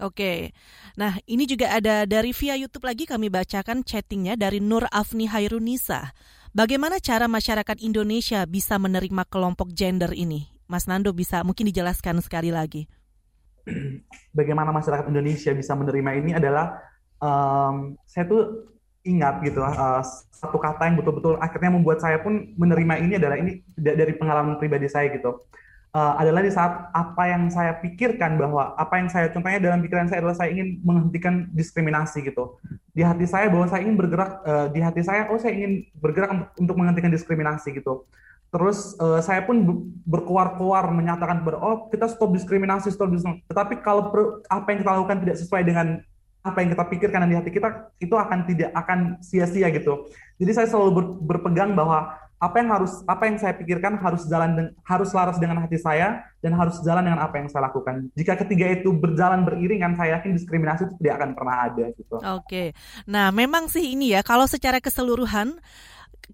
Oke, 0.00 0.56
nah 0.96 1.20
ini 1.28 1.44
juga 1.44 1.68
ada 1.68 2.08
dari 2.08 2.32
via 2.32 2.56
YouTube 2.56 2.88
lagi 2.88 3.04
kami 3.04 3.28
bacakan 3.28 3.84
chattingnya 3.84 4.40
dari 4.40 4.56
Nur 4.56 4.88
Afni 4.88 5.28
Hairunisa. 5.28 6.16
Bagaimana 6.52 7.00
cara 7.00 7.24
masyarakat 7.32 7.80
Indonesia 7.80 8.44
bisa 8.44 8.76
menerima 8.76 9.24
kelompok 9.24 9.72
gender 9.72 10.12
ini? 10.12 10.52
Mas 10.68 10.84
Nando 10.84 11.08
bisa 11.16 11.40
mungkin 11.40 11.64
dijelaskan 11.72 12.20
sekali 12.20 12.52
lagi. 12.52 12.84
Bagaimana 14.36 14.68
masyarakat 14.68 15.08
Indonesia 15.08 15.48
bisa 15.56 15.72
menerima 15.72 16.10
ini 16.20 16.36
adalah 16.36 16.76
um, 17.24 17.96
saya 18.04 18.28
tuh 18.28 18.68
ingat 19.00 19.40
gitu 19.48 19.64
uh, 19.64 20.04
satu 20.28 20.60
kata 20.60 20.92
yang 20.92 21.00
betul-betul 21.00 21.40
akhirnya 21.40 21.72
membuat 21.72 22.04
saya 22.04 22.20
pun 22.20 22.52
menerima 22.60 23.00
ini 23.00 23.12
adalah 23.16 23.40
ini 23.40 23.64
dari 23.74 24.12
pengalaman 24.14 24.60
pribadi 24.60 24.92
saya 24.92 25.08
gitu 25.08 25.48
uh, 25.96 26.14
adalah 26.20 26.38
di 26.44 26.52
saat 26.54 26.92
apa 26.94 27.22
yang 27.32 27.50
saya 27.50 27.82
pikirkan 27.82 28.38
bahwa 28.38 28.78
apa 28.78 29.02
yang 29.02 29.08
saya 29.10 29.26
contohnya 29.34 29.58
dalam 29.58 29.82
pikiran 29.82 30.06
saya 30.06 30.22
adalah 30.22 30.38
saya 30.38 30.54
ingin 30.54 30.78
menghentikan 30.86 31.50
diskriminasi 31.50 32.22
gitu 32.22 32.62
di 32.92 33.00
hati 33.00 33.24
saya 33.24 33.48
bahwa 33.48 33.64
saya 33.72 33.88
ingin 33.88 33.96
bergerak 33.96 34.30
uh, 34.44 34.66
di 34.68 34.80
hati 34.84 35.00
saya 35.00 35.32
oh 35.32 35.40
saya 35.40 35.56
ingin 35.56 35.88
bergerak 35.96 36.52
untuk 36.60 36.76
menghentikan 36.76 37.08
diskriminasi 37.08 37.72
gitu. 37.72 38.04
Terus 38.52 38.92
uh, 39.00 39.16
saya 39.24 39.40
pun 39.48 39.88
berkuar-kuar 40.04 40.92
menyatakan 40.92 41.40
kepada 41.40 41.56
oh 41.56 41.88
kita 41.88 42.04
stop 42.04 42.36
diskriminasi 42.36 42.92
stop 42.92 43.08
diskriminasi. 43.08 43.48
Tetapi 43.48 43.80
kalau 43.80 44.12
per, 44.12 44.44
apa 44.52 44.66
yang 44.76 44.78
kita 44.84 44.92
lakukan 44.92 45.18
tidak 45.24 45.36
sesuai 45.40 45.62
dengan 45.64 45.86
apa 46.42 46.58
yang 46.60 46.74
kita 46.74 46.84
pikirkan 46.90 47.22
dan 47.24 47.30
di 47.30 47.38
hati 47.38 47.50
kita 47.54 47.68
itu 48.02 48.12
akan 48.12 48.38
tidak 48.44 48.70
akan 48.76 49.16
sia-sia 49.24 49.72
gitu. 49.72 50.10
Jadi 50.36 50.52
saya 50.52 50.68
selalu 50.68 50.90
ber, 50.92 51.04
berpegang 51.22 51.72
bahwa 51.72 52.12
apa 52.42 52.58
yang 52.58 52.74
harus 52.74 53.06
apa 53.06 53.30
yang 53.30 53.38
saya 53.38 53.54
pikirkan 53.54 54.02
harus 54.02 54.26
jalan 54.26 54.74
harus 54.82 55.14
laras 55.14 55.38
dengan 55.38 55.62
hati 55.62 55.78
saya 55.78 56.26
dan 56.42 56.58
harus 56.58 56.82
jalan 56.82 57.06
dengan 57.06 57.22
apa 57.22 57.38
yang 57.38 57.46
saya 57.46 57.70
lakukan. 57.70 58.10
Jika 58.18 58.34
ketiga 58.42 58.66
itu 58.66 58.90
berjalan 58.90 59.46
beriringan, 59.46 59.94
saya 59.94 60.18
yakin 60.18 60.34
diskriminasi 60.34 60.90
itu 60.90 60.94
tidak 60.98 61.22
akan 61.22 61.30
pernah 61.38 61.56
ada 61.70 61.84
gitu. 61.94 62.18
Oke. 62.18 62.74
Nah, 63.06 63.30
memang 63.30 63.70
sih 63.70 63.94
ini 63.94 64.10
ya 64.18 64.26
kalau 64.26 64.50
secara 64.50 64.82
keseluruhan 64.82 65.54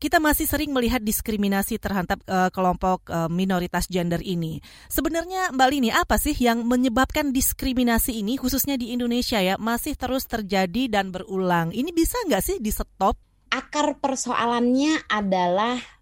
kita 0.00 0.16
masih 0.16 0.48
sering 0.48 0.72
melihat 0.72 1.04
diskriminasi 1.04 1.76
terhadap 1.76 2.22
uh, 2.24 2.48
kelompok 2.54 3.04
uh, 3.12 3.28
minoritas 3.28 3.84
gender 3.90 4.22
ini. 4.24 4.64
Sebenarnya 4.88 5.52
Mbak 5.52 5.68
Lini, 5.68 5.90
apa 5.92 6.16
sih 6.16 6.32
yang 6.38 6.64
menyebabkan 6.64 7.34
diskriminasi 7.34 8.16
ini 8.16 8.40
khususnya 8.40 8.80
di 8.80 8.94
Indonesia 8.94 9.42
ya 9.42 9.60
masih 9.60 9.92
terus 9.98 10.24
terjadi 10.24 10.88
dan 10.88 11.12
berulang? 11.12 11.74
Ini 11.74 11.92
bisa 11.92 12.16
nggak 12.24 12.42
sih 12.44 12.56
di 12.62 12.72
stop? 12.72 13.18
Akar 13.48 13.96
persoalannya 13.96 15.08
adalah 15.08 15.97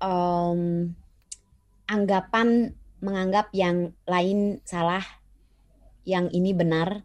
um, 0.00 0.92
anggapan 1.88 2.74
menganggap 3.00 3.48
yang 3.56 3.96
lain 4.04 4.60
salah, 4.68 5.04
yang 6.04 6.28
ini 6.32 6.52
benar, 6.52 7.04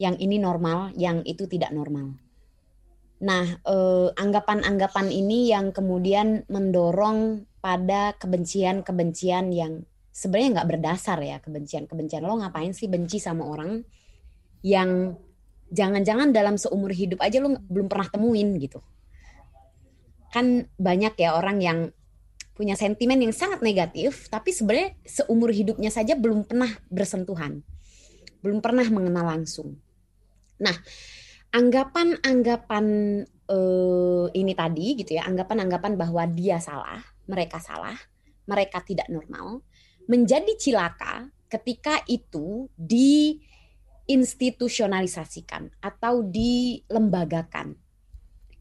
yang 0.00 0.16
ini 0.16 0.40
normal, 0.40 0.96
yang 0.96 1.20
itu 1.28 1.44
tidak 1.44 1.72
normal. 1.76 2.16
Nah, 3.20 3.44
eh, 3.44 4.08
anggapan-anggapan 4.16 5.12
ini 5.12 5.52
yang 5.52 5.76
kemudian 5.76 6.48
mendorong 6.48 7.44
pada 7.60 8.16
kebencian-kebencian 8.16 9.52
yang 9.52 9.84
sebenarnya 10.10 10.60
nggak 10.60 10.70
berdasar 10.72 11.18
ya 11.20 11.36
kebencian-kebencian 11.38 12.24
lo 12.24 12.40
ngapain 12.40 12.72
sih 12.72 12.88
benci 12.88 13.20
sama 13.22 13.46
orang 13.46 13.84
yang 14.64 15.16
jangan-jangan 15.70 16.34
dalam 16.34 16.58
seumur 16.58 16.90
hidup 16.90 17.22
aja 17.22 17.38
lo 17.38 17.56
belum 17.68 17.86
pernah 17.86 18.08
temuin 18.10 18.58
gitu 18.58 18.82
kan 20.34 20.66
banyak 20.76 21.14
ya 21.20 21.36
orang 21.36 21.58
yang 21.62 21.78
punya 22.54 22.76
sentimen 22.76 23.24
yang 23.24 23.32
sangat 23.32 23.64
negatif, 23.64 24.28
tapi 24.28 24.52
sebenarnya 24.52 24.92
seumur 25.06 25.48
hidupnya 25.48 25.88
saja 25.88 26.12
belum 26.12 26.44
pernah 26.44 26.68
bersentuhan, 26.92 27.64
belum 28.44 28.60
pernah 28.60 28.84
mengenal 28.92 29.32
langsung. 29.32 29.80
Nah, 30.60 30.76
anggapan-anggapan 31.56 32.84
uh, 33.48 34.28
ini 34.36 34.52
tadi 34.52 35.00
gitu 35.00 35.16
ya, 35.16 35.24
anggapan-anggapan 35.24 35.96
bahwa 35.96 36.28
dia 36.28 36.60
salah, 36.60 37.00
mereka 37.24 37.64
salah, 37.64 37.96
mereka 38.44 38.84
tidak 38.84 39.08
normal, 39.08 39.64
menjadi 40.04 40.52
cilaka 40.58 41.30
ketika 41.48 42.04
itu 42.10 42.68
diinstitusionalisasikan 42.76 45.70
atau 45.80 46.20
dilembagakan 46.26 47.78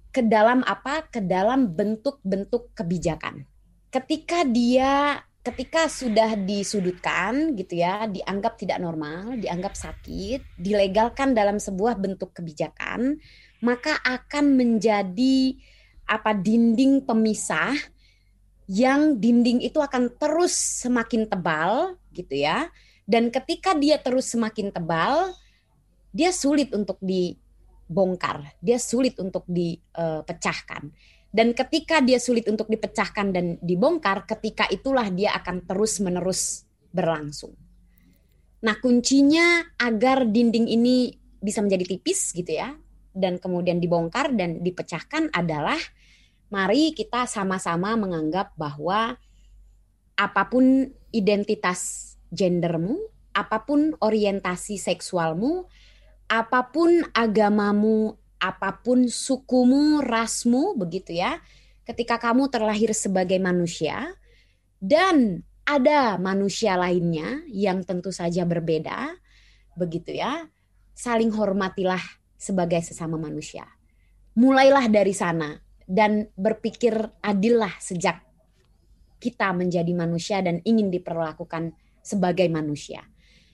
ke 0.09 0.25
dalam 0.25 0.65
apa? 0.65 1.05
Ke 1.09 1.21
dalam 1.21 1.73
bentuk-bentuk 1.73 2.73
kebijakan 2.73 3.45
ketika 3.89 4.45
dia 4.45 5.21
ketika 5.39 5.87
sudah 5.87 6.35
disudutkan 6.35 7.55
gitu 7.55 7.79
ya, 7.79 8.05
dianggap 8.05 8.59
tidak 8.59 8.77
normal, 8.77 9.39
dianggap 9.39 9.73
sakit, 9.73 10.59
dilegalkan 10.59 11.31
dalam 11.31 11.57
sebuah 11.57 11.95
bentuk 11.95 12.35
kebijakan, 12.35 13.17
maka 13.63 13.97
akan 14.03 14.59
menjadi 14.59 15.55
apa 16.09 16.35
dinding 16.35 17.05
pemisah 17.05 17.73
yang 18.69 19.17
dinding 19.17 19.65
itu 19.65 19.81
akan 19.81 20.13
terus 20.21 20.53
semakin 20.85 21.25
tebal 21.25 21.97
gitu 22.13 22.45
ya. 22.45 22.69
Dan 23.09 23.33
ketika 23.33 23.73
dia 23.73 23.97
terus 23.97 24.29
semakin 24.29 24.69
tebal, 24.69 25.33
dia 26.13 26.29
sulit 26.29 26.69
untuk 26.77 27.01
dibongkar, 27.01 28.53
dia 28.61 28.77
sulit 28.77 29.17
untuk 29.17 29.49
dipecahkan. 29.49 30.83
Uh, 30.93 31.18
dan 31.29 31.53
ketika 31.53 32.01
dia 32.01 32.17
sulit 32.17 32.49
untuk 32.49 32.65
dipecahkan 32.65 33.29
dan 33.29 33.61
dibongkar, 33.61 34.25
ketika 34.25 34.65
itulah 34.73 35.05
dia 35.13 35.29
akan 35.37 35.61
terus-menerus 35.61 36.65
berlangsung. 36.89 37.53
Nah, 38.65 38.75
kuncinya 38.81 39.61
agar 39.77 40.25
dinding 40.25 40.67
ini 40.67 41.13
bisa 41.39 41.61
menjadi 41.61 41.95
tipis 41.95 42.33
gitu 42.33 42.49
ya, 42.49 42.73
dan 43.13 43.37
kemudian 43.37 43.77
dibongkar 43.77 44.33
dan 44.33 44.59
dipecahkan 44.65 45.29
adalah 45.31 45.77
mari 46.49 46.97
kita 46.97 47.29
sama-sama 47.29 47.93
menganggap 47.93 48.57
bahwa 48.57 49.15
apa 50.17 50.43
pun 50.49 50.89
identitas 51.13 52.13
gendermu, 52.33 52.97
apa 53.31 53.63
pun 53.63 53.93
orientasi 54.01 54.81
seksualmu, 54.81 55.69
apa 56.27 56.73
pun 56.73 57.05
agamamu 57.13 58.17
apa 58.39 58.79
pun 58.79 59.05
sukumu, 59.11 59.99
rasmu, 59.99 60.79
begitu 60.79 61.19
ya. 61.19 61.43
Ketika 61.83 62.17
kamu 62.17 62.47
terlahir 62.47 62.95
sebagai 62.95 63.37
manusia 63.37 64.15
dan 64.79 65.43
ada 65.67 66.15
manusia 66.17 66.79
lainnya 66.79 67.43
yang 67.51 67.83
tentu 67.83 68.09
saja 68.09 68.47
berbeda, 68.47 69.13
begitu 69.75 70.15
ya. 70.15 70.47
Saling 70.95 71.31
hormatilah 71.31 72.01
sebagai 72.39 72.79
sesama 72.83 73.19
manusia. 73.19 73.67
Mulailah 74.39 74.87
dari 74.87 75.11
sana 75.11 75.59
dan 75.83 76.31
berpikir 76.35 76.95
adillah 77.19 77.75
sejak 77.79 78.23
kita 79.19 79.51
menjadi 79.51 79.91
manusia 79.91 80.39
dan 80.39 80.63
ingin 80.63 80.87
diperlakukan 80.87 81.75
sebagai 81.99 82.47
manusia. 82.47 83.03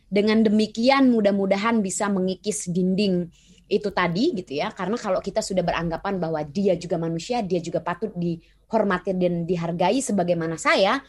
Dengan 0.06 0.46
demikian 0.46 1.10
mudah-mudahan 1.10 1.82
bisa 1.82 2.06
mengikis 2.08 2.70
dinding 2.70 3.34
itu 3.66 3.90
tadi 3.90 4.34
gitu 4.38 4.62
ya 4.62 4.70
karena 4.70 4.94
kalau 4.98 5.18
kita 5.20 5.42
sudah 5.42 5.66
beranggapan 5.66 6.22
bahwa 6.22 6.42
dia 6.46 6.78
juga 6.78 7.02
manusia 7.02 7.42
dia 7.42 7.58
juga 7.58 7.82
patut 7.82 8.14
dihormati 8.14 9.18
dan 9.18 9.44
dihargai 9.50 9.98
sebagaimana 10.06 10.54
saya 10.56 11.02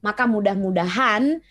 maka 0.00 0.24
mudah-mudahan 0.24 1.44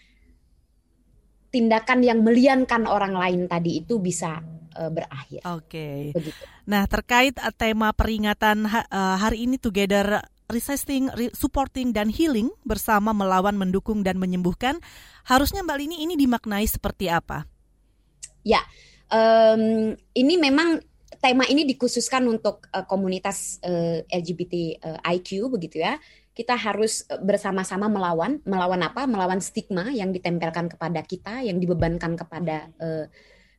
tindakan 1.50 2.00
yang 2.02 2.20
meliankan 2.22 2.86
orang 2.86 3.14
lain 3.14 3.46
tadi 3.46 3.82
itu 3.82 3.98
bisa 4.02 4.42
uh, 4.78 4.90
berakhir. 4.90 5.42
Oke. 5.50 6.14
Okay. 6.14 6.32
Nah, 6.70 6.86
terkait 6.86 7.38
uh, 7.42 7.54
tema 7.54 7.90
peringatan 7.94 8.70
uh, 8.70 9.18
hari 9.18 9.50
ini 9.50 9.58
Together 9.58 10.22
Resisting, 10.50 11.14
Supporting, 11.34 11.94
dan 11.94 12.10
Healing 12.10 12.50
bersama 12.66 13.14
melawan, 13.14 13.54
mendukung, 13.54 14.02
dan 14.02 14.18
menyembuhkan, 14.18 14.82
harusnya 15.30 15.62
Mbak 15.62 15.78
Lini 15.78 15.98
ini 16.02 16.18
dimaknai 16.18 16.66
seperti 16.66 17.06
apa? 17.06 17.46
Ya, 18.42 18.66
um, 19.10 19.94
ini 20.14 20.36
memang 20.38 20.80
tema 21.20 21.44
ini 21.52 21.68
dikhususkan 21.68 22.24
untuk 22.32 22.70
uh, 22.72 22.88
komunitas 22.88 23.60
uh, 23.66 24.02
LGBT 24.08 24.80
uh, 24.80 25.00
IQ 25.12 25.52
begitu 25.52 25.84
ya. 25.84 26.00
Kita 26.32 26.56
harus 26.56 27.04
bersama-sama 27.20 27.92
melawan, 27.92 28.40
melawan 28.48 28.80
apa? 28.80 29.04
Melawan 29.04 29.44
stigma 29.44 29.92
yang 29.92 30.16
ditempelkan 30.16 30.72
kepada 30.72 31.04
kita, 31.04 31.44
yang 31.44 31.60
dibebankan 31.60 32.16
kepada 32.16 32.72
uh, 32.80 33.06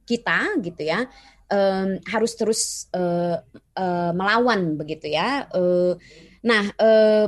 kita 0.08 0.56
gitu 0.64 0.88
ya. 0.88 1.04
Um, 1.50 2.00
harus 2.08 2.38
terus 2.38 2.86
uh, 2.96 3.36
uh, 3.76 4.12
melawan 4.16 4.80
begitu 4.80 5.12
ya. 5.12 5.50
Uh, 5.52 5.98
Nah, 6.40 6.72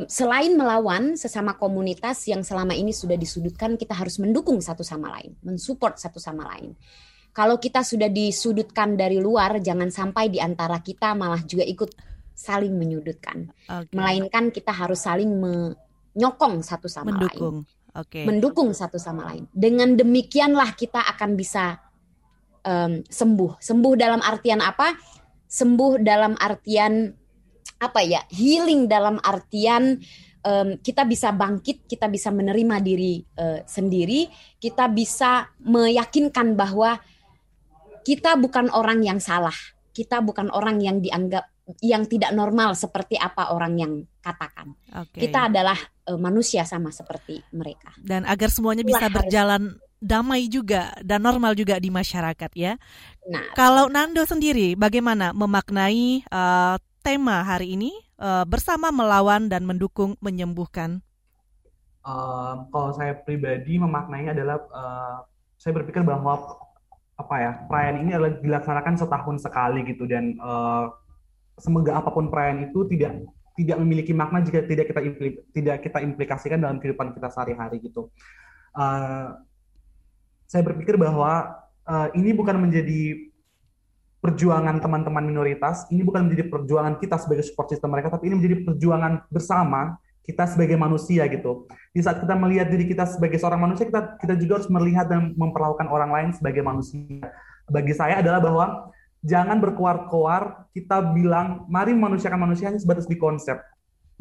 selain 0.08 0.56
melawan 0.56 1.20
sesama 1.20 1.60
komunitas 1.60 2.24
yang 2.24 2.40
selama 2.40 2.72
ini 2.72 2.96
sudah 2.96 3.12
disudutkan, 3.12 3.76
kita 3.76 3.92
harus 3.92 4.16
mendukung 4.16 4.56
satu 4.56 4.80
sama 4.80 5.12
lain, 5.12 5.36
mensupport 5.44 6.00
satu 6.00 6.16
sama 6.16 6.48
lain 6.48 6.72
kalau 7.32 7.56
kita 7.56 7.80
sudah 7.80 8.12
disudutkan 8.12 8.92
dari 8.92 9.16
luar, 9.16 9.56
jangan 9.64 9.88
sampai 9.88 10.28
di 10.28 10.36
antara 10.36 10.84
kita 10.84 11.16
malah 11.16 11.40
juga 11.40 11.64
ikut 11.64 11.90
saling 12.36 12.76
menyudutkan. 12.76 13.48
Okay. 13.64 13.92
Melainkan 13.96 14.52
kita 14.52 14.68
harus 14.68 15.00
saling 15.00 15.32
menyokong 15.32 16.60
satu 16.60 16.92
sama 16.92 17.16
Mendukung. 17.16 17.64
lain. 17.64 17.92
Okay. 17.92 18.24
Mendukung 18.28 18.76
satu 18.76 19.00
sama 19.00 19.32
lain. 19.32 19.48
Dengan 19.48 19.96
demikianlah 19.96 20.76
kita 20.76 21.00
akan 21.16 21.36
bisa 21.36 21.80
um, 22.68 23.00
sembuh. 23.00 23.60
Sembuh 23.60 23.94
dalam 23.96 24.20
artian 24.20 24.60
apa? 24.60 24.92
Sembuh 25.48 26.04
dalam 26.04 26.36
artian 26.36 27.12
apa 27.80 28.00
ya? 28.04 28.20
Healing 28.28 28.88
dalam 28.88 29.16
artian 29.24 29.96
um, 30.44 30.68
kita 30.80 31.08
bisa 31.08 31.32
bangkit, 31.32 31.88
kita 31.88 32.08
bisa 32.12 32.28
menerima 32.28 32.76
diri 32.80 33.20
uh, 33.40 33.60
sendiri, 33.64 34.28
kita 34.60 34.88
bisa 34.92 35.48
meyakinkan 35.64 36.56
bahwa 36.56 36.96
kita 38.03 38.36
bukan 38.38 38.68
orang 38.74 39.03
yang 39.03 39.18
salah. 39.22 39.55
Kita 39.92 40.24
bukan 40.24 40.48
orang 40.50 40.80
yang 40.80 40.98
dianggap 41.05 41.53
yang 41.78 42.05
tidak 42.11 42.34
normal 42.34 42.74
seperti 42.74 43.14
apa 43.14 43.55
orang 43.55 43.78
yang 43.78 43.92
katakan. 44.18 44.74
Okay. 44.90 45.28
Kita 45.28 45.46
adalah 45.46 45.78
uh, 46.11 46.18
manusia 46.18 46.66
sama 46.66 46.90
seperti 46.90 47.38
mereka. 47.55 47.94
Dan 48.03 48.26
agar 48.26 48.50
semuanya 48.50 48.82
bisa 48.82 49.07
berjalan 49.07 49.78
damai 50.03 50.50
juga 50.50 50.90
dan 51.07 51.22
normal 51.22 51.55
juga 51.55 51.78
di 51.78 51.88
masyarakat 51.88 52.50
ya. 52.59 52.74
Nah, 53.30 53.55
kalau 53.55 53.86
Nando 53.86 54.26
sendiri 54.26 54.74
bagaimana 54.74 55.30
memaknai 55.30 56.26
uh, 56.26 56.76
tema 57.07 57.46
hari 57.46 57.78
ini 57.78 57.94
uh, 58.18 58.42
bersama 58.42 58.90
melawan 58.90 59.46
dan 59.46 59.62
mendukung 59.62 60.18
menyembuhkan? 60.18 60.98
Uh, 62.03 62.66
kalau 62.74 62.90
saya 62.90 63.14
pribadi 63.14 63.78
memaknai 63.78 64.26
adalah 64.34 64.59
uh, 64.74 65.22
saya 65.55 65.78
berpikir 65.78 66.03
bahwa 66.03 66.34
apa 67.22 67.34
ya 67.38 67.52
perayaan 67.70 67.96
ini 68.02 68.10
adalah 68.18 68.32
dilaksanakan 68.42 68.94
setahun 68.98 69.36
sekali 69.40 69.86
gitu 69.86 70.04
dan 70.10 70.34
uh, 70.42 70.90
semoga 71.56 72.02
apa 72.02 72.10
pun 72.10 72.26
perayaan 72.28 72.66
itu 72.66 72.82
tidak 72.90 73.22
tidak 73.52 73.76
memiliki 73.78 74.12
makna 74.16 74.40
jika 74.40 74.64
tidak 74.64 74.90
kita 74.90 75.00
tidak 75.52 75.76
kita 75.84 75.98
implikasikan 76.00 76.58
dalam 76.58 76.80
kehidupan 76.80 77.12
kita 77.12 77.28
sehari-hari 77.28 77.78
gitu. 77.84 78.08
Uh, 78.72 79.36
saya 80.48 80.64
berpikir 80.64 80.96
bahwa 80.96 81.52
uh, 81.84 82.08
ini 82.16 82.32
bukan 82.32 82.56
menjadi 82.56 83.32
perjuangan 84.22 84.78
teman-teman 84.78 85.24
minoritas, 85.26 85.84
ini 85.90 86.06
bukan 86.06 86.30
menjadi 86.30 86.46
perjuangan 86.46 86.94
kita 87.02 87.18
sebagai 87.18 87.42
support 87.42 87.74
system 87.74 87.90
mereka, 87.90 88.08
tapi 88.08 88.30
ini 88.30 88.38
menjadi 88.38 88.56
perjuangan 88.70 89.26
bersama 89.28 89.98
kita 90.22 90.46
sebagai 90.46 90.78
manusia 90.78 91.26
gitu. 91.26 91.66
Di 91.90 92.00
saat 92.00 92.22
kita 92.22 92.34
melihat 92.38 92.70
diri 92.70 92.86
kita 92.86 93.04
sebagai 93.10 93.38
seorang 93.42 93.58
manusia, 93.58 93.84
kita 93.86 94.16
kita 94.22 94.34
juga 94.38 94.62
harus 94.62 94.70
melihat 94.70 95.10
dan 95.10 95.34
memperlakukan 95.34 95.90
orang 95.90 96.10
lain 96.14 96.28
sebagai 96.30 96.62
manusia. 96.62 97.26
Bagi 97.66 97.94
saya 97.94 98.22
adalah 98.22 98.38
bahwa 98.38 98.66
jangan 99.22 99.58
berkuar-kuar 99.58 100.70
kita 100.74 101.02
bilang 101.14 101.66
mari 101.70 101.94
memanusiakan 101.94 102.38
manusia 102.38 102.70
hanya 102.70 102.82
sebatas 102.82 103.06
di 103.06 103.18
konsep 103.18 103.58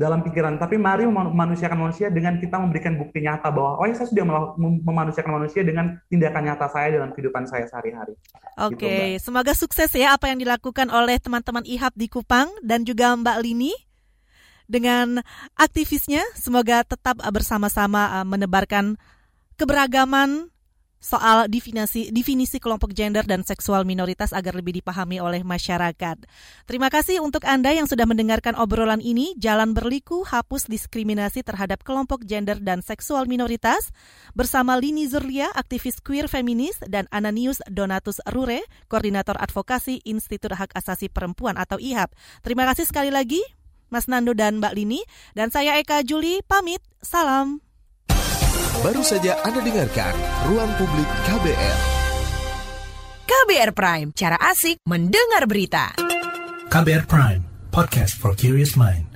dalam 0.01 0.25
pikiran, 0.25 0.57
tapi 0.57 0.81
mari 0.81 1.05
memanusiakan 1.05 1.77
manusia 1.77 2.09
dengan 2.09 2.41
kita 2.41 2.57
memberikan 2.57 2.97
bukti 2.97 3.21
nyata 3.21 3.53
bahwa 3.53 3.77
oh 3.77 3.85
ya 3.85 3.93
saya 3.93 4.09
sudah 4.09 4.25
memanusiakan 4.57 5.37
manusia 5.37 5.61
dengan 5.61 6.01
tindakan 6.09 6.49
nyata 6.49 6.65
saya 6.73 6.97
dalam 6.97 7.13
kehidupan 7.13 7.45
saya 7.45 7.69
sehari-hari. 7.69 8.17
Oke, 8.57 8.81
okay. 8.81 9.03
gitu, 9.13 9.29
semoga 9.29 9.53
sukses 9.53 9.93
ya 9.93 10.17
apa 10.17 10.33
yang 10.33 10.41
dilakukan 10.41 10.89
oleh 10.89 11.21
teman-teman 11.21 11.61
IHAP 11.69 11.93
di 11.93 12.07
Kupang 12.09 12.49
dan 12.65 12.81
juga 12.81 13.13
Mbak 13.13 13.37
Lini 13.45 13.90
dengan 14.71 15.19
aktivisnya. 15.59 16.23
Semoga 16.39 16.87
tetap 16.87 17.19
bersama-sama 17.19 18.23
uh, 18.23 18.25
menebarkan 18.25 18.95
keberagaman 19.59 20.47
soal 21.01 21.49
definisi 21.49 22.13
definisi 22.13 22.61
kelompok 22.61 22.93
gender 22.93 23.25
dan 23.25 23.41
seksual 23.41 23.83
minoritas 23.89 24.29
agar 24.31 24.53
lebih 24.53 24.79
dipahami 24.79 25.17
oleh 25.17 25.41
masyarakat. 25.41 26.17
Terima 26.69 26.93
kasih 26.93 27.19
untuk 27.25 27.41
Anda 27.49 27.73
yang 27.73 27.89
sudah 27.89 28.05
mendengarkan 28.05 28.53
obrolan 28.53 29.01
ini. 29.01 29.33
Jalan 29.41 29.73
berliku 29.73 30.21
hapus 30.21 30.69
diskriminasi 30.69 31.41
terhadap 31.41 31.81
kelompok 31.81 32.21
gender 32.29 32.61
dan 32.61 32.85
seksual 32.85 33.25
minoritas 33.25 33.89
bersama 34.37 34.77
Lini 34.77 35.09
Zurlia, 35.09 35.49
aktivis 35.57 35.97
queer 36.05 36.29
feminis 36.29 36.77
dan 36.85 37.09
Ananius 37.09 37.65
Donatus 37.65 38.21
Rure, 38.29 38.61
koordinator 38.85 39.35
advokasi 39.41 40.05
Institut 40.05 40.53
Hak 40.53 40.77
Asasi 40.77 41.09
Perempuan 41.09 41.57
atau 41.57 41.81
IHAP. 41.81 42.13
Terima 42.45 42.69
kasih 42.69 42.85
sekali 42.85 43.09
lagi. 43.09 43.41
Mas 43.91 44.07
Nando 44.07 44.31
dan 44.31 44.63
Mbak 44.63 44.73
Lini. 44.73 45.03
Dan 45.35 45.51
saya 45.51 45.77
Eka 45.77 46.01
Juli 46.07 46.39
pamit. 46.47 46.79
Salam. 47.03 47.59
Baru 48.81 49.05
saja 49.05 49.37
Anda 49.45 49.61
dengarkan 49.61 50.15
Ruang 50.49 50.71
Publik 50.79 51.05
KBR. 51.29 51.77
KBR 53.29 53.71
Prime, 53.77 54.09
cara 54.17 54.39
asik 54.41 54.81
mendengar 54.89 55.45
berita. 55.45 55.93
KBR 56.71 57.05
Prime, 57.05 57.41
podcast 57.69 58.17
for 58.17 58.33
curious 58.33 58.73
mind. 58.73 59.10